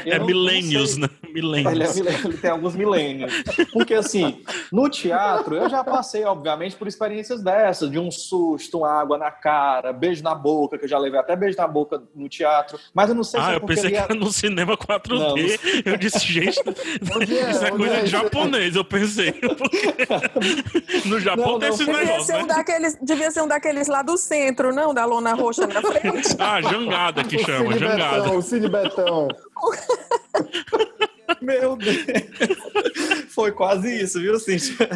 É 0.05 0.17
não- 0.17 0.25
milênios, 0.25 0.97
não 0.97 1.07
né? 1.07 1.13
Milênios. 1.33 1.97
Ele, 1.97 2.09
é 2.09 2.13
ele 2.23 2.37
tem 2.37 2.49
alguns 2.49 2.75
milênios. 2.75 3.31
Porque, 3.73 3.93
assim, 3.93 4.41
no 4.71 4.89
teatro, 4.89 5.55
eu 5.55 5.69
já 5.69 5.83
passei, 5.83 6.23
obviamente, 6.23 6.75
por 6.77 6.87
experiências 6.87 7.43
dessas, 7.43 7.91
de 7.91 7.99
um 7.99 8.09
susto, 8.09 8.79
uma 8.79 8.91
água 9.01 9.17
na 9.17 9.29
cara, 9.31 9.91
beijo 9.91 10.23
na 10.23 10.33
boca, 10.33 10.77
que 10.77 10.85
eu 10.85 10.89
já 10.89 10.97
levei 10.97 11.19
até 11.19 11.35
beijo 11.35 11.57
na 11.57 11.67
boca 11.67 12.01
no 12.15 12.29
teatro. 12.29 12.79
Mas 12.93 13.09
eu 13.09 13.15
não 13.15 13.23
sei 13.23 13.39
se 13.41 13.45
Ah, 13.45 13.51
é 13.53 13.55
eu 13.57 13.61
pensei 13.61 13.83
que 13.83 13.87
ele 13.89 13.97
é- 13.97 14.03
era 14.03 14.15
no 14.15 14.31
cinema 14.31 14.77
4D. 14.77 15.19
Não. 15.19 15.91
Eu 15.91 15.97
disse, 15.97 16.19
gente, 16.19 16.59
é? 16.59 17.51
isso 17.51 17.65
é 17.65 17.71
coisa 17.71 17.93
é 17.95 17.97
de 17.99 18.03
isso? 18.05 18.11
japonês, 18.11 18.75
eu 18.75 18.85
pensei. 18.85 19.33
Porque 19.65 21.07
no 21.07 21.19
Japão 21.19 21.53
Não, 21.53 21.59
tem 21.59 21.69
esses 21.69 21.85
devia 21.85 22.01
negócios, 22.01 22.25
ser, 22.27 22.35
um 22.37 22.45
né? 22.45 22.55
daqueles, 22.55 22.97
devia 23.01 23.31
ser 23.31 23.41
um 23.41 23.47
daqueles 23.47 23.87
lá 23.87 24.01
do 24.01 24.17
centro, 24.17 24.73
não? 24.73 24.93
Da 24.93 25.05
lona 25.05 25.33
roxa 25.33 25.67
na 25.67 25.81
frente. 25.83 26.35
Ah, 26.39 26.61
jangada 26.61 27.23
que 27.23 27.37
chama, 27.39 27.74
Cine 27.77 27.87
jangada. 27.91 28.21
Betão, 28.23 28.41
Cine 28.41 28.69
Betão. 28.69 29.27
Meu 31.41 31.75
Deus. 31.75 32.05
Foi 33.29 33.51
quase 33.51 34.01
isso, 34.01 34.19
viu, 34.19 34.39
Cíntia? 34.39 34.87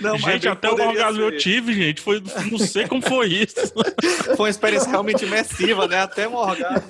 Não, 0.00 0.18
gente, 0.18 0.48
até 0.48 0.68
o 0.70 0.72
orgasmo 0.72 1.20
eu 1.22 1.30
ser. 1.30 1.36
tive, 1.38 1.72
gente. 1.74 2.00
Foi, 2.00 2.22
não 2.50 2.58
sei 2.58 2.88
como 2.88 3.02
foi 3.02 3.28
isso. 3.28 3.54
Foi 4.36 4.46
uma 4.46 4.50
experiência 4.50 4.90
realmente 4.90 5.24
imersiva, 5.24 5.86
né? 5.86 6.00
Até 6.00 6.26
um 6.26 6.34
orgasmo. 6.34 6.88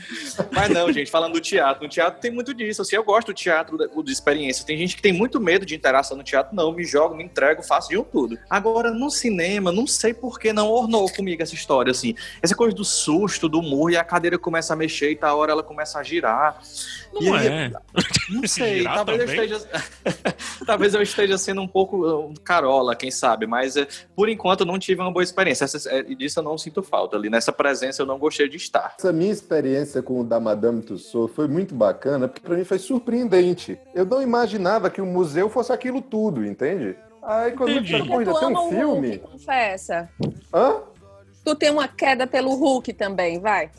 Mas 0.52 0.70
não, 0.70 0.90
gente, 0.92 1.10
falando 1.10 1.32
do 1.34 1.40
teatro, 1.40 1.82
no 1.84 1.88
teatro 1.88 2.20
tem 2.20 2.30
muito 2.30 2.54
disso. 2.54 2.82
Assim, 2.82 2.96
eu 2.96 3.04
gosto 3.04 3.28
do 3.28 3.34
teatro, 3.34 3.76
da- 3.76 3.86
de 3.86 4.12
experiência. 4.12 4.64
Tem 4.64 4.78
gente 4.78 4.96
que 4.96 5.02
tem 5.02 5.12
muito 5.12 5.40
medo 5.40 5.66
de 5.66 5.74
interação 5.74 6.16
no 6.16 6.22
teatro. 6.22 6.54
Não, 6.54 6.72
me 6.72 6.84
jogo, 6.84 7.14
me 7.16 7.24
entrego, 7.24 7.62
faço 7.62 7.88
de 7.90 7.98
um 7.98 8.04
tudo. 8.04 8.38
Agora, 8.48 8.90
no 8.92 9.10
cinema, 9.10 9.70
não 9.72 9.86
sei 9.86 10.14
por 10.14 10.38
que 10.38 10.52
não 10.52 10.68
ornou 10.70 11.10
comigo 11.12 11.42
essa 11.42 11.54
história, 11.54 11.90
assim. 11.90 12.14
Essa 12.40 12.54
coisa 12.54 12.74
do 12.74 12.84
susto, 12.84 13.48
do 13.48 13.60
murro, 13.60 13.90
e 13.90 13.96
a 13.96 14.04
cadeira 14.04 14.38
começa 14.38 14.72
a 14.72 14.76
mexer 14.76 15.10
e 15.10 15.16
tá 15.16 15.33
hora 15.34 15.52
ela 15.52 15.62
começa 15.62 15.98
a 15.98 16.02
girar. 16.02 16.58
E 17.20 17.24
Não 17.26 17.34
aí- 17.34 17.46
é. 17.46 17.72
Não 18.30 18.42
sei, 18.48 18.84
talvez 18.84 19.20
eu, 19.20 19.26
esteja, 19.26 19.68
talvez 20.66 20.94
eu 20.94 21.02
esteja 21.02 21.38
sendo 21.38 21.60
um 21.62 21.68
pouco 21.68 22.06
uh, 22.06 22.34
carola, 22.42 22.96
quem 22.96 23.10
sabe, 23.10 23.46
mas 23.46 23.76
eh, 23.76 23.86
por 24.16 24.28
enquanto 24.28 24.60
eu 24.60 24.66
não 24.66 24.78
tive 24.78 25.00
uma 25.00 25.12
boa 25.12 25.22
experiência. 25.22 25.64
Essa, 25.64 25.88
eh, 25.90 26.04
e 26.08 26.14
disso 26.14 26.38
eu 26.40 26.42
não 26.42 26.56
sinto 26.58 26.82
falta. 26.82 27.16
Ali 27.16 27.28
nessa 27.30 27.52
presença 27.52 28.02
eu 28.02 28.06
não 28.06 28.18
gostei 28.18 28.48
de 28.48 28.56
estar. 28.56 28.94
Essa 28.98 29.12
minha 29.12 29.30
experiência 29.32 30.02
com 30.02 30.20
o 30.20 30.24
da 30.24 30.40
Madame 30.40 30.82
Tussauds 30.82 31.34
foi 31.34 31.46
muito 31.48 31.74
bacana, 31.74 32.26
porque 32.28 32.40
pra 32.46 32.56
mim 32.56 32.64
foi 32.64 32.78
surpreendente. 32.78 33.78
Eu 33.94 34.04
não 34.04 34.20
imaginava 34.22 34.90
que 34.90 35.00
o 35.00 35.06
museu 35.06 35.48
fosse 35.48 35.72
aquilo 35.72 36.00
tudo, 36.00 36.44
entende? 36.44 36.96
Aí 37.22 37.52
quando 37.52 37.70
eu 37.70 37.76
Entendi. 37.76 37.94
disse, 37.96 38.08
"Pô, 38.08 38.18
ainda 38.18 38.32
tu 38.32 38.38
tem 38.40 38.48
um 38.56 38.68
filme. 38.68 39.08
Hulk, 39.16 39.18
confessa. 39.32 40.08
Hã? 40.52 40.80
Tu 41.44 41.54
tem 41.56 41.70
uma 41.70 41.86
queda 41.88 42.26
pelo 42.26 42.54
Hulk 42.54 42.92
também, 42.94 43.38
vai. 43.38 43.70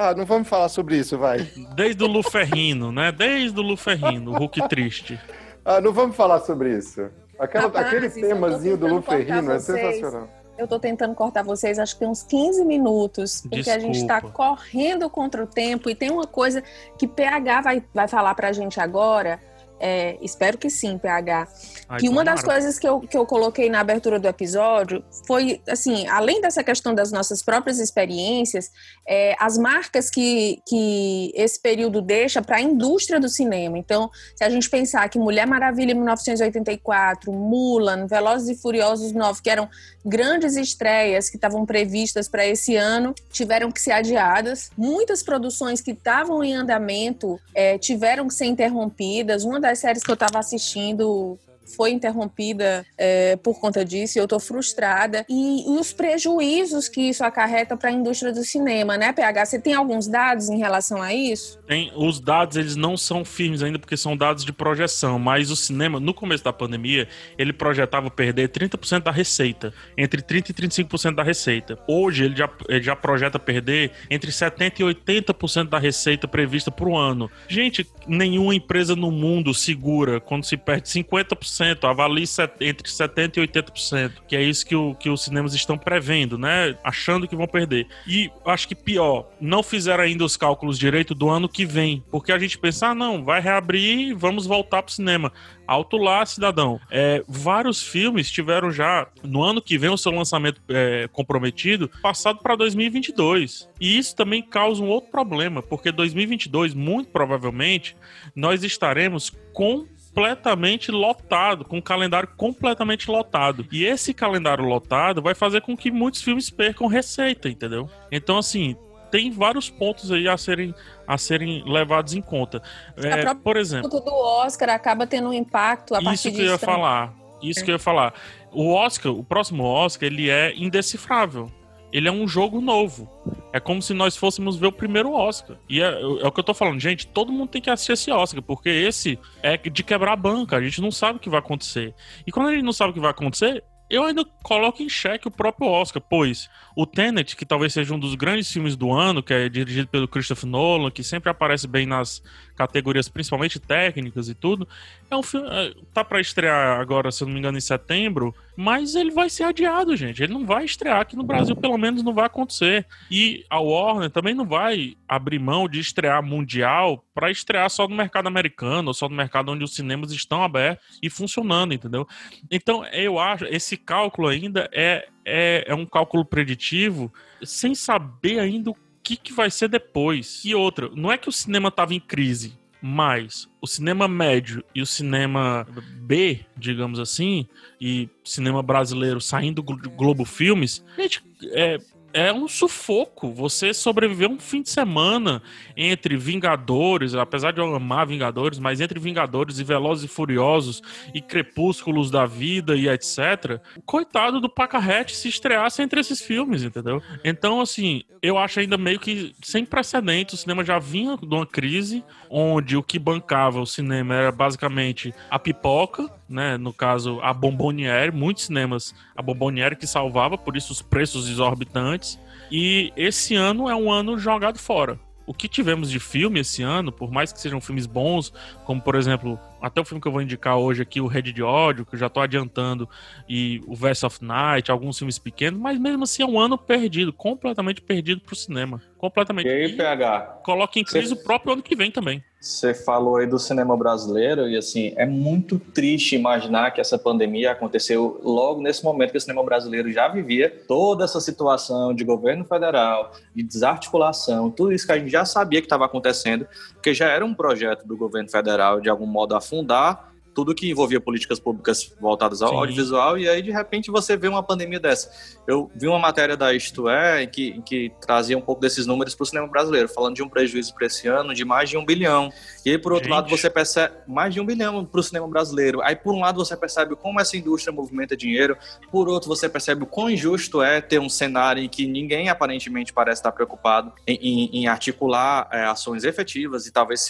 Ah, 0.00 0.14
não 0.14 0.24
vamos 0.24 0.46
falar 0.46 0.68
sobre 0.68 0.96
isso, 0.96 1.18
vai. 1.18 1.38
Desde 1.74 2.04
o 2.04 2.06
Luferrino, 2.06 2.92
né? 2.92 3.10
Desde 3.10 3.58
o 3.58 3.62
Luferrino, 3.62 4.30
o 4.30 4.38
Hulk 4.38 4.68
triste. 4.68 5.18
Ah, 5.64 5.80
não 5.80 5.92
vamos 5.92 6.14
falar 6.14 6.38
sobre 6.38 6.78
isso. 6.78 7.10
Aquela, 7.36 7.64
Rapaz, 7.64 7.88
aquele 7.88 8.08
temazinho 8.08 8.76
do 8.76 8.86
Luferrino 8.86 9.50
é 9.50 9.58
sensacional. 9.58 10.28
Eu 10.56 10.68
tô 10.68 10.78
tentando 10.78 11.16
cortar 11.16 11.42
vocês, 11.42 11.80
acho 11.80 11.94
que 11.94 12.00
tem 12.00 12.08
uns 12.08 12.22
15 12.22 12.64
minutos, 12.64 13.42
porque 13.42 13.70
a 13.70 13.78
gente 13.78 14.06
tá 14.06 14.20
Desculpa. 14.20 14.36
correndo 14.36 15.10
contra 15.10 15.42
o 15.42 15.46
tempo 15.46 15.90
e 15.90 15.96
tem 15.96 16.10
uma 16.10 16.26
coisa 16.26 16.62
que 16.96 17.06
PH 17.06 17.60
vai, 17.60 17.84
vai 17.92 18.06
falar 18.06 18.34
pra 18.36 18.52
gente 18.52 18.80
agora. 18.80 19.40
É, 19.80 20.16
espero 20.20 20.58
que 20.58 20.70
sim, 20.70 20.98
PH. 20.98 21.48
Ai, 21.88 22.00
que 22.00 22.08
uma 22.08 22.24
das 22.24 22.42
coisas 22.42 22.78
que 22.78 22.88
eu, 22.88 23.00
que 23.00 23.16
eu 23.16 23.24
coloquei 23.24 23.70
na 23.70 23.80
abertura 23.80 24.18
do 24.18 24.28
episódio 24.28 25.02
foi, 25.26 25.60
assim, 25.68 26.06
além 26.08 26.40
dessa 26.40 26.62
questão 26.62 26.94
das 26.94 27.12
nossas 27.12 27.42
próprias 27.42 27.78
experiências, 27.78 28.70
é, 29.06 29.36
as 29.38 29.56
marcas 29.56 30.10
que, 30.10 30.60
que 30.66 31.32
esse 31.34 31.60
período 31.60 32.02
deixa 32.02 32.42
para 32.42 32.56
a 32.56 32.60
indústria 32.60 33.18
do 33.18 33.28
cinema. 33.28 33.78
Então, 33.78 34.10
se 34.34 34.44
a 34.44 34.50
gente 34.50 34.68
pensar 34.68 35.08
que 35.08 35.18
Mulher 35.18 35.46
Maravilha 35.46 35.92
em 35.92 35.94
1984, 35.94 37.32
Mulan, 37.32 38.06
Velozes 38.06 38.48
e 38.48 38.60
Furiosos 38.60 39.12
9, 39.12 39.42
que 39.42 39.50
eram 39.50 39.68
grandes 40.04 40.56
estreias 40.56 41.28
que 41.28 41.36
estavam 41.36 41.66
previstas 41.66 42.28
para 42.28 42.46
esse 42.46 42.76
ano, 42.76 43.14
tiveram 43.30 43.70
que 43.70 43.80
ser 43.80 43.92
adiadas. 43.92 44.70
Muitas 44.76 45.22
produções 45.22 45.80
que 45.80 45.90
estavam 45.90 46.42
em 46.42 46.54
andamento 46.54 47.38
é, 47.54 47.76
tiveram 47.78 48.26
que 48.26 48.34
ser 48.34 48.46
interrompidas. 48.46 49.44
Uma 49.44 49.60
das 49.68 49.80
séries 49.80 50.02
que 50.02 50.10
eu 50.10 50.14
estava 50.14 50.38
assistindo 50.38 51.38
foi 51.74 51.90
interrompida 51.90 52.84
é, 52.96 53.36
por 53.36 53.60
conta 53.60 53.84
disso 53.84 54.18
e 54.18 54.20
eu 54.20 54.26
tô 54.26 54.38
frustrada. 54.40 55.24
E, 55.28 55.74
e 55.74 55.78
os 55.78 55.92
prejuízos 55.92 56.88
que 56.88 57.02
isso 57.02 57.24
acarreta 57.24 57.76
para 57.76 57.90
a 57.90 57.92
indústria 57.92 58.32
do 58.32 58.42
cinema, 58.44 58.96
né, 58.96 59.12
PH? 59.12 59.46
Você 59.46 59.58
tem 59.58 59.74
alguns 59.74 60.06
dados 60.06 60.48
em 60.48 60.58
relação 60.58 61.02
a 61.02 61.12
isso? 61.12 61.58
Tem, 61.66 61.92
os 61.94 62.20
dados 62.20 62.56
eles 62.56 62.76
não 62.76 62.96
são 62.96 63.24
firmes 63.24 63.62
ainda 63.62 63.78
porque 63.78 63.96
são 63.96 64.16
dados 64.16 64.44
de 64.44 64.52
projeção, 64.52 65.18
mas 65.18 65.50
o 65.50 65.56
cinema, 65.56 66.00
no 66.00 66.14
começo 66.14 66.44
da 66.44 66.52
pandemia, 66.52 67.08
ele 67.36 67.52
projetava 67.52 68.10
perder 68.10 68.48
30% 68.48 69.02
da 69.02 69.10
receita, 69.10 69.72
entre 69.96 70.22
30% 70.22 70.50
e 70.50 70.54
35% 70.54 71.14
da 71.14 71.22
receita. 71.22 71.78
Hoje 71.86 72.24
ele 72.24 72.36
já, 72.36 72.50
ele 72.68 72.82
já 72.82 72.96
projeta 72.96 73.38
perder 73.38 73.92
entre 74.10 74.30
70% 74.30 74.80
e 74.80 74.82
80% 74.82 75.68
da 75.68 75.78
receita 75.78 76.26
prevista 76.26 76.70
para 76.70 76.88
o 76.88 76.96
ano. 76.96 77.30
Gente, 77.48 77.86
nenhuma 78.06 78.54
empresa 78.54 78.96
no 78.96 79.10
mundo 79.10 79.52
segura 79.54 80.20
quando 80.20 80.44
se 80.44 80.56
perde 80.56 80.88
50%, 80.88 81.57
avalie 81.82 82.26
set- 82.26 82.60
entre 82.60 82.88
70% 82.88 83.36
e 83.36 83.40
80%, 83.40 84.12
que 84.26 84.36
é 84.36 84.42
isso 84.42 84.66
que, 84.66 84.74
o, 84.74 84.94
que 84.94 85.10
os 85.10 85.24
cinemas 85.24 85.54
estão 85.54 85.76
prevendo, 85.76 86.38
né? 86.38 86.76
Achando 86.82 87.26
que 87.26 87.36
vão 87.36 87.46
perder. 87.46 87.86
E 88.06 88.30
acho 88.44 88.68
que 88.68 88.74
pior, 88.74 89.28
não 89.40 89.62
fizeram 89.62 90.04
ainda 90.04 90.24
os 90.24 90.36
cálculos 90.36 90.78
direito 90.78 91.14
do 91.14 91.28
ano 91.28 91.48
que 91.48 91.64
vem, 91.64 92.02
porque 92.10 92.32
a 92.32 92.38
gente 92.38 92.58
pensa, 92.58 92.88
ah, 92.88 92.94
não, 92.94 93.24
vai 93.24 93.40
reabrir, 93.40 94.14
vamos 94.14 94.46
voltar 94.46 94.82
pro 94.82 94.92
cinema. 94.92 95.32
Alto 95.66 95.98
lá, 95.98 96.24
cidadão. 96.24 96.80
É, 96.90 97.22
vários 97.28 97.82
filmes 97.82 98.30
tiveram 98.30 98.70
já, 98.70 99.06
no 99.22 99.42
ano 99.42 99.60
que 99.60 99.76
vem, 99.76 99.90
o 99.90 99.98
seu 99.98 100.10
lançamento 100.12 100.62
é, 100.68 101.08
comprometido, 101.12 101.90
passado 102.00 102.38
para 102.38 102.56
2022. 102.56 103.68
E 103.78 103.98
isso 103.98 104.16
também 104.16 104.42
causa 104.42 104.82
um 104.82 104.88
outro 104.88 105.10
problema, 105.10 105.62
porque 105.62 105.92
2022, 105.92 106.72
muito 106.72 107.10
provavelmente, 107.10 107.94
nós 108.34 108.64
estaremos 108.64 109.30
com 109.52 109.86
completamente 110.18 110.90
lotado, 110.90 111.64
com 111.64 111.78
um 111.78 111.82
calendário 111.82 112.28
completamente 112.36 113.10
lotado. 113.10 113.66
E 113.70 113.84
esse 113.84 114.12
calendário 114.12 114.64
lotado 114.64 115.22
vai 115.22 115.34
fazer 115.34 115.60
com 115.60 115.76
que 115.76 115.90
muitos 115.90 116.22
filmes 116.22 116.50
percam 116.50 116.86
receita, 116.86 117.48
entendeu? 117.48 117.88
Então, 118.10 118.38
assim, 118.38 118.76
tem 119.10 119.30
vários 119.30 119.70
pontos 119.70 120.10
aí 120.12 120.28
a 120.28 120.36
serem, 120.36 120.74
a 121.06 121.16
serem 121.16 121.62
levados 121.66 122.14
em 122.14 122.20
conta. 122.20 122.62
É, 122.96 123.34
por 123.34 123.56
exemplo, 123.56 123.90
O 123.92 124.00
do 124.00 124.14
Oscar 124.14 124.70
acaba 124.70 125.06
tendo 125.06 125.28
um 125.28 125.32
impacto 125.32 125.94
a 125.94 126.02
partir 126.02 126.28
isso 126.28 126.32
que 126.32 126.42
eu 126.42 126.52
ia 126.52 126.58
também. 126.58 126.74
falar. 126.76 127.14
Isso 127.42 127.64
que 127.64 127.70
eu 127.70 127.74
ia 127.74 127.78
falar. 127.78 128.14
O 128.50 128.72
Oscar, 128.72 129.12
o 129.12 129.22
próximo 129.22 129.62
Oscar, 129.62 130.08
ele 130.08 130.28
é 130.28 130.54
indecifrável. 130.56 131.50
Ele 131.92 132.08
é 132.08 132.12
um 132.12 132.28
jogo 132.28 132.60
novo. 132.60 133.10
É 133.52 133.58
como 133.58 133.80
se 133.80 133.94
nós 133.94 134.16
fôssemos 134.16 134.56
ver 134.56 134.66
o 134.66 134.72
primeiro 134.72 135.12
Oscar. 135.12 135.56
E 135.68 135.80
é, 135.80 135.86
é 135.86 136.26
o 136.26 136.30
que 136.30 136.40
eu 136.40 136.44
tô 136.44 136.52
falando, 136.52 136.80
gente, 136.80 137.06
todo 137.06 137.32
mundo 137.32 137.48
tem 137.48 137.62
que 137.62 137.70
assistir 137.70 137.92
esse 137.92 138.10
Oscar, 138.10 138.42
porque 138.42 138.68
esse 138.68 139.18
é 139.42 139.56
de 139.56 139.82
quebrar 139.82 140.12
a 140.12 140.16
banca. 140.16 140.56
A 140.56 140.62
gente 140.62 140.80
não 140.80 140.90
sabe 140.90 141.16
o 141.16 141.20
que 141.20 141.30
vai 141.30 141.40
acontecer. 141.40 141.94
E 142.26 142.32
quando 142.32 142.48
a 142.48 142.52
gente 142.52 142.64
não 142.64 142.72
sabe 142.72 142.90
o 142.90 142.94
que 142.94 143.00
vai 143.00 143.10
acontecer, 143.10 143.64
eu 143.88 144.04
ainda 144.04 144.24
coloco 144.42 144.82
em 144.82 144.88
xeque 144.88 145.28
o 145.28 145.30
próprio 145.30 145.68
Oscar, 145.68 146.02
pois 146.02 146.50
o 146.78 146.86
Tenet, 146.86 147.34
que 147.34 147.44
talvez 147.44 147.72
seja 147.72 147.92
um 147.92 147.98
dos 147.98 148.14
grandes 148.14 148.52
filmes 148.52 148.76
do 148.76 148.92
ano, 148.92 149.20
que 149.20 149.34
é 149.34 149.48
dirigido 149.48 149.88
pelo 149.88 150.06
Christopher 150.06 150.48
Nolan, 150.48 150.92
que 150.92 151.02
sempre 151.02 151.28
aparece 151.28 151.66
bem 151.66 151.84
nas 151.84 152.22
categorias, 152.54 153.08
principalmente 153.08 153.58
técnicas 153.58 154.28
e 154.28 154.34
tudo, 154.34 154.66
é 155.10 155.16
um 155.16 155.22
filme. 155.22 155.48
é, 155.50 155.74
Tá 155.92 156.04
pra 156.04 156.20
estrear 156.20 156.78
agora, 156.78 157.10
se 157.10 157.20
eu 157.20 157.26
não 157.26 157.34
me 157.34 157.40
engano, 157.40 157.58
em 157.58 157.60
setembro, 157.60 158.32
mas 158.56 158.94
ele 158.94 159.10
vai 159.10 159.28
ser 159.28 159.42
adiado, 159.42 159.96
gente. 159.96 160.22
Ele 160.22 160.32
não 160.32 160.46
vai 160.46 160.64
estrear 160.64 161.00
aqui 161.00 161.16
no 161.16 161.24
Brasil, 161.24 161.56
pelo 161.56 161.76
menos 161.76 162.04
não 162.04 162.14
vai 162.14 162.26
acontecer. 162.26 162.86
E 163.10 163.44
a 163.50 163.58
Warner 163.58 164.10
também 164.10 164.34
não 164.34 164.46
vai 164.46 164.96
abrir 165.08 165.40
mão 165.40 165.68
de 165.68 165.80
estrear 165.80 166.22
mundial 166.22 167.04
para 167.12 167.28
estrear 167.28 167.68
só 167.70 167.88
no 167.88 167.96
mercado 167.96 168.28
americano, 168.28 168.88
ou 168.88 168.94
só 168.94 169.08
no 169.08 169.16
mercado 169.16 169.50
onde 169.50 169.64
os 169.64 169.74
cinemas 169.74 170.12
estão 170.12 170.44
abertos 170.44 170.98
e 171.02 171.10
funcionando, 171.10 171.74
entendeu? 171.74 172.06
Então, 172.48 172.84
eu 172.86 173.18
acho, 173.18 173.46
esse 173.46 173.76
cálculo 173.76 174.28
ainda 174.28 174.70
é, 174.72 175.08
é, 175.28 175.64
é 175.66 175.74
um 175.74 175.86
cálculo 175.86 176.24
preditivo, 176.24 177.12
sem 177.42 177.74
saber 177.74 178.38
ainda 178.38 178.70
o 178.70 178.76
que, 179.02 179.16
que 179.16 179.32
vai 179.32 179.50
ser 179.50 179.68
depois. 179.68 180.42
E 180.44 180.54
outra, 180.54 180.90
não 180.94 181.12
é 181.12 181.18
que 181.18 181.28
o 181.28 181.32
cinema 181.32 181.68
estava 181.68 181.94
em 181.94 182.00
crise, 182.00 182.58
mas 182.80 183.48
o 183.60 183.66
cinema 183.66 184.06
médio 184.06 184.64
e 184.74 184.80
o 184.80 184.86
cinema 184.86 185.66
B, 186.00 186.40
digamos 186.56 186.98
assim, 186.98 187.46
e 187.80 188.08
cinema 188.24 188.62
brasileiro 188.62 189.20
saindo 189.20 189.62
do 189.62 189.90
Globo 189.90 190.24
Filmes, 190.24 190.84
gente, 190.96 191.22
é, 191.52 191.78
é 192.18 192.32
um 192.32 192.48
sufoco 192.48 193.32
você 193.32 193.72
sobreviver 193.72 194.28
um 194.28 194.38
fim 194.38 194.62
de 194.62 194.70
semana 194.70 195.40
entre 195.76 196.16
Vingadores, 196.16 197.14
apesar 197.14 197.52
de 197.52 197.60
eu 197.60 197.74
amar 197.74 198.06
Vingadores, 198.06 198.58
mas 198.58 198.80
entre 198.80 198.98
Vingadores 198.98 199.58
e 199.60 199.64
Velozes 199.64 200.04
e 200.04 200.08
Furiosos 200.08 200.82
e 201.14 201.20
Crepúsculos 201.20 202.10
da 202.10 202.26
Vida 202.26 202.76
e 202.76 202.88
etc. 202.88 203.60
Coitado 203.86 204.40
do 204.40 204.48
Pacarrete 204.48 205.14
se 205.14 205.28
estreasse 205.28 205.80
entre 205.80 206.00
esses 206.00 206.20
filmes, 206.20 206.64
entendeu? 206.64 207.00
Então, 207.24 207.60
assim, 207.60 208.02
eu 208.20 208.36
acho 208.36 208.58
ainda 208.58 208.76
meio 208.76 208.98
que 208.98 209.34
sem 209.42 209.64
precedentes. 209.64 210.34
O 210.34 210.38
cinema 210.38 210.64
já 210.64 210.78
vinha 210.78 211.16
de 211.16 211.34
uma 211.34 211.46
crise 211.46 212.04
onde 212.28 212.76
o 212.76 212.82
que 212.82 212.98
bancava 212.98 213.60
o 213.60 213.66
cinema 213.66 214.14
era 214.14 214.32
basicamente 214.32 215.14
a 215.30 215.38
pipoca, 215.38 216.10
né? 216.28 216.56
No 216.56 216.72
caso, 216.72 217.20
a 217.22 217.32
Bomboniere, 217.32 218.12
muitos 218.12 218.44
cinemas, 218.44 218.94
a 219.16 219.22
Bomboniere 219.22 219.76
que 219.76 219.86
salvava, 219.86 220.36
por 220.36 220.56
isso 220.56 220.72
os 220.72 220.82
preços 220.82 221.28
exorbitantes. 221.28 222.18
E 222.50 222.92
esse 222.96 223.34
ano 223.34 223.68
é 223.68 223.74
um 223.74 223.90
ano 223.90 224.18
jogado 224.18 224.58
fora. 224.58 224.98
O 225.26 225.34
que 225.34 225.46
tivemos 225.46 225.90
de 225.90 226.00
filme 226.00 226.40
esse 226.40 226.62
ano, 226.62 226.90
por 226.90 227.10
mais 227.10 227.32
que 227.32 227.40
sejam 227.40 227.60
filmes 227.60 227.84
bons, 227.84 228.32
como 228.64 228.80
por 228.80 228.94
exemplo, 228.94 229.38
até 229.60 229.80
o 229.80 229.84
filme 229.84 230.00
que 230.00 230.08
eu 230.08 230.12
vou 230.12 230.22
indicar 230.22 230.56
hoje 230.56 230.82
aqui, 230.82 231.00
o 231.00 231.06
Rede 231.06 231.32
de 231.32 231.42
Ódio, 231.42 231.84
que 231.84 231.94
eu 231.94 231.98
já 231.98 232.08
tô 232.08 232.20
adiantando, 232.20 232.88
e 233.28 233.60
o 233.66 233.74
Verse 233.74 234.04
of 234.04 234.24
Night, 234.24 234.70
alguns 234.70 234.98
filmes 234.98 235.18
pequenos, 235.18 235.60
mas 235.60 235.78
mesmo 235.78 236.04
assim 236.04 236.22
é 236.22 236.26
um 236.26 236.38
ano 236.38 236.56
perdido, 236.56 237.12
completamente 237.12 237.80
perdido 237.80 238.20
pro 238.20 238.36
cinema. 238.36 238.80
Completamente. 238.98 239.46
E 239.46 239.50
aí, 239.50 239.76
PH? 239.76 240.40
Coloca 240.44 240.78
em 240.78 240.84
crise 240.84 241.12
o 241.12 241.16
próprio 241.16 241.52
ano 241.52 241.62
que 241.62 241.76
vem 241.76 241.90
também. 241.90 242.22
Você 242.40 242.72
falou 242.72 243.16
aí 243.16 243.26
do 243.26 243.38
cinema 243.38 243.76
brasileiro 243.76 244.48
e 244.48 244.56
assim, 244.56 244.92
é 244.96 245.04
muito 245.04 245.58
triste 245.58 246.14
imaginar 246.14 246.70
que 246.70 246.80
essa 246.80 246.96
pandemia 246.96 247.50
aconteceu 247.50 248.20
logo 248.22 248.62
nesse 248.62 248.84
momento 248.84 249.10
que 249.10 249.18
o 249.18 249.20
cinema 249.20 249.42
brasileiro 249.42 249.90
já 249.90 250.06
vivia 250.06 250.48
toda 250.68 251.04
essa 251.04 251.20
situação 251.20 251.92
de 251.92 252.04
governo 252.04 252.44
federal, 252.44 253.12
de 253.34 253.42
desarticulação, 253.42 254.52
tudo 254.52 254.72
isso 254.72 254.86
que 254.86 254.92
a 254.92 254.98
gente 254.98 255.10
já 255.10 255.24
sabia 255.24 255.60
que 255.60 255.66
estava 255.66 255.84
acontecendo, 255.84 256.46
porque 256.88 256.94
já 256.94 257.08
era 257.08 257.24
um 257.24 257.34
projeto 257.34 257.86
do 257.86 257.96
governo 257.98 258.30
federal 258.30 258.80
de 258.80 258.88
algum 258.88 259.06
modo 259.06 259.36
afundar 259.36 260.07
tudo 260.38 260.54
que 260.54 260.70
envolvia 260.70 261.00
políticas 261.00 261.40
públicas 261.40 261.92
voltadas 262.00 262.42
ao 262.42 262.50
Sim. 262.50 262.54
audiovisual, 262.58 263.18
e 263.18 263.28
aí 263.28 263.42
de 263.42 263.50
repente 263.50 263.90
você 263.90 264.16
vê 264.16 264.28
uma 264.28 264.40
pandemia 264.40 264.78
dessa. 264.78 265.10
Eu 265.48 265.68
vi 265.74 265.88
uma 265.88 265.98
matéria 265.98 266.36
da 266.36 266.54
Isto 266.54 266.88
É, 266.88 267.24
em 267.24 267.28
que, 267.28 267.60
que 267.62 267.90
trazia 268.00 268.38
um 268.38 268.40
pouco 268.40 268.60
desses 268.60 268.86
números 268.86 269.16
para 269.16 269.24
o 269.24 269.26
cinema 269.26 269.48
brasileiro, 269.48 269.88
falando 269.88 270.14
de 270.14 270.22
um 270.22 270.28
prejuízo 270.28 270.72
para 270.76 270.86
esse 270.86 271.08
ano 271.08 271.34
de 271.34 271.44
mais 271.44 271.68
de 271.68 271.76
um 271.76 271.84
bilhão. 271.84 272.30
E 272.64 272.70
aí, 272.70 272.78
por 272.78 272.92
outro 272.92 273.08
Gente. 273.08 273.16
lado, 273.16 273.28
você 273.28 273.50
percebe 273.50 273.94
mais 274.06 274.32
de 274.32 274.40
um 274.40 274.46
bilhão 274.46 274.84
para 274.84 275.00
o 275.00 275.02
cinema 275.02 275.26
brasileiro. 275.26 275.82
Aí, 275.82 275.96
por 275.96 276.14
um 276.14 276.20
lado, 276.20 276.36
você 276.36 276.56
percebe 276.56 276.94
como 276.94 277.18
essa 277.20 277.36
indústria 277.36 277.72
movimenta 277.72 278.16
dinheiro, 278.16 278.56
por 278.92 279.08
outro, 279.08 279.28
você 279.28 279.48
percebe 279.48 279.82
o 279.82 279.86
quão 279.86 280.08
injusto 280.08 280.62
é 280.62 280.80
ter 280.80 281.00
um 281.00 281.08
cenário 281.08 281.60
em 281.64 281.68
que 281.68 281.84
ninguém 281.84 282.28
aparentemente 282.28 282.92
parece 282.92 283.18
estar 283.20 283.32
preocupado 283.32 283.92
em, 284.06 284.14
em- 284.22 284.50
em 284.60 284.66
articular 284.68 285.48
é, 285.50 285.64
ações 285.64 286.04
efetivas 286.04 286.66
e 286.66 286.70
talvez 286.72 287.04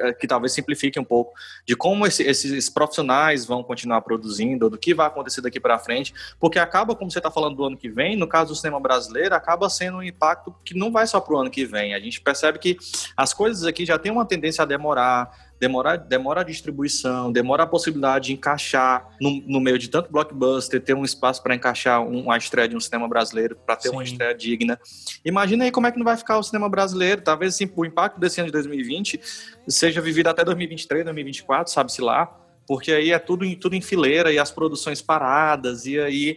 é, 0.00 0.12
que 0.12 0.26
talvez 0.26 0.52
simplifique 0.52 0.98
um 0.98 1.04
pouco 1.04 1.32
de 1.64 1.76
como 1.76 2.04
esse- 2.04 2.24
esses 2.64 2.70
profissionais 2.70 3.44
vão 3.44 3.62
continuar 3.62 4.00
produzindo, 4.00 4.64
ou 4.66 4.70
do 4.70 4.78
que 4.78 4.94
vai 4.94 5.06
acontecer 5.06 5.40
daqui 5.40 5.60
para 5.60 5.78
frente, 5.78 6.14
porque 6.40 6.58
acaba, 6.58 6.94
como 6.94 7.10
você 7.10 7.18
está 7.18 7.30
falando 7.30 7.56
do 7.56 7.64
ano 7.64 7.76
que 7.76 7.88
vem, 7.88 8.16
no 8.16 8.26
caso 8.26 8.52
do 8.52 8.56
cinema 8.56 8.80
brasileiro, 8.80 9.34
acaba 9.34 9.68
sendo 9.68 9.98
um 9.98 10.02
impacto 10.02 10.54
que 10.64 10.74
não 10.76 10.90
vai 10.90 11.06
só 11.06 11.20
para 11.20 11.34
o 11.34 11.38
ano 11.38 11.50
que 11.50 11.64
vem. 11.64 11.94
A 11.94 12.00
gente 12.00 12.20
percebe 12.20 12.58
que 12.58 12.76
as 13.16 13.32
coisas 13.32 13.64
aqui 13.64 13.84
já 13.84 13.98
têm 13.98 14.10
uma 14.10 14.24
tendência 14.24 14.62
a 14.62 14.64
demorar, 14.64 15.30
demora, 15.60 15.96
demora 15.96 16.40
a 16.40 16.44
distribuição, 16.44 17.30
demora 17.30 17.62
a 17.62 17.66
possibilidade 17.66 18.26
de 18.26 18.32
encaixar 18.32 19.08
no, 19.20 19.42
no 19.46 19.60
meio 19.60 19.78
de 19.78 19.88
tanto 19.88 20.10
blockbuster, 20.10 20.80
ter 20.80 20.94
um 20.94 21.04
espaço 21.04 21.42
para 21.42 21.54
encaixar 21.54 22.00
um- 22.02 22.24
uma 22.24 22.36
estreia 22.36 22.68
de 22.68 22.76
um 22.76 22.80
cinema 22.80 23.08
brasileiro, 23.08 23.56
para 23.64 23.76
ter 23.76 23.90
uma 23.90 24.04
Sim. 24.04 24.12
estreia 24.12 24.34
digna. 24.34 24.78
Imagina 25.24 25.64
aí 25.64 25.70
como 25.70 25.86
é 25.86 25.92
que 25.92 25.98
não 25.98 26.04
vai 26.04 26.16
ficar 26.16 26.38
o 26.38 26.42
cinema 26.42 26.68
brasileiro. 26.68 27.22
Talvez 27.22 27.54
assim, 27.54 27.70
o 27.74 27.84
impacto 27.84 28.18
desse 28.18 28.40
ano 28.40 28.46
de 28.48 28.52
2020 28.52 29.20
seja 29.68 30.00
vivido 30.00 30.28
até 30.28 30.44
2023, 30.44 31.04
2024, 31.04 31.72
sabe-se 31.72 32.00
lá, 32.02 32.43
porque 32.66 32.92
aí 32.92 33.12
é 33.12 33.18
tudo 33.18 33.44
em, 33.44 33.54
tudo 33.56 33.74
em 33.74 33.80
fileira 33.80 34.32
e 34.32 34.38
as 34.38 34.50
produções 34.50 35.00
paradas, 35.02 35.86
e 35.86 35.98
aí 35.98 36.36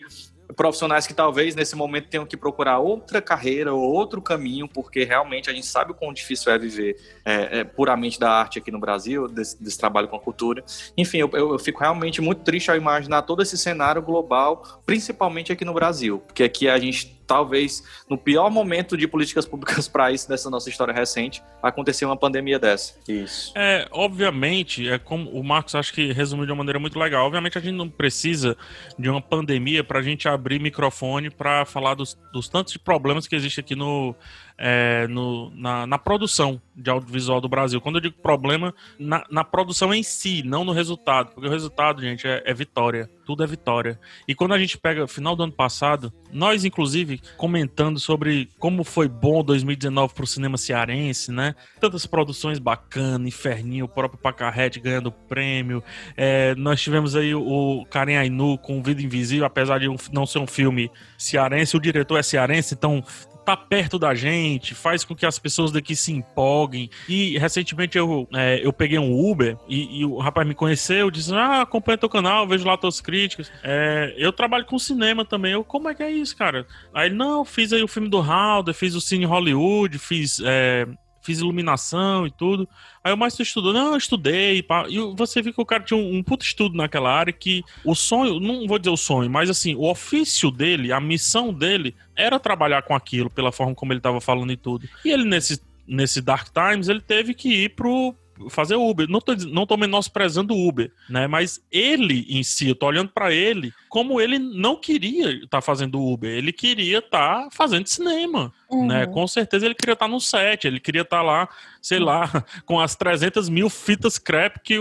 profissionais 0.56 1.06
que 1.06 1.14
talvez 1.14 1.56
nesse 1.56 1.76
momento 1.76 2.08
tenham 2.08 2.26
que 2.26 2.38
procurar 2.38 2.80
outra 2.80 3.22
carreira 3.22 3.74
ou 3.74 3.82
outro 3.82 4.22
caminho, 4.22 4.68
porque 4.68 5.04
realmente 5.04 5.50
a 5.50 5.54
gente 5.54 5.66
sabe 5.66 5.92
o 5.92 5.94
quão 5.94 6.14
difícil 6.14 6.52
é 6.52 6.58
viver 6.58 6.96
é, 7.26 7.60
é, 7.60 7.64
puramente 7.64 8.20
da 8.20 8.32
arte 8.32 8.60
aqui 8.60 8.72
no 8.72 8.80
Brasil, 8.80 9.28
desse, 9.28 9.62
desse 9.62 9.78
trabalho 9.78 10.08
com 10.08 10.16
a 10.16 10.20
cultura. 10.20 10.64
Enfim, 10.96 11.18
eu, 11.18 11.30
eu- 11.34 11.60
fico 11.60 11.82
realmente 11.82 12.22
muito 12.22 12.44
triste 12.44 12.72
ao 12.72 12.78
imaginar 12.78 13.24
todo 13.24 13.42
esse 13.42 13.58
cenário 13.58 14.02
global, 14.02 14.82
principalmente 14.86 15.52
aqui 15.52 15.66
no 15.66 15.74
Brasil, 15.74 16.20
porque 16.20 16.44
aqui 16.44 16.70
a 16.70 16.78
gente 16.80 17.17
talvez 17.28 17.84
no 18.10 18.18
pior 18.18 18.50
momento 18.50 18.98
de 18.98 19.08
políticas 19.08 19.46
públicas 19.46 19.88
para 19.88 20.12
isso 20.12 20.28
dessa 20.28 20.50
nossa 20.50 20.70
história 20.70 20.94
recente, 20.94 21.44
aconteceu 21.62 22.08
uma 22.08 22.18
pandemia 22.18 22.58
dessa. 22.58 22.96
Isso. 23.08 23.52
É, 23.56 23.88
obviamente, 23.92 24.90
é 24.90 24.98
como 24.98 25.30
o 25.32 25.44
Marcos 25.44 25.76
acho 25.76 25.94
que 25.94 26.14
resumiu 26.14 26.46
de 26.46 26.52
uma 26.52 26.58
maneira 26.58 26.80
muito 26.80 26.98
legal. 26.98 27.26
Obviamente 27.26 27.58
a 27.58 27.62
gente 27.62 27.76
não 27.76 27.90
precisa 27.90 28.58
de 28.98 29.10
uma 29.10 29.22
pandemia 29.22 29.84
para 29.84 30.00
a 30.00 30.02
gente 30.02 30.28
abrir 30.28 30.60
microfone 30.60 31.30
para 31.30 31.66
falar 31.66 31.96
dos, 31.96 32.18
dos 32.32 32.48
tantos 32.48 32.78
problemas 32.78 33.28
que 33.28 33.36
existem 33.36 33.62
aqui 33.62 33.76
no, 33.76 34.16
é, 34.58 35.08
no- 35.08 35.52
na, 35.56 35.86
na 35.86 35.98
produção 35.98 36.62
de 36.76 36.90
audiovisual 36.90 37.42
do 37.42 37.50
Brasil. 37.50 37.82
Quando 37.82 37.96
eu 37.96 38.02
digo 38.02 38.16
problema, 38.22 38.74
na, 39.00 39.24
na 39.32 39.44
produção 39.44 39.94
em 39.94 40.04
si, 40.04 40.44
não 40.44 40.64
no 40.64 40.72
resultado. 40.72 41.32
Porque 41.34 41.48
o 41.48 41.52
resultado, 41.52 42.02
gente, 42.02 42.28
é, 42.28 42.44
é 42.46 42.54
vitória. 42.54 43.10
Tudo 43.26 43.44
é 43.44 43.48
vitória. 43.48 44.00
E 44.28 44.34
quando 44.36 44.54
a 44.54 44.60
gente 44.60 44.78
pega 44.78 45.08
final 45.08 45.36
do 45.36 45.44
ano 45.44 45.52
passado, 45.52 46.14
nós, 46.32 46.64
inclusive, 46.66 47.20
comentando 47.36 48.00
sobre 48.00 48.50
como 48.60 48.84
foi 48.84 49.08
bom 49.08 49.44
2019 49.44 50.14
pro 50.14 50.26
cinema 50.28 50.58
cearense, 50.58 51.32
né? 51.32 51.56
Tantas 51.80 52.06
produções 52.06 52.60
bacanas, 52.60 53.28
Inferninho, 53.28 53.86
o 53.86 53.90
próprio 53.90 54.20
Pacarrete 54.20 54.80
ganhando 54.80 55.12
prêmio. 55.12 55.84
É, 56.16 56.54
nós 56.56 56.82
tivemos 56.82 57.16
aí 57.16 57.34
o 57.36 57.86
Karen 57.90 58.18
Ainu 58.18 58.58
com 58.58 58.82
Vida 58.84 59.02
Invisível, 59.02 59.46
apesar 59.46 59.80
de 59.80 59.88
não 60.12 60.26
ser 60.26 60.40
um 60.40 60.48
filme 60.48 60.90
cearense, 61.18 61.76
o 61.76 61.80
diretor 61.82 62.18
é 62.18 62.24
cearense, 62.24 62.76
então 62.76 63.04
tá 63.48 63.56
perto 63.56 63.98
da 63.98 64.14
gente, 64.14 64.76
faz 64.76 65.06
com 65.06 65.16
que 65.16 65.26
as 65.26 65.40
pessoas 65.40 65.72
daqui 65.72 65.96
se 65.96 66.12
empolguem. 66.12 66.90
E 67.08 67.38
recentemente 67.38 67.98
eu, 67.98 68.28
é, 68.36 68.60
eu 68.62 68.74
peguei 68.74 69.00
um 69.00 69.18
Uber 69.30 69.58
e, 69.70 70.02
e 70.02 70.06
o 70.06 70.18
rapaz 70.18 70.46
me 70.46 70.54
conheceu, 70.54 71.10
disse: 71.10 71.34
Ah, 71.34 71.62
acompanha 71.62 71.98
teu 71.98 72.10
canal, 72.10 72.46
vejo 72.46 72.66
lá 72.66 72.76
tuas 72.76 73.00
críticas. 73.00 73.50
É, 73.64 74.14
eu 74.18 74.34
trabalho 74.34 74.66
com 74.66 74.78
cinema 74.78 75.24
também. 75.24 75.54
Eu, 75.54 75.64
como 75.64 75.88
é 75.88 75.96
que 75.96 76.04
é 76.04 76.12
isso, 76.12 76.36
cara? 76.36 76.68
Aí 76.94 77.10
não, 77.10 77.46
fiz 77.46 77.72
aí 77.72 77.82
o 77.82 77.88
filme 77.88 78.10
do 78.10 78.20
Halder, 78.20 78.74
fiz 78.74 78.96
o 78.96 79.02
Cine 79.02 79.24
Hollywood, 79.26 79.98
fiz. 79.98 80.42
é, 80.44 80.86
Fiz 81.28 81.40
iluminação 81.40 82.26
e 82.26 82.32
tudo. 82.32 82.66
Aí 83.04 83.14
mas 83.18 83.36
tu 83.36 83.44
estudou? 83.44 83.74
Não, 83.74 83.92
eu 83.92 83.98
estudei. 83.98 84.64
pá. 84.64 84.86
E 84.88 84.98
você 85.14 85.42
viu 85.42 85.54
que 85.54 85.60
o 85.60 85.66
cara 85.66 85.84
tinha 85.84 86.00
um, 86.00 86.16
um 86.16 86.24
puto 86.24 86.46
estudo 86.46 86.78
naquela 86.78 87.12
área 87.12 87.34
que 87.34 87.66
o 87.84 87.94
sonho, 87.94 88.40
não 88.40 88.66
vou 88.66 88.80
dizer 88.80 88.92
o 88.92 88.96
sonho, 88.96 89.30
mas 89.30 89.50
assim, 89.50 89.76
o 89.76 89.84
ofício 89.84 90.50
dele, 90.50 90.94
a 90.94 91.02
missão 91.02 91.54
dele 91.54 91.94
era 92.16 92.40
trabalhar 92.40 92.82
com 92.84 92.96
aquilo, 92.96 93.30
pela 93.30 93.52
forma 93.52 93.76
como 93.76 93.92
ele 93.92 94.00
tava 94.00 94.22
falando 94.22 94.54
e 94.54 94.58
tudo. 94.58 94.88
E 95.04 95.12
ele, 95.12 95.26
nesse, 95.26 95.62
nesse 95.86 96.22
Dark 96.22 96.48
Times, 96.54 96.88
ele 96.88 97.02
teve 97.02 97.34
que 97.34 97.50
ir 97.66 97.76
pro 97.76 98.16
fazer 98.50 98.76
Uber. 98.76 99.10
Não 99.10 99.20
tô, 99.20 99.34
não 99.36 99.66
tô 99.66 99.76
menosprezando 99.78 100.54
o 100.54 100.68
Uber, 100.68 100.92
né? 101.10 101.28
Mas 101.28 101.62
ele 101.72 102.26
em 102.30 102.44
si, 102.44 102.70
eu 102.70 102.76
tô 102.76 102.86
olhando 102.86 103.10
pra 103.10 103.34
ele 103.34 103.74
como 103.90 104.22
ele 104.22 104.38
não 104.38 104.76
queria 104.76 105.32
estar 105.44 105.62
fazendo 105.62 106.00
Uber, 106.00 106.30
ele 106.30 106.52
queria 106.52 107.00
estar 107.00 107.50
fazendo 107.52 107.88
cinema. 107.88 108.54
Né? 108.70 109.06
Uhum. 109.06 109.14
Com 109.14 109.28
certeza 109.28 109.66
ele 109.66 109.76
queria 109.76 109.94
estar 109.94 110.08
no 110.08 110.20
set, 110.20 110.68
ele 110.68 110.80
queria 110.80 111.04
estar 111.04 111.22
lá, 111.22 111.48
sei 111.82 112.00
lá, 112.00 112.30
com 112.66 112.80
as 112.80 112.96
300 112.96 113.48
mil 113.48 113.70
fitas 113.70 114.18
crap 114.18 114.60
que 114.60 114.78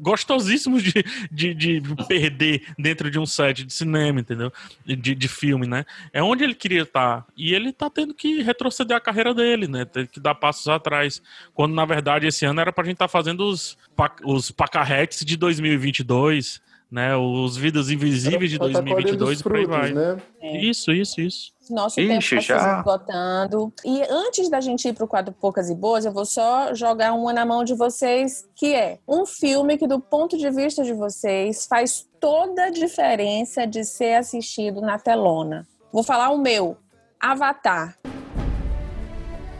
gostosíssimos 0.00 0.82
de, 0.82 1.04
de, 1.30 1.54
de 1.54 1.82
perder 2.08 2.64
dentro 2.76 3.10
de 3.10 3.18
um 3.18 3.26
set 3.26 3.64
de 3.64 3.72
cinema, 3.72 4.20
entendeu? 4.20 4.52
De, 4.84 5.14
de 5.14 5.28
filme, 5.28 5.66
né? 5.66 5.86
É 6.12 6.22
onde 6.22 6.42
ele 6.42 6.54
queria 6.54 6.82
estar. 6.82 7.24
E 7.36 7.54
ele 7.54 7.72
tá 7.72 7.88
tendo 7.88 8.12
que 8.12 8.42
retroceder 8.42 8.96
a 8.96 9.00
carreira 9.00 9.32
dele, 9.32 9.68
né? 9.68 9.84
Tem 9.84 10.06
que 10.06 10.18
dar 10.18 10.34
passos 10.34 10.66
atrás. 10.66 11.22
Quando, 11.54 11.74
na 11.74 11.84
verdade, 11.84 12.26
esse 12.26 12.44
ano 12.44 12.60
era 12.60 12.72
pra 12.72 12.84
gente 12.84 12.94
estar 12.94 13.08
fazendo 13.08 13.44
os, 13.44 13.78
os 14.24 14.50
pacarretes 14.50 15.24
de 15.24 15.36
2022, 15.36 16.60
né? 16.90 17.14
Os 17.16 17.56
vídeos 17.56 17.90
invisíveis 17.90 18.50
de 18.50 18.58
2022 18.58 19.40
frutos, 19.40 19.40
e 19.40 19.42
por 19.42 19.56
aí 19.56 19.66
vai. 19.66 19.92
Né? 19.92 20.16
Isso, 20.60 20.90
isso, 20.90 21.20
isso. 21.20 21.52
Nosso 21.70 22.00
Ixi, 22.00 22.08
tempo 22.08 22.40
está 22.40 22.58
se 22.58 22.78
esgotando. 22.78 23.72
E 23.84 24.02
antes 24.10 24.48
da 24.48 24.60
gente 24.60 24.88
ir 24.88 24.94
para 24.94 25.04
o 25.04 25.08
quadro 25.08 25.34
Poucas 25.38 25.68
e 25.68 25.74
Boas, 25.74 26.06
eu 26.06 26.12
vou 26.12 26.24
só 26.24 26.72
jogar 26.74 27.12
uma 27.12 27.32
na 27.32 27.44
mão 27.44 27.62
de 27.62 27.74
vocês, 27.74 28.48
que 28.56 28.74
é 28.74 28.98
um 29.06 29.26
filme 29.26 29.76
que, 29.76 29.86
do 29.86 30.00
ponto 30.00 30.38
de 30.38 30.50
vista 30.50 30.82
de 30.82 30.94
vocês, 30.94 31.66
faz 31.66 32.08
toda 32.18 32.64
a 32.64 32.70
diferença 32.70 33.66
de 33.66 33.84
ser 33.84 34.14
assistido 34.14 34.80
na 34.80 34.98
telona. 34.98 35.66
Vou 35.92 36.02
falar 36.02 36.30
o 36.30 36.38
meu, 36.38 36.76
Avatar. 37.20 37.98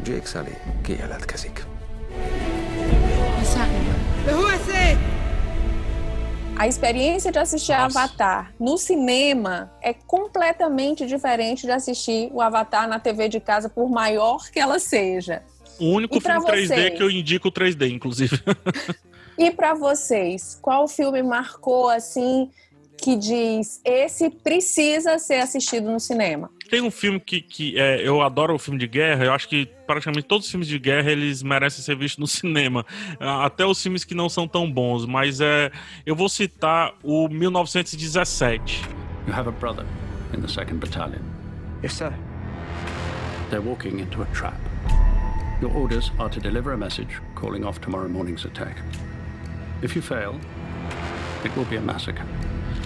Jake 0.02 0.28
Sully, 0.28 0.56
que 0.82 0.94
é 0.94 1.06
o. 1.06 1.67
A 6.58 6.66
experiência 6.66 7.30
de 7.30 7.38
assistir 7.38 7.72
Avatar 7.72 8.52
no 8.58 8.76
cinema 8.76 9.72
é 9.80 9.94
completamente 9.94 11.06
diferente 11.06 11.62
de 11.62 11.70
assistir 11.70 12.30
o 12.32 12.40
Avatar 12.40 12.88
na 12.88 12.98
TV 12.98 13.28
de 13.28 13.38
casa, 13.38 13.68
por 13.68 13.88
maior 13.88 14.50
que 14.50 14.58
ela 14.58 14.80
seja. 14.80 15.44
O 15.78 15.84
único 15.84 16.20
filme 16.20 16.40
3D 16.40 16.66
vocês? 16.66 16.96
que 16.96 17.02
eu 17.02 17.08
indico 17.08 17.46
o 17.46 17.52
3D, 17.52 17.92
inclusive. 17.92 18.42
E 19.38 19.52
pra 19.52 19.72
vocês, 19.72 20.58
qual 20.60 20.88
filme 20.88 21.22
marcou 21.22 21.88
assim 21.88 22.50
que 23.00 23.16
diz 23.16 23.80
esse 23.84 24.28
precisa 24.30 25.18
ser 25.18 25.36
assistido 25.40 25.90
no 25.90 26.00
cinema? 26.00 26.50
Tem 26.68 26.82
um 26.82 26.90
filme 26.90 27.18
que, 27.18 27.40
que 27.40 27.78
é, 27.78 28.06
eu 28.06 28.20
adoro 28.20 28.54
o 28.54 28.58
filme 28.58 28.78
de 28.78 28.86
guerra, 28.86 29.24
eu 29.24 29.32
acho 29.32 29.48
que 29.48 29.66
praticamente 29.86 30.26
todos 30.26 30.44
os 30.46 30.50
filmes 30.50 30.68
de 30.68 30.78
guerra 30.78 31.10
eles 31.10 31.42
merecem 31.42 31.82
ser 31.82 31.96
vistos 31.96 32.18
no 32.18 32.26
cinema. 32.28 32.84
Ah, 33.18 33.46
Até 33.46 33.64
os 33.64 33.82
filmes 33.82 34.04
que 34.04 34.14
não 34.14 34.28
são 34.28 34.46
tão 34.46 34.70
bons, 34.70 35.06
mas 35.06 35.40
é, 35.40 35.70
eu 36.04 36.14
vou 36.14 36.28
citar 36.28 36.92
o 37.02 37.28
1917. 37.28 38.82
You 39.26 39.34
have 39.34 39.48
a 39.48 39.52
brother 39.52 39.86
in 40.34 40.40
the 40.40 40.46
2nd 40.46 40.74
Battalion. 40.78 41.22
Yes, 41.82 41.94
sir. 41.94 42.12
They're 43.50 43.62
walking 43.62 44.00
into 44.00 44.22
a 44.22 44.26
trap. 44.34 44.58
Your 45.60 45.74
orders 45.74 46.12
are 46.18 46.28
to 46.30 46.38
deliver 46.40 46.72
a 46.72 46.76
message 46.76 47.08
calling 47.34 47.64
off 47.64 47.80
tomorrow 47.80 48.08
morning's 48.08 48.44
attack. 48.44 48.76
If 49.82 49.96
you 49.96 50.02
fail, 50.02 50.38
it 51.44 51.56
will 51.56 51.64
be 51.64 51.76
a 51.76 51.80
massacre. 51.80 52.24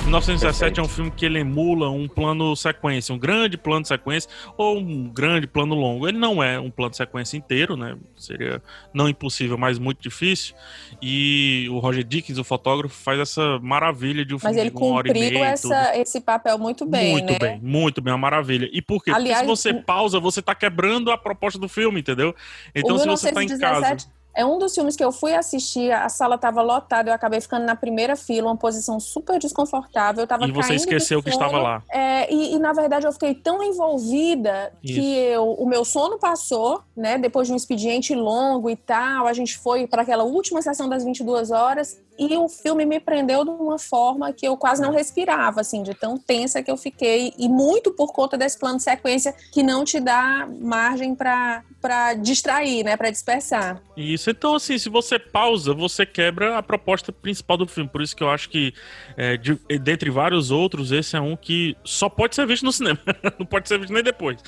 1917 0.04 0.80
é 0.80 0.82
um 0.82 0.88
filme 0.88 1.10
que 1.10 1.24
ele 1.24 1.38
emula 1.38 1.88
um 1.88 2.08
plano 2.08 2.54
sequência, 2.56 3.14
um 3.14 3.18
grande 3.18 3.56
plano 3.56 3.86
sequência 3.86 4.28
ou 4.56 4.76
um 4.76 5.08
grande 5.08 5.46
plano 5.46 5.74
longo. 5.74 6.08
Ele 6.08 6.18
não 6.18 6.42
é 6.42 6.58
um 6.58 6.70
plano 6.70 6.92
sequência 6.92 7.36
inteiro, 7.36 7.76
né? 7.76 7.96
Seria 8.16 8.60
não 8.92 9.08
impossível, 9.08 9.56
mas 9.56 9.78
muito 9.78 10.02
difícil. 10.02 10.54
E 11.00 11.68
o 11.70 11.78
Roger 11.78 12.04
Dickens, 12.04 12.38
o 12.38 12.44
fotógrafo, 12.44 12.94
faz 12.94 13.20
essa 13.20 13.58
maravilha 13.60 14.24
de 14.24 14.34
um 14.34 14.38
Mas 14.42 14.54
filme 14.54 14.60
ele 14.60 14.70
de 14.70 14.76
uma 14.76 14.94
hora 14.96 15.08
e 15.08 15.12
cumpriu 15.12 15.30
meia. 15.30 15.54
e 15.54 15.60
tudo. 15.60 15.72
essa, 15.72 15.96
esse 15.98 16.20
papel 16.20 16.58
muito 16.58 16.84
bem, 16.84 17.12
muito 17.12 17.32
né? 17.32 17.38
bem, 17.38 17.60
muito 17.62 18.02
bem, 18.02 18.12
uma 18.12 18.18
maravilha. 18.18 18.68
E 18.72 18.82
por 18.82 19.02
quê? 19.02 19.12
Aliás, 19.12 19.46
Porque 19.46 19.56
se 19.56 19.62
você 19.62 19.74
pausa, 19.74 20.18
você 20.18 20.42
tá 20.42 20.54
quebrando 20.54 21.10
a 21.10 21.16
proposta 21.16 21.58
do 21.58 21.68
filme, 21.68 22.00
entendeu? 22.00 22.34
Então, 22.74 22.98
se 22.98 23.06
você 23.06 23.32
tá 23.32 23.42
em 23.42 23.58
casa. 23.58 23.96
1917 24.32 24.34
é 24.34 24.44
um 24.44 24.58
dos 24.58 24.74
filmes 24.74 24.96
que 24.96 25.04
eu 25.04 25.12
fui 25.12 25.34
assistir, 25.34 25.92
a 25.92 26.08
sala 26.08 26.36
estava 26.36 26.62
lotada, 26.62 27.10
eu 27.10 27.14
acabei 27.14 27.40
ficando 27.40 27.66
na 27.66 27.76
primeira 27.76 28.16
fila, 28.16 28.48
uma 28.48 28.56
posição 28.56 28.98
super 28.98 29.38
desconfortável, 29.38 30.22
eu 30.22 30.26
tava 30.26 30.46
E 30.46 30.52
você 30.52 30.74
esqueceu 30.74 31.22
que 31.22 31.28
estava 31.28 31.58
lá. 31.58 31.82
É, 31.90 32.32
e, 32.32 32.54
e, 32.54 32.58
na 32.58 32.72
verdade 32.72 33.06
eu 33.06 33.12
fiquei 33.12 33.34
tão 33.34 33.62
envolvida 33.62 34.72
Isso. 34.82 34.94
que 34.94 35.16
eu, 35.16 35.52
o 35.52 35.66
meu 35.66 35.84
sono 35.84 36.18
passou, 36.18 36.82
né? 36.96 37.18
Depois 37.18 37.46
de 37.46 37.52
um 37.52 37.56
expediente 37.56 38.14
longo 38.14 38.70
e 38.70 38.76
tal, 38.76 39.26
a 39.26 39.32
gente 39.32 39.58
foi 39.58 39.86
para 39.86 40.02
aquela 40.02 40.24
última 40.24 40.62
sessão 40.62 40.88
das 40.88 41.04
22 41.04 41.50
horas 41.50 41.98
e 42.18 42.36
o 42.36 42.48
filme 42.48 42.84
me 42.84 43.00
prendeu 43.00 43.44
de 43.44 43.50
uma 43.50 43.78
forma 43.78 44.32
que 44.32 44.46
eu 44.46 44.56
quase 44.56 44.82
não 44.82 44.92
respirava, 44.92 45.60
assim, 45.60 45.82
de 45.82 45.94
tão 45.94 46.18
tensa 46.18 46.62
que 46.62 46.70
eu 46.70 46.76
fiquei 46.76 47.32
e 47.38 47.48
muito 47.48 47.92
por 47.92 48.12
conta 48.12 48.36
desse 48.36 48.58
plano 48.58 48.76
de 48.76 48.82
sequência 48.82 49.34
que 49.50 49.62
não 49.62 49.84
te 49.84 49.98
dá 49.98 50.48
margem 50.60 51.14
para 51.14 51.62
para 51.82 52.14
distrair, 52.14 52.84
né? 52.84 52.96
Para 52.96 53.10
dispersar. 53.10 53.82
Isso, 53.96 54.21
então 54.30 54.54
assim, 54.54 54.78
se 54.78 54.88
você 54.88 55.18
pausa, 55.18 55.72
você 55.74 56.04
quebra 56.06 56.58
a 56.58 56.62
proposta 56.62 57.12
principal 57.12 57.56
do 57.56 57.66
filme. 57.66 57.88
Por 57.88 58.02
isso 58.02 58.14
que 58.16 58.22
eu 58.22 58.30
acho 58.30 58.48
que, 58.48 58.72
é, 59.16 59.36
de- 59.36 59.58
dentre 59.80 60.10
vários 60.10 60.50
outros, 60.50 60.92
esse 60.92 61.16
é 61.16 61.20
um 61.20 61.36
que 61.36 61.76
só 61.84 62.08
pode 62.08 62.34
ser 62.34 62.46
visto 62.46 62.64
no 62.64 62.72
cinema. 62.72 62.98
Não 63.38 63.46
pode 63.46 63.68
ser 63.68 63.78
visto 63.78 63.92
nem 63.92 64.02
depois. 64.02 64.38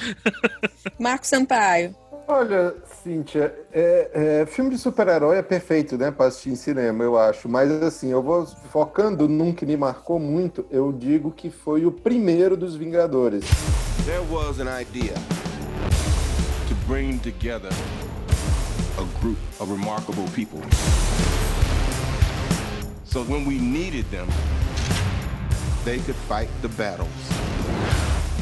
Marco 0.99 1.27
Sampaio. 1.27 1.95
Olha, 2.27 2.75
Cíntia, 3.03 3.55
é, 3.71 4.41
é, 4.43 4.47
filme 4.47 4.71
de 4.71 4.79
super-herói 4.79 5.37
é 5.37 5.43
perfeito, 5.43 5.99
né, 5.99 6.11
para 6.11 6.27
assistir 6.27 6.49
em 6.49 6.57
cinema, 6.57 7.05
eu 7.05 7.19
acho. 7.19 7.47
Mas 7.51 7.71
assim, 7.83 8.11
eu 8.11 8.23
vou 8.23 8.47
focando 8.47 9.29
num 9.29 9.53
que 9.53 9.67
me 9.67 9.77
marcou 9.77 10.19
muito, 10.19 10.65
eu 10.71 10.91
digo 10.91 11.31
que 11.31 11.51
foi 11.51 11.85
o 11.85 11.93
primeiro 11.93 12.57
dos 12.57 12.77
Vingadores. 12.77 13.45
There 14.07 14.25
was 14.31 14.59
an 14.59 14.81
idea 14.81 15.13
to 16.69 16.75
bring 16.87 17.19
together 17.19 17.71
a 18.99 19.21
group 19.21 19.39
of 19.61 19.71
remarkable 19.71 20.25
people. 20.35 20.61
So 23.05 23.23
when 23.23 23.45
we 23.47 23.59
needed 23.59 24.05
them, 24.11 24.27
they 25.85 25.99
could 25.99 26.17
fight 26.29 26.49
the 26.63 26.69
battles 26.69 27.09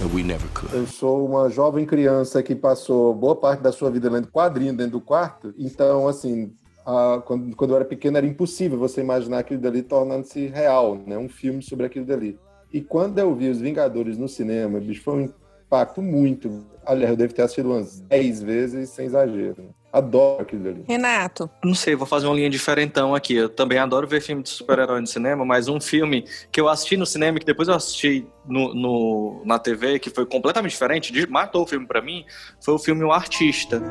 that 0.00 0.08
we 0.12 0.22
never 0.22 0.46
could. 0.54 0.72
Eu 0.74 0.86
sou 0.86 1.26
uma 1.26 1.48
jovem 1.50 1.84
criança 1.86 2.42
que 2.42 2.54
passou 2.54 3.14
boa 3.14 3.36
parte 3.36 3.60
da 3.62 3.72
sua 3.72 3.90
vida 3.90 4.10
lendo 4.10 4.28
quadrinho 4.28 4.74
dentro 4.74 4.92
do 4.92 5.00
quarto, 5.00 5.54
então, 5.58 6.08
assim, 6.08 6.52
a- 6.84 7.22
quando, 7.24 7.54
quando 7.56 7.70
eu 7.72 7.76
era 7.76 7.84
pequeno 7.84 8.16
era 8.16 8.26
impossível 8.26 8.78
você 8.78 9.00
imaginar 9.00 9.38
aquilo 9.38 9.60
dali 9.60 9.82
tornando-se 9.82 10.46
real, 10.48 10.96
né? 11.06 11.16
Um 11.18 11.28
filme 11.28 11.62
sobre 11.62 11.86
aquilo 11.86 12.06
dali. 12.06 12.38
E 12.72 12.80
quando 12.80 13.18
eu 13.18 13.34
vi 13.34 13.48
Os 13.50 13.60
Vingadores 13.60 14.16
no 14.16 14.28
cinema, 14.28 14.80
bicho, 14.80 15.02
foi 15.02 15.14
um 15.14 15.20
impacto 15.66 16.00
muito. 16.00 16.64
Aliás, 16.86 17.10
eu 17.10 17.16
devo 17.16 17.34
ter 17.34 17.42
assistido 17.42 17.70
umas 17.70 18.00
10 18.00 18.42
vezes, 18.42 18.88
sem 18.90 19.06
exagero. 19.06 19.74
Adoro 19.92 20.40
aquilo 20.42 20.64
dali. 20.64 20.84
Renato. 20.88 21.50
Não 21.62 21.74
sei, 21.74 21.94
vou 21.94 22.06
fazer 22.06 22.26
uma 22.26 22.34
linha 22.34 22.48
diferentão 22.48 23.14
aqui. 23.14 23.34
Eu 23.34 23.48
também 23.50 23.76
adoro 23.78 24.06
ver 24.06 24.22
filme 24.22 24.42
de 24.42 24.48
super-herói 24.48 25.00
no 25.02 25.06
cinema, 25.06 25.44
mas 25.44 25.68
um 25.68 25.78
filme 25.80 26.24
que 26.50 26.58
eu 26.60 26.68
assisti 26.68 26.96
no 26.96 27.04
cinema 27.04 27.36
e 27.36 27.40
que 27.40 27.46
depois 27.46 27.68
eu 27.68 27.74
assisti 27.74 28.26
no, 28.46 28.74
no- 28.74 29.42
na 29.44 29.58
TV, 29.58 29.98
que 29.98 30.08
foi 30.08 30.24
completamente 30.24 30.70
diferente, 30.72 31.12
de- 31.12 31.26
matou 31.26 31.62
o 31.62 31.66
filme 31.66 31.86
pra 31.86 32.00
mim, 32.00 32.24
foi 32.64 32.72
o 32.74 32.78
filme 32.78 33.04
O 33.04 33.12
Artista. 33.12 33.82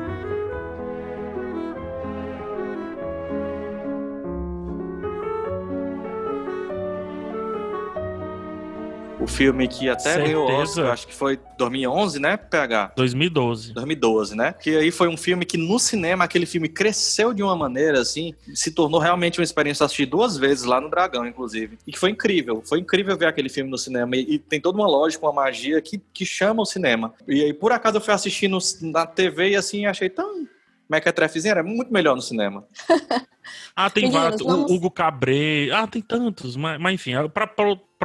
O 9.22 9.26
filme 9.28 9.68
que 9.68 9.88
até 9.88 10.18
ganhou 10.18 10.46
Certeza. 10.48 10.62
Oscar, 10.80 10.92
acho 10.92 11.06
que 11.06 11.14
foi 11.14 11.38
2011, 11.56 12.18
né, 12.18 12.36
PH? 12.36 12.92
2012. 12.96 13.72
2012, 13.72 14.34
né? 14.36 14.52
Que 14.52 14.76
aí 14.76 14.90
foi 14.90 15.06
um 15.06 15.16
filme 15.16 15.44
que 15.44 15.56
no 15.56 15.78
cinema 15.78 16.24
aquele 16.24 16.44
filme 16.44 16.68
cresceu 16.68 17.32
de 17.32 17.40
uma 17.42 17.54
maneira 17.54 18.00
assim, 18.00 18.34
se 18.52 18.72
tornou 18.72 18.98
realmente 19.00 19.38
uma 19.38 19.44
experiência 19.44 19.84
assistir 19.86 20.06
duas 20.06 20.36
vezes 20.36 20.64
lá 20.64 20.80
no 20.80 20.90
Dragão, 20.90 21.24
inclusive. 21.24 21.78
E 21.86 21.92
que 21.92 21.98
foi 21.98 22.10
incrível. 22.10 22.62
Foi 22.66 22.80
incrível 22.80 23.16
ver 23.16 23.26
aquele 23.26 23.48
filme 23.48 23.70
no 23.70 23.78
cinema. 23.78 24.16
E, 24.16 24.34
e 24.34 24.38
tem 24.40 24.60
toda 24.60 24.76
uma 24.78 24.88
lógica, 24.88 25.24
uma 25.24 25.32
magia 25.32 25.80
que, 25.80 26.00
que 26.12 26.24
chama 26.26 26.62
o 26.62 26.66
cinema. 26.66 27.14
E 27.28 27.42
aí, 27.44 27.52
por 27.54 27.70
acaso, 27.70 27.98
eu 27.98 28.00
fui 28.00 28.12
assistir 28.12 28.48
no- 28.48 28.58
na 28.80 29.06
TV 29.06 29.50
e 29.50 29.56
assim, 29.56 29.86
achei 29.86 30.08
tão. 30.08 30.46
Mequetrefezinho 30.92 31.52
era 31.52 31.62
muito 31.62 31.92
melhor 31.92 32.14
no 32.14 32.22
cinema. 32.22 32.64
Ah, 33.74 33.90
tem 33.90 34.08
vários. 34.10 34.40
vamos- 34.40 34.70
O 34.70 34.74
Hugo 34.74 34.90
Cabré. 34.90 35.68
Ah, 35.72 35.86
tem 35.86 36.00
tantos. 36.00 36.54
Mas, 36.56 36.78
mas 36.80 36.94
enfim, 36.94 37.14
é 37.14 37.26
pra 37.28 37.50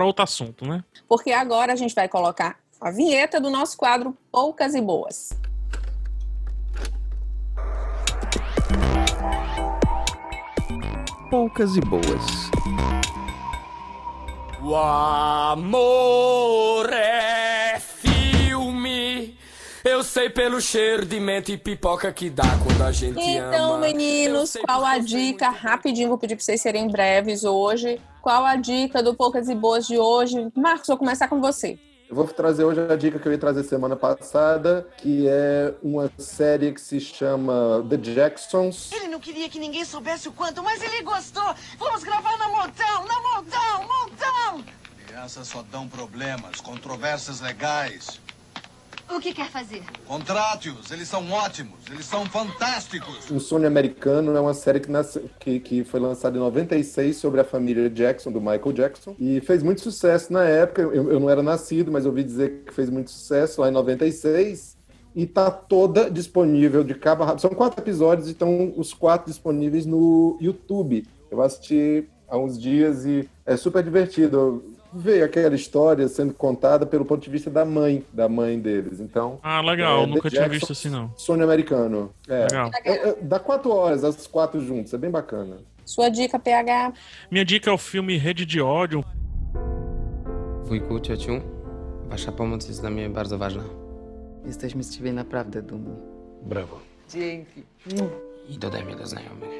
outro 0.05 0.23
assunto, 0.23 0.65
né? 0.65 0.83
Porque 1.07 1.31
agora 1.31 1.73
a 1.73 1.75
gente 1.75 1.93
vai 1.93 2.07
colocar 2.09 2.57
a 2.81 2.89
vinheta 2.89 3.39
do 3.39 3.49
nosso 3.51 3.77
quadro 3.77 4.17
Poucas 4.31 4.73
e 4.73 4.81
Boas. 4.81 5.29
Poucas 11.29 11.75
e 11.75 11.81
boas. 11.81 12.49
O 14.61 14.75
amor 14.75 16.11
é 16.91 17.46
sei 20.17 20.31
pelo 20.31 20.59
cheiro 20.59 21.05
de 21.05 21.19
menta 21.19 21.51
e 21.51 21.57
pipoca 21.59 22.11
que 22.11 22.27
dá 22.27 22.41
quando 22.63 22.81
a 22.81 22.91
gente 22.91 23.21
Então, 23.21 23.75
ama. 23.75 23.85
meninos, 23.85 24.57
qual 24.65 24.83
a 24.83 24.97
dica? 24.97 25.47
Rapidinho, 25.49 26.09
vou 26.09 26.17
pedir 26.17 26.35
pra 26.35 26.43
vocês 26.43 26.59
serem 26.59 26.87
breves 26.87 27.43
hoje. 27.43 28.01
Qual 28.19 28.43
a 28.43 28.55
dica 28.55 29.03
do 29.03 29.13
Poucas 29.13 29.47
e 29.47 29.53
Boas 29.53 29.85
de 29.85 29.99
hoje? 29.99 30.51
Marcos, 30.55 30.87
vou 30.87 30.97
começar 30.97 31.27
com 31.27 31.39
você. 31.39 31.77
Eu 32.09 32.15
vou 32.15 32.25
trazer 32.25 32.63
hoje 32.63 32.81
a 32.91 32.95
dica 32.95 33.19
que 33.19 33.27
eu 33.27 33.31
ia 33.31 33.37
trazer 33.37 33.61
semana 33.61 33.95
passada, 33.95 34.87
que 34.97 35.27
é 35.29 35.75
uma 35.83 36.11
série 36.17 36.71
que 36.71 36.81
se 36.81 36.99
chama 36.99 37.85
The 37.87 37.97
Jacksons. 37.97 38.91
Ele 38.93 39.09
não 39.09 39.19
queria 39.19 39.47
que 39.47 39.59
ninguém 39.59 39.85
soubesse 39.85 40.27
o 40.29 40.31
quanto, 40.31 40.63
mas 40.63 40.81
ele 40.81 41.03
gostou. 41.03 41.53
Vamos 41.77 42.03
gravar 42.03 42.35
na 42.39 42.47
Motown, 42.47 43.05
na 43.05 43.21
Motown, 43.21 43.83
Motown. 43.83 44.63
Crianças 45.05 45.47
só 45.47 45.63
dão 45.71 45.87
problemas, 45.87 46.59
controvérsias 46.59 47.39
legais. 47.39 48.19
O 49.09 49.19
que 49.19 49.33
quer 49.33 49.49
fazer? 49.49 49.83
Contrate-os, 50.05 50.91
eles 50.91 51.07
são 51.07 51.31
ótimos, 51.31 51.79
eles 51.89 52.05
são 52.05 52.25
fantásticos. 52.25 53.31
Um 53.31 53.39
Sonho 53.39 53.65
Americano 53.65 54.35
é 54.35 54.39
uma 54.39 54.53
série 54.53 54.79
que, 54.79 54.91
nasce, 54.91 55.21
que, 55.39 55.59
que 55.59 55.83
foi 55.83 55.99
lançada 55.99 56.37
em 56.37 56.39
96 56.41 57.15
sobre 57.15 57.39
a 57.39 57.43
família 57.43 57.89
Jackson, 57.89 58.31
do 58.31 58.41
Michael 58.41 58.73
Jackson, 58.73 59.15
e 59.17 59.39
fez 59.39 59.63
muito 59.63 59.81
sucesso 59.81 60.31
na 60.31 60.43
época. 60.43 60.81
Eu, 60.81 61.11
eu 61.11 61.19
não 61.19 61.29
era 61.29 61.41
nascido, 61.41 61.91
mas 61.91 62.05
ouvi 62.05 62.23
dizer 62.23 62.63
que 62.65 62.73
fez 62.73 62.89
muito 62.89 63.09
sucesso 63.09 63.61
lá 63.61 63.69
em 63.69 63.71
96 63.71 64.77
e 65.15 65.25
tá 65.25 65.49
toda 65.49 66.11
disponível 66.11 66.83
de 66.83 66.93
cabo 66.93 67.23
a 67.23 67.27
rabo. 67.27 67.39
São 67.39 67.49
quatro 67.51 67.81
episódios 67.81 68.27
e 68.27 68.31
estão 68.33 68.73
os 68.77 68.93
quatro 68.93 69.31
disponíveis 69.31 69.85
no 69.85 70.37
YouTube. 70.41 71.07
Eu 71.31 71.41
assisti 71.41 72.07
há 72.27 72.37
uns 72.37 72.59
dias 72.59 73.05
e 73.05 73.27
é 73.45 73.55
super 73.55 73.81
divertido 73.83 74.63
ver 74.93 75.23
aquela 75.23 75.55
história 75.55 76.07
sendo 76.07 76.33
contada 76.33 76.85
pelo 76.85 77.05
ponto 77.05 77.23
de 77.23 77.29
vista 77.29 77.49
da 77.49 77.65
mãe, 77.65 78.03
da 78.13 78.27
mãe 78.29 78.59
deles. 78.59 78.99
Então. 78.99 79.39
Ah, 79.43 79.61
legal, 79.61 80.03
é, 80.03 80.05
nunca 80.05 80.29
tinha 80.29 80.47
visto 80.47 80.71
assim, 80.71 80.89
não. 80.89 81.11
Sonho 81.15 81.43
americano. 81.43 82.11
É. 82.27 82.43
Legal. 82.43 82.71
É, 82.83 83.09
é, 83.09 83.17
dá 83.21 83.39
quatro 83.39 83.71
horas, 83.71 84.03
as 84.03 84.27
quatro 84.27 84.59
juntas, 84.59 84.93
é 84.93 84.97
bem 84.97 85.11
bacana. 85.11 85.57
Sua 85.85 86.09
dica, 86.09 86.37
PH. 86.37 86.93
Minha 87.31 87.45
dica 87.45 87.69
é 87.69 87.73
o 87.73 87.77
filme 87.77 88.17
Rede 88.17 88.45
de 88.45 88.61
Ódio. 88.61 89.03
Wujku, 90.65 90.99
ciociu, 90.99 91.41
wasza 92.09 92.31
pomoc 92.31 92.67
jest 92.67 92.81
dla 92.81 92.89
mnie 92.89 93.09
bardzo 93.09 93.37
ważna. 93.37 93.63
Jesteśmy 94.45 94.83
z 94.83 94.97
ciebie 94.97 95.13
naprawdę 95.13 95.61
dumni. 95.61 95.95
Brawo. 96.43 96.79
Dzięki. 97.09 97.63
I 98.49 98.57
do 98.57 98.69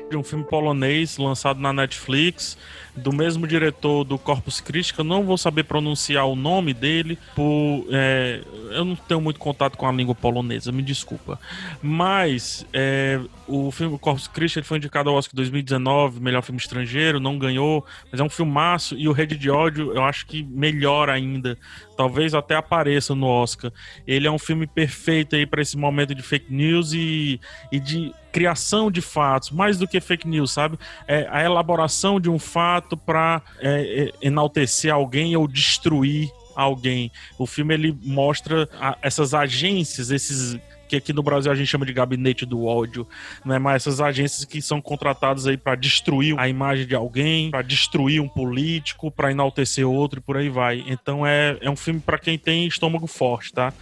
de 0.10 0.18
um 0.18 0.24
filme 0.24 0.44
polonês 0.44 1.18
lançado 1.18 1.60
na 1.60 1.74
Netflix, 1.74 2.58
do 2.96 3.14
mesmo 3.14 3.46
diretor 3.46 4.04
do 4.04 4.18
Corpus 4.18 4.60
Christi, 4.60 4.98
eu 4.98 5.04
não 5.04 5.24
vou 5.24 5.38
saber 5.38 5.64
pronunciar 5.64 6.26
o 6.26 6.36
nome 6.36 6.74
dele, 6.74 7.18
por 7.36 7.86
é, 7.92 8.42
eu 8.72 8.86
não 8.86 8.96
tenho 8.96 9.22
muito 9.22 9.40
contato 9.40 9.78
com 9.78 9.88
a 9.88 9.92
língua 9.92 10.16
polonesa, 10.16 10.72
me 10.72 10.82
desculpa. 10.82 11.40
Mas 11.82 12.66
é, 12.74 13.20
o 13.48 13.72
filme 13.72 13.98
Corpus 14.00 14.28
Christi 14.28 14.62
foi 14.64 14.78
indicado 14.78 15.10
ao 15.10 15.16
Oscar 15.16 15.36
2019, 15.36 16.20
melhor 16.20 16.42
filme 16.42 16.60
estrangeiro, 16.60 17.20
não 17.20 17.38
ganhou, 17.38 17.86
mas 18.12 18.20
é 18.20 18.24
um 18.24 18.30
filmaço 18.30 18.96
e 18.98 19.08
o 19.08 19.12
Rede 19.12 19.36
de 19.36 19.50
Ódio 19.50 19.94
eu 19.94 20.04
acho 20.04 20.26
que 20.26 20.44
melhor 20.44 21.10
ainda, 21.10 21.58
talvez 21.96 22.34
até 22.34 22.56
apareça 22.56 23.14
no 23.14 23.28
Oscar. 23.28 23.72
Ele 24.08 24.28
é 24.28 24.32
um 24.32 24.40
filme 24.40 24.66
perfeito 24.66 25.36
aí 25.36 25.46
para 25.46 25.62
esse 25.62 25.78
momento 25.78 26.16
de 26.16 26.22
fake 26.22 26.52
news 26.52 26.94
e, 26.94 27.40
e 27.72 27.80
de 27.80 28.12
criação 28.38 28.92
de 28.92 29.02
fatos, 29.02 29.50
mais 29.50 29.80
do 29.80 29.88
que 29.88 30.00
fake 30.00 30.28
news, 30.28 30.52
sabe? 30.52 30.78
É 31.08 31.28
a 31.32 31.44
elaboração 31.44 32.20
de 32.20 32.30
um 32.30 32.38
fato 32.38 32.96
para 32.96 33.42
é, 33.60 34.12
é, 34.22 34.28
enaltecer 34.28 34.94
alguém 34.94 35.36
ou 35.36 35.48
destruir 35.48 36.30
alguém. 36.56 37.12
O 37.40 37.48
filme 37.48 37.74
ele 37.74 37.98
mostra 38.04 38.70
a, 38.80 38.96
essas 39.02 39.34
agências, 39.34 40.12
esses 40.12 40.56
que 40.88 40.96
aqui 40.96 41.12
no 41.12 41.24
Brasil 41.24 41.52
a 41.52 41.56
gente 41.56 41.68
chama 41.68 41.86
de 41.86 41.92
gabinete 41.92 42.46
do 42.46 42.64
ódio, 42.64 43.08
né? 43.44 43.58
Mas 43.58 43.88
essas 43.88 44.00
agências 44.00 44.46
que 44.46 44.62
são 44.62 44.80
contratadas 44.80 45.48
aí 45.48 45.58
para 45.58 45.74
destruir 45.74 46.38
a 46.38 46.48
imagem 46.48 46.86
de 46.86 46.94
alguém, 46.94 47.50
para 47.50 47.64
destruir 47.64 48.22
um 48.22 48.28
político, 48.28 49.10
para 49.10 49.32
enaltecer 49.32 49.86
outro 49.86 50.20
e 50.20 50.22
por 50.22 50.38
aí 50.38 50.48
vai. 50.48 50.86
Então 50.88 51.26
é, 51.26 51.58
é 51.60 51.70
um 51.72 51.76
filme 51.76 52.00
para 52.00 52.20
quem 52.20 52.38
tem 52.38 52.68
estômago 52.68 53.08
forte, 53.08 53.52
tá? 53.52 53.74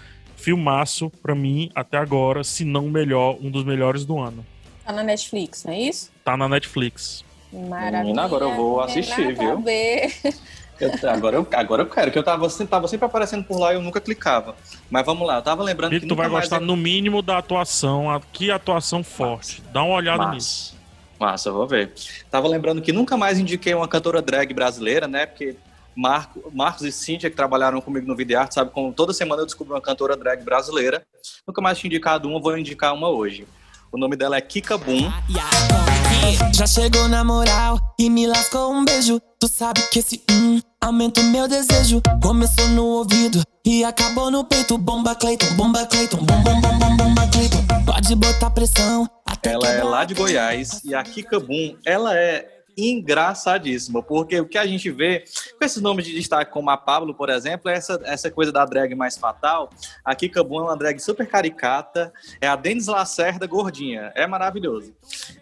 Filmaço 0.49 1.09
para 1.23 1.33
mim 1.33 1.71
até 1.73 1.97
agora, 1.97 2.43
se 2.43 2.63
não 2.63 2.83
melhor, 2.83 3.35
um 3.41 3.49
dos 3.49 3.63
melhores 3.63 4.05
do 4.05 4.19
ano. 4.19 4.45
Tá 4.85 4.93
na 4.93 5.01
Netflix, 5.01 5.63
não 5.63 5.73
é 5.73 5.79
isso? 5.79 6.11
Tá 6.23 6.37
na 6.37 6.47
Netflix. 6.47 7.25
Maravilha. 7.51 8.01
Menina, 8.03 8.25
agora 8.25 8.45
eu 8.45 8.53
vou 8.55 8.79
assistir, 8.79 9.35
viu? 9.35 9.59
ver. 9.61 10.13
Eu- 10.79 11.09
agora, 11.09 11.37
eu, 11.37 11.47
agora 11.51 11.81
eu 11.81 11.87
quero, 11.87 12.11
que 12.11 12.19
eu 12.19 12.21
tava, 12.23 12.47
sempre- 12.47 12.67
tava 12.67 12.87
sempre 12.87 13.07
aparecendo 13.07 13.43
por 13.43 13.57
lá 13.57 13.71
e 13.73 13.75
eu 13.77 13.81
nunca 13.81 13.99
clicava. 13.99 14.55
Mas 14.87 15.03
vamos 15.03 15.25
lá, 15.25 15.37
eu 15.37 15.41
tava 15.41 15.63
lembrando 15.63 15.89
Vitor, 15.89 16.03
que 16.03 16.07
tu 16.13 16.15
vai 16.15 16.27
nunca 16.27 16.33
mais 16.33 16.45
gostar 16.47 16.61
eu- 16.61 16.67
no 16.67 16.75
mínimo 16.75 17.23
da 17.23 17.39
atuação. 17.39 18.11
a- 18.11 18.21
Que 18.31 18.51
atuação 18.51 19.03
forte. 19.03 19.63
Dá 19.73 19.81
uma 19.81 19.95
olhada 19.95 20.19
Massa. 20.25 20.33
nisso. 20.35 20.77
Massa, 21.19 21.51
vou 21.51 21.65
ver. 21.65 21.91
Tava 22.29 22.47
lembrando 22.47 22.83
que 22.83 22.91
nunca 22.91 23.17
mais 23.17 23.39
indiquei 23.39 23.73
uma 23.73 23.87
cantora 23.87 24.21
drag 24.21 24.53
brasileira, 24.53 25.07
né? 25.07 25.25
Porque 25.25 25.55
Marco, 25.95 26.51
Marcos 26.53 26.83
e 26.83 26.91
Cíntia, 26.91 27.29
que 27.29 27.35
trabalharam 27.35 27.79
comigo 27.79 28.05
no 28.05 28.15
Videoarte, 28.15 28.55
sabe 28.55 28.71
como 28.71 28.91
toda 28.93 29.13
semana 29.13 29.41
eu 29.41 29.45
descubro 29.45 29.73
uma 29.73 29.81
cantora 29.81 30.17
drag 30.17 30.43
brasileira. 30.43 31.03
Nunca 31.47 31.61
mais 31.61 31.77
tinha 31.77 31.87
indicado 31.87 32.27
uma, 32.27 32.39
vou 32.39 32.57
indicar 32.57 32.93
uma 32.93 33.09
hoje. 33.09 33.47
O 33.91 33.97
nome 33.97 34.17
dela 34.17 34.35
é 34.35 34.41
Kika 34.41 34.77
Boom. 34.77 35.09
Já 36.53 36.67
chegou 36.67 37.07
na 37.07 37.23
moral 37.23 37.79
e 37.97 38.09
me 38.09 38.27
lascou 38.27 38.73
um 38.73 38.83
beijo. 38.83 39.21
Tu 39.39 39.47
sabe 39.47 39.81
que 39.89 39.99
esse 39.99 40.21
hum 40.29 40.59
aumenta 40.81 41.21
o 41.21 41.23
meu 41.23 41.47
desejo. 41.47 42.01
Começou 42.21 42.67
no 42.69 42.83
ouvido 42.85 43.41
e 43.65 43.83
acabou 43.85 44.29
no 44.29 44.43
peito. 44.43 44.77
Bomba 44.77 45.15
Clayton, 45.15 45.53
bomba 45.55 45.85
Clayton, 45.85 46.17
bom, 46.17 46.43
bom, 46.43 46.59
bom, 46.59 46.77
bom, 46.77 46.97
bomba 46.97 47.27
Clayton. 47.27 47.65
Pode 47.85 48.15
botar 48.15 48.49
pressão. 48.49 49.07
Ela 49.43 49.71
é 49.71 49.83
lá 49.83 50.03
de 50.03 50.13
Goiás 50.13 50.83
e 50.83 50.95
a 50.95 51.03
Kika 51.03 51.39
Boom, 51.39 51.77
ela 51.85 52.17
é 52.17 52.54
engraçadíssima, 52.77 54.01
porque 54.01 54.39
o 54.39 54.47
que 54.47 54.57
a 54.57 54.65
gente 54.65 54.89
vê 54.91 55.23
com 55.57 55.65
esses 55.65 55.81
nomes 55.81 56.05
de 56.05 56.13
destaque 56.13 56.51
como 56.51 56.69
a 56.69 56.77
Pablo, 56.77 57.13
por 57.13 57.29
exemplo, 57.29 57.69
é 57.69 57.75
essa, 57.75 57.99
essa 58.03 58.31
coisa 58.31 58.51
da 58.51 58.65
drag 58.65 58.93
mais 58.95 59.17
fatal. 59.17 59.69
A 60.03 60.13
Kika 60.15 60.43
Boom 60.43 60.59
é 60.59 60.63
uma 60.63 60.77
drag 60.77 60.99
super 60.99 61.27
caricata, 61.27 62.11
é 62.41 62.47
a 62.47 62.55
Denis 62.55 62.87
Lacerda 62.87 63.47
gordinha, 63.47 64.11
é 64.15 64.27
maravilhoso. 64.27 64.93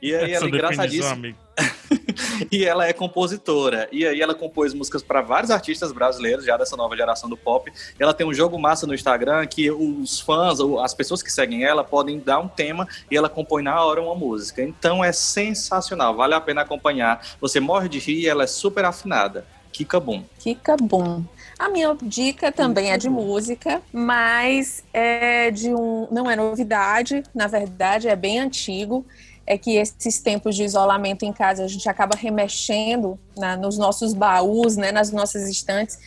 E 0.01 0.13
aí 0.13 0.33
ela 0.33 0.45
é 0.45 0.49
engraçadíssima. 0.49 1.35
E 2.51 2.65
ela 2.65 2.87
é 2.87 2.93
compositora. 2.93 3.87
E 3.91 4.05
aí 4.05 4.21
ela 4.21 4.35
compôs 4.35 4.73
músicas 4.73 5.01
para 5.01 5.21
vários 5.21 5.49
artistas 5.49 5.91
brasileiros, 5.91 6.45
já 6.45 6.57
dessa 6.57 6.75
nova 6.75 6.95
geração 6.95 7.29
do 7.29 7.37
pop. 7.37 7.71
Ela 7.99 8.13
tem 8.13 8.27
um 8.27 8.33
jogo 8.33 8.59
massa 8.59 8.85
no 8.85 8.93
Instagram 8.93 9.45
que 9.47 9.71
os 9.71 10.19
fãs, 10.19 10.59
ou 10.59 10.79
as 10.79 10.93
pessoas 10.93 11.23
que 11.23 11.31
seguem 11.31 11.63
ela, 11.63 11.83
podem 11.83 12.19
dar 12.19 12.39
um 12.39 12.47
tema 12.47 12.87
e 13.09 13.17
ela 13.17 13.29
compõe 13.29 13.63
na 13.63 13.83
hora 13.83 14.01
uma 14.01 14.15
música. 14.15 14.61
Então 14.61 15.03
é 15.03 15.11
sensacional, 15.11 16.15
vale 16.15 16.33
a 16.33 16.41
pena 16.41 16.61
acompanhar. 16.61 17.25
Você 17.39 17.59
morre 17.59 17.89
de 17.89 17.99
rir 17.99 18.19
e 18.19 18.27
ela 18.27 18.43
é 18.43 18.47
super 18.47 18.85
afinada. 18.85 19.45
Kika 19.71 19.99
Boom. 19.99 20.23
Kika 20.39 20.77
Boom. 20.77 21.25
A 21.57 21.67
minha 21.69 21.95
dica 22.01 22.51
também 22.51 22.91
é 22.91 22.97
de 22.97 23.09
música, 23.09 23.81
mas 23.91 24.83
é 24.93 25.49
de 25.49 25.73
um. 25.73 26.07
Não 26.11 26.29
é 26.29 26.35
novidade, 26.35 27.23
na 27.33 27.47
verdade, 27.47 28.07
é 28.07 28.15
bem 28.15 28.39
antigo. 28.39 29.05
É 29.45 29.57
que 29.57 29.75
esses 29.75 30.21
tempos 30.21 30.55
de 30.55 30.63
isolamento 30.63 31.23
em 31.23 31.33
casa 31.33 31.65
a 31.65 31.67
gente 31.67 31.87
acaba 31.89 32.15
remexendo 32.15 33.19
na- 33.37 33.57
nos 33.57 33.77
nossos 33.77 34.13
baús, 34.13 34.77
né, 34.77 34.91
nas 34.91 35.11
nossas 35.11 35.49
estantes. 35.49 35.97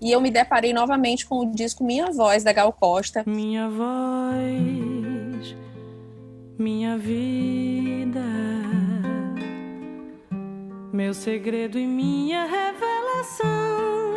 E 0.00 0.12
eu 0.12 0.20
me 0.20 0.30
deparei 0.30 0.72
novamente 0.72 1.26
com 1.26 1.40
o 1.40 1.50
disco 1.54 1.84
Minha 1.84 2.10
Voz, 2.10 2.42
da 2.42 2.52
Gal 2.52 2.72
Costa. 2.72 3.22
Minha 3.26 3.68
voz, 3.68 5.54
minha 6.58 6.96
vida, 6.98 8.20
meu 10.92 11.12
segredo 11.12 11.78
e 11.78 11.86
minha 11.86 12.44
revelação, 12.44 14.14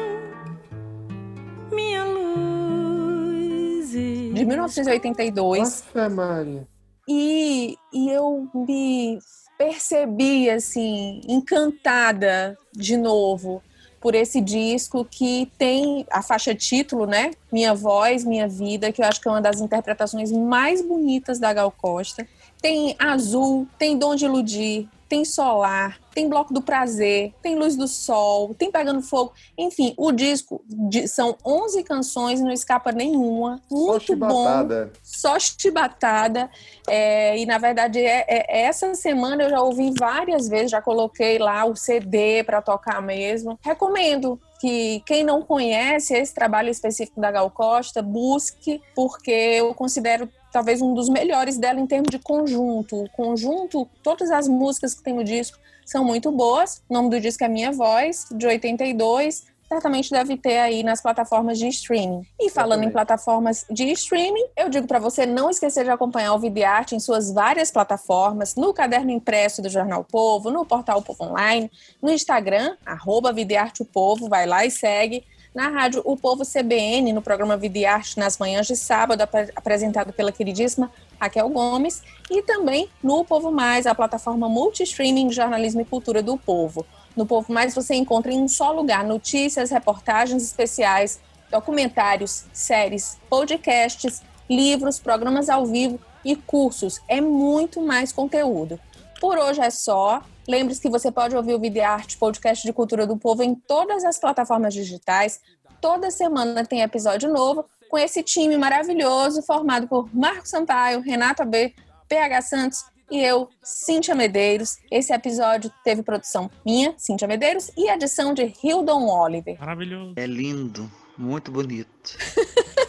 minha 1.72 2.04
luz. 2.06 3.94
e- 3.96 4.32
de 4.34 4.46
1982. 4.46 5.60
Nossa, 5.96 6.10
Maria. 6.10 6.68
E, 7.12 7.76
e 7.92 8.12
eu 8.12 8.48
me 8.54 9.18
percebi, 9.58 10.48
assim, 10.48 11.22
encantada 11.28 12.56
de 12.72 12.96
novo 12.96 13.64
por 14.00 14.14
esse 14.14 14.40
disco 14.40 15.04
que 15.04 15.52
tem 15.58 16.06
a 16.12 16.22
faixa 16.22 16.54
título, 16.54 17.08
né? 17.08 17.32
Minha 17.52 17.74
Voz, 17.74 18.24
Minha 18.24 18.48
Vida, 18.48 18.92
que 18.92 19.02
eu 19.02 19.06
acho 19.06 19.20
que 19.20 19.28
é 19.28 19.32
uma 19.32 19.42
das 19.42 19.60
interpretações 19.60 20.32
mais 20.32 20.84
bonitas 20.84 21.40
da 21.40 21.52
Gal 21.52 21.72
Costa. 21.72 22.28
Tem 22.62 22.96
Azul, 23.00 23.68
tem 23.78 23.98
Dom 23.98 24.16
de 24.16 24.26
Iludir, 24.26 24.88
tem 25.08 25.26
Solar, 25.26 25.98
tem 26.14 26.30
Bloco 26.30 26.54
do 26.54 26.62
Prazer, 26.62 27.34
tem 27.42 27.56
Luz 27.56 27.76
do 27.76 27.88
Sol, 27.88 28.54
tem 28.54 28.70
Pegando 28.72 29.02
Fogo. 29.02 29.34
Enfim, 29.58 29.94
o 29.98 30.12
disco 30.12 30.62
de- 30.68 31.08
são 31.08 31.36
11 31.44 31.82
canções, 31.84 32.40
não 32.42 32.52
escapa 32.52 32.92
nenhuma. 32.92 33.60
Muito 33.72 34.16
bom 34.16 34.28
chibatada. 34.46 34.92
só 35.02 35.40
chibatada. 35.40 36.50
É, 36.88 37.38
e 37.40 37.46
na 37.46 37.58
verdade, 37.58 38.00
é, 38.00 38.24
é- 38.28 38.62
essa 38.66 38.94
semana 38.94 39.44
eu 39.44 39.50
já 39.50 39.62
ouvi 39.62 39.92
várias 39.98 40.48
vezes, 40.48 40.72
já 40.72 40.82
coloquei 40.82 41.40
lá 41.40 41.66
o 41.66 41.76
CD 41.76 42.44
para 42.44 42.62
tocar 42.62 43.02
mesmo. 43.02 43.58
Recomendo 43.64 44.40
que 44.60 45.02
quem 45.06 45.24
não 45.24 45.42
conhece 45.42 46.14
esse 46.14 46.34
trabalho 46.34 46.70
específico 46.70 47.20
da 47.22 47.32
Gal 47.32 47.50
Costa, 47.50 48.02
busque, 48.02 48.82
porque 48.94 49.32
eu 49.32 49.74
considero 49.74 50.30
talvez 50.52 50.82
um 50.82 50.94
dos 50.94 51.10
melhores 51.10 51.58
dela 51.58 51.80
em 51.80 51.88
termos 51.88 52.10
de 52.10 52.20
conjunto. 52.20 53.04
O 53.04 53.10
conjunto, 53.12 53.88
todas 54.04 54.30
as 54.32 54.48
músicas 54.48 54.94
que 54.94 55.04
tem 55.04 55.14
no 55.14 55.24
disco 55.24 55.58
são 55.86 56.04
muito 56.04 56.32
boas. 56.32 56.82
O 56.88 56.94
nome 56.94 57.10
do 57.10 57.20
disco 57.20 57.44
é 57.44 57.48
Minha 57.48 57.72
Voz, 57.72 58.26
de 58.32 58.46
82. 58.46 59.48
certamente 59.68 60.10
deve 60.10 60.36
ter 60.36 60.58
aí 60.58 60.82
nas 60.82 61.00
plataformas 61.00 61.60
de 61.60 61.68
streaming. 61.68 62.26
E 62.40 62.50
falando 62.50 62.84
em 62.84 62.90
plataformas 62.90 63.66
de 63.70 63.92
streaming, 63.92 64.46
eu 64.58 64.68
digo 64.68 64.88
para 64.88 64.98
você 64.98 65.28
não 65.28 65.50
esquecer 65.50 65.84
de 65.84 65.92
acompanhar 65.92 66.34
o 66.34 66.40
Videarte 66.40 66.96
em 66.96 67.00
suas 67.00 67.32
várias 67.32 67.70
plataformas, 67.70 68.56
no 68.56 68.74
caderno 68.74 69.12
impresso 69.12 69.62
do 69.62 69.70
Jornal 69.70 70.04
Povo, 70.04 70.50
no 70.50 70.66
portal 70.66 71.04
Povo 71.04 71.24
Online, 71.24 71.70
no 72.02 72.12
Instagram, 72.12 72.76
arroba 72.84 73.32
Videarte 73.32 73.84
o 73.84 73.86
Povo, 73.86 74.28
vai 74.28 74.48
lá 74.48 74.66
e 74.66 74.72
segue. 74.72 75.24
Na 75.60 75.68
rádio 75.68 76.02
O 76.06 76.16
Povo 76.16 76.46
CBN, 76.46 77.12
no 77.12 77.22
programa 77.22 77.58
Videarte 77.58 78.18
nas 78.18 78.38
manhãs 78.38 78.66
de 78.66 78.78
sábado, 78.78 79.20
ap 79.20 79.36
apresentado 79.54 80.14
pela 80.14 80.32
queridíssima 80.32 80.90
Raquel 81.20 81.50
Gomes, 81.50 82.02
e 82.32 82.42
também 82.42 82.88
no 83.04 83.26
Povo 83.26 83.52
Mais, 83.52 83.86
a 83.86 83.94
plataforma 83.94 84.48
multi-streaming 84.48 85.28
de 85.28 85.36
jornalismo 85.36 85.82
e 85.82 85.84
cultura 85.84 86.24
do 86.24 86.38
Povo. 86.38 86.86
No 87.14 87.26
Povo 87.26 87.52
Mais 87.52 87.76
você 87.76 87.94
encontra 87.94 88.32
em 88.32 88.42
um 88.42 88.48
só 88.48 88.72
lugar 88.72 89.04
notícias, 89.04 89.70
reportagens 89.70 90.44
especiais, 90.44 91.20
documentários, 91.52 92.46
séries, 92.54 93.18
podcasts, 93.30 94.22
livros, 94.50 94.98
programas 94.98 95.50
ao 95.50 95.66
vivo 95.66 96.00
e 96.24 96.38
cursos. 96.38 97.02
É 97.06 97.20
muito 97.20 97.82
mais 97.82 98.14
conteúdo. 98.14 98.80
Por 99.20 99.38
hoje 99.38 99.60
é 99.62 99.70
só. 99.70 100.22
Lembre-se 100.48 100.82
que 100.82 100.90
você 100.90 101.12
pode 101.12 101.36
ouvir 101.36 101.54
o 101.54 101.60
Videarte, 101.60 102.18
podcast 102.18 102.66
de 102.66 102.72
cultura 102.72 103.06
do 103.06 103.18
povo, 103.18 103.44
em 103.44 103.54
todas 103.54 104.04
as 104.04 104.18
plataformas 104.18 104.74
digitais. 104.74 105.42
Toda 105.82 106.10
semana 106.10 106.66
tem 106.66 106.82
episódio 106.82 107.32
novo 107.32 107.66
com 107.90 107.98
esse 107.98 108.24
time 108.24 108.58
maravilhoso 108.58 109.42
formado 109.42 109.88
por 109.88 110.14
Marco 110.16 110.48
Sampaio, 110.48 111.02
Renata 111.02 111.44
B, 111.44 111.74
PH 112.08 112.42
Santos 112.44 112.86
e 113.12 113.20
eu, 113.20 113.50
Cíntia 113.62 114.16
Medeiros. 114.16 114.78
Esse 114.92 115.14
episódio 115.14 115.72
teve 115.84 116.04
produção 116.04 116.50
minha, 116.66 116.94
Cíntia 116.98 117.28
Medeiros, 117.28 117.72
e 117.76 117.90
edição 117.90 118.34
de 118.34 118.54
Hildon 118.64 119.08
Oliver. 119.08 119.60
Maravilhoso. 119.60 120.14
É 120.16 120.26
lindo, 120.26 120.90
muito 121.18 121.52
bonito. 121.52 122.18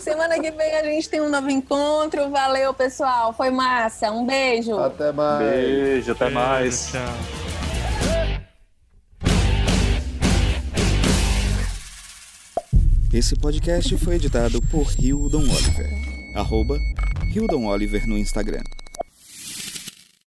Semana 0.00 0.38
que 0.40 0.50
vem 0.50 0.74
a 0.76 0.82
gente 0.84 1.08
tem 1.08 1.20
um 1.20 1.28
novo 1.30 1.50
encontro. 1.50 2.30
Valeu, 2.30 2.74
pessoal. 2.74 3.32
Foi 3.32 3.50
massa. 3.50 4.10
Um 4.10 4.26
beijo. 4.26 4.78
Até 4.78 5.12
mais. 5.12 5.38
Beijo, 5.50 6.12
até 6.12 6.24
Beijo, 6.26 6.38
mais. 6.38 6.88
Tchau. 6.92 7.00
Esse 13.12 13.36
podcast 13.36 13.96
foi 13.98 14.16
editado 14.16 14.60
por 14.62 14.92
Hildon 14.98 15.38
Oliver. 15.42 15.88
Arroba 16.34 16.80
Hildon 17.32 17.66
Oliver 17.66 18.08
no 18.08 18.18
Instagram. 18.18 18.62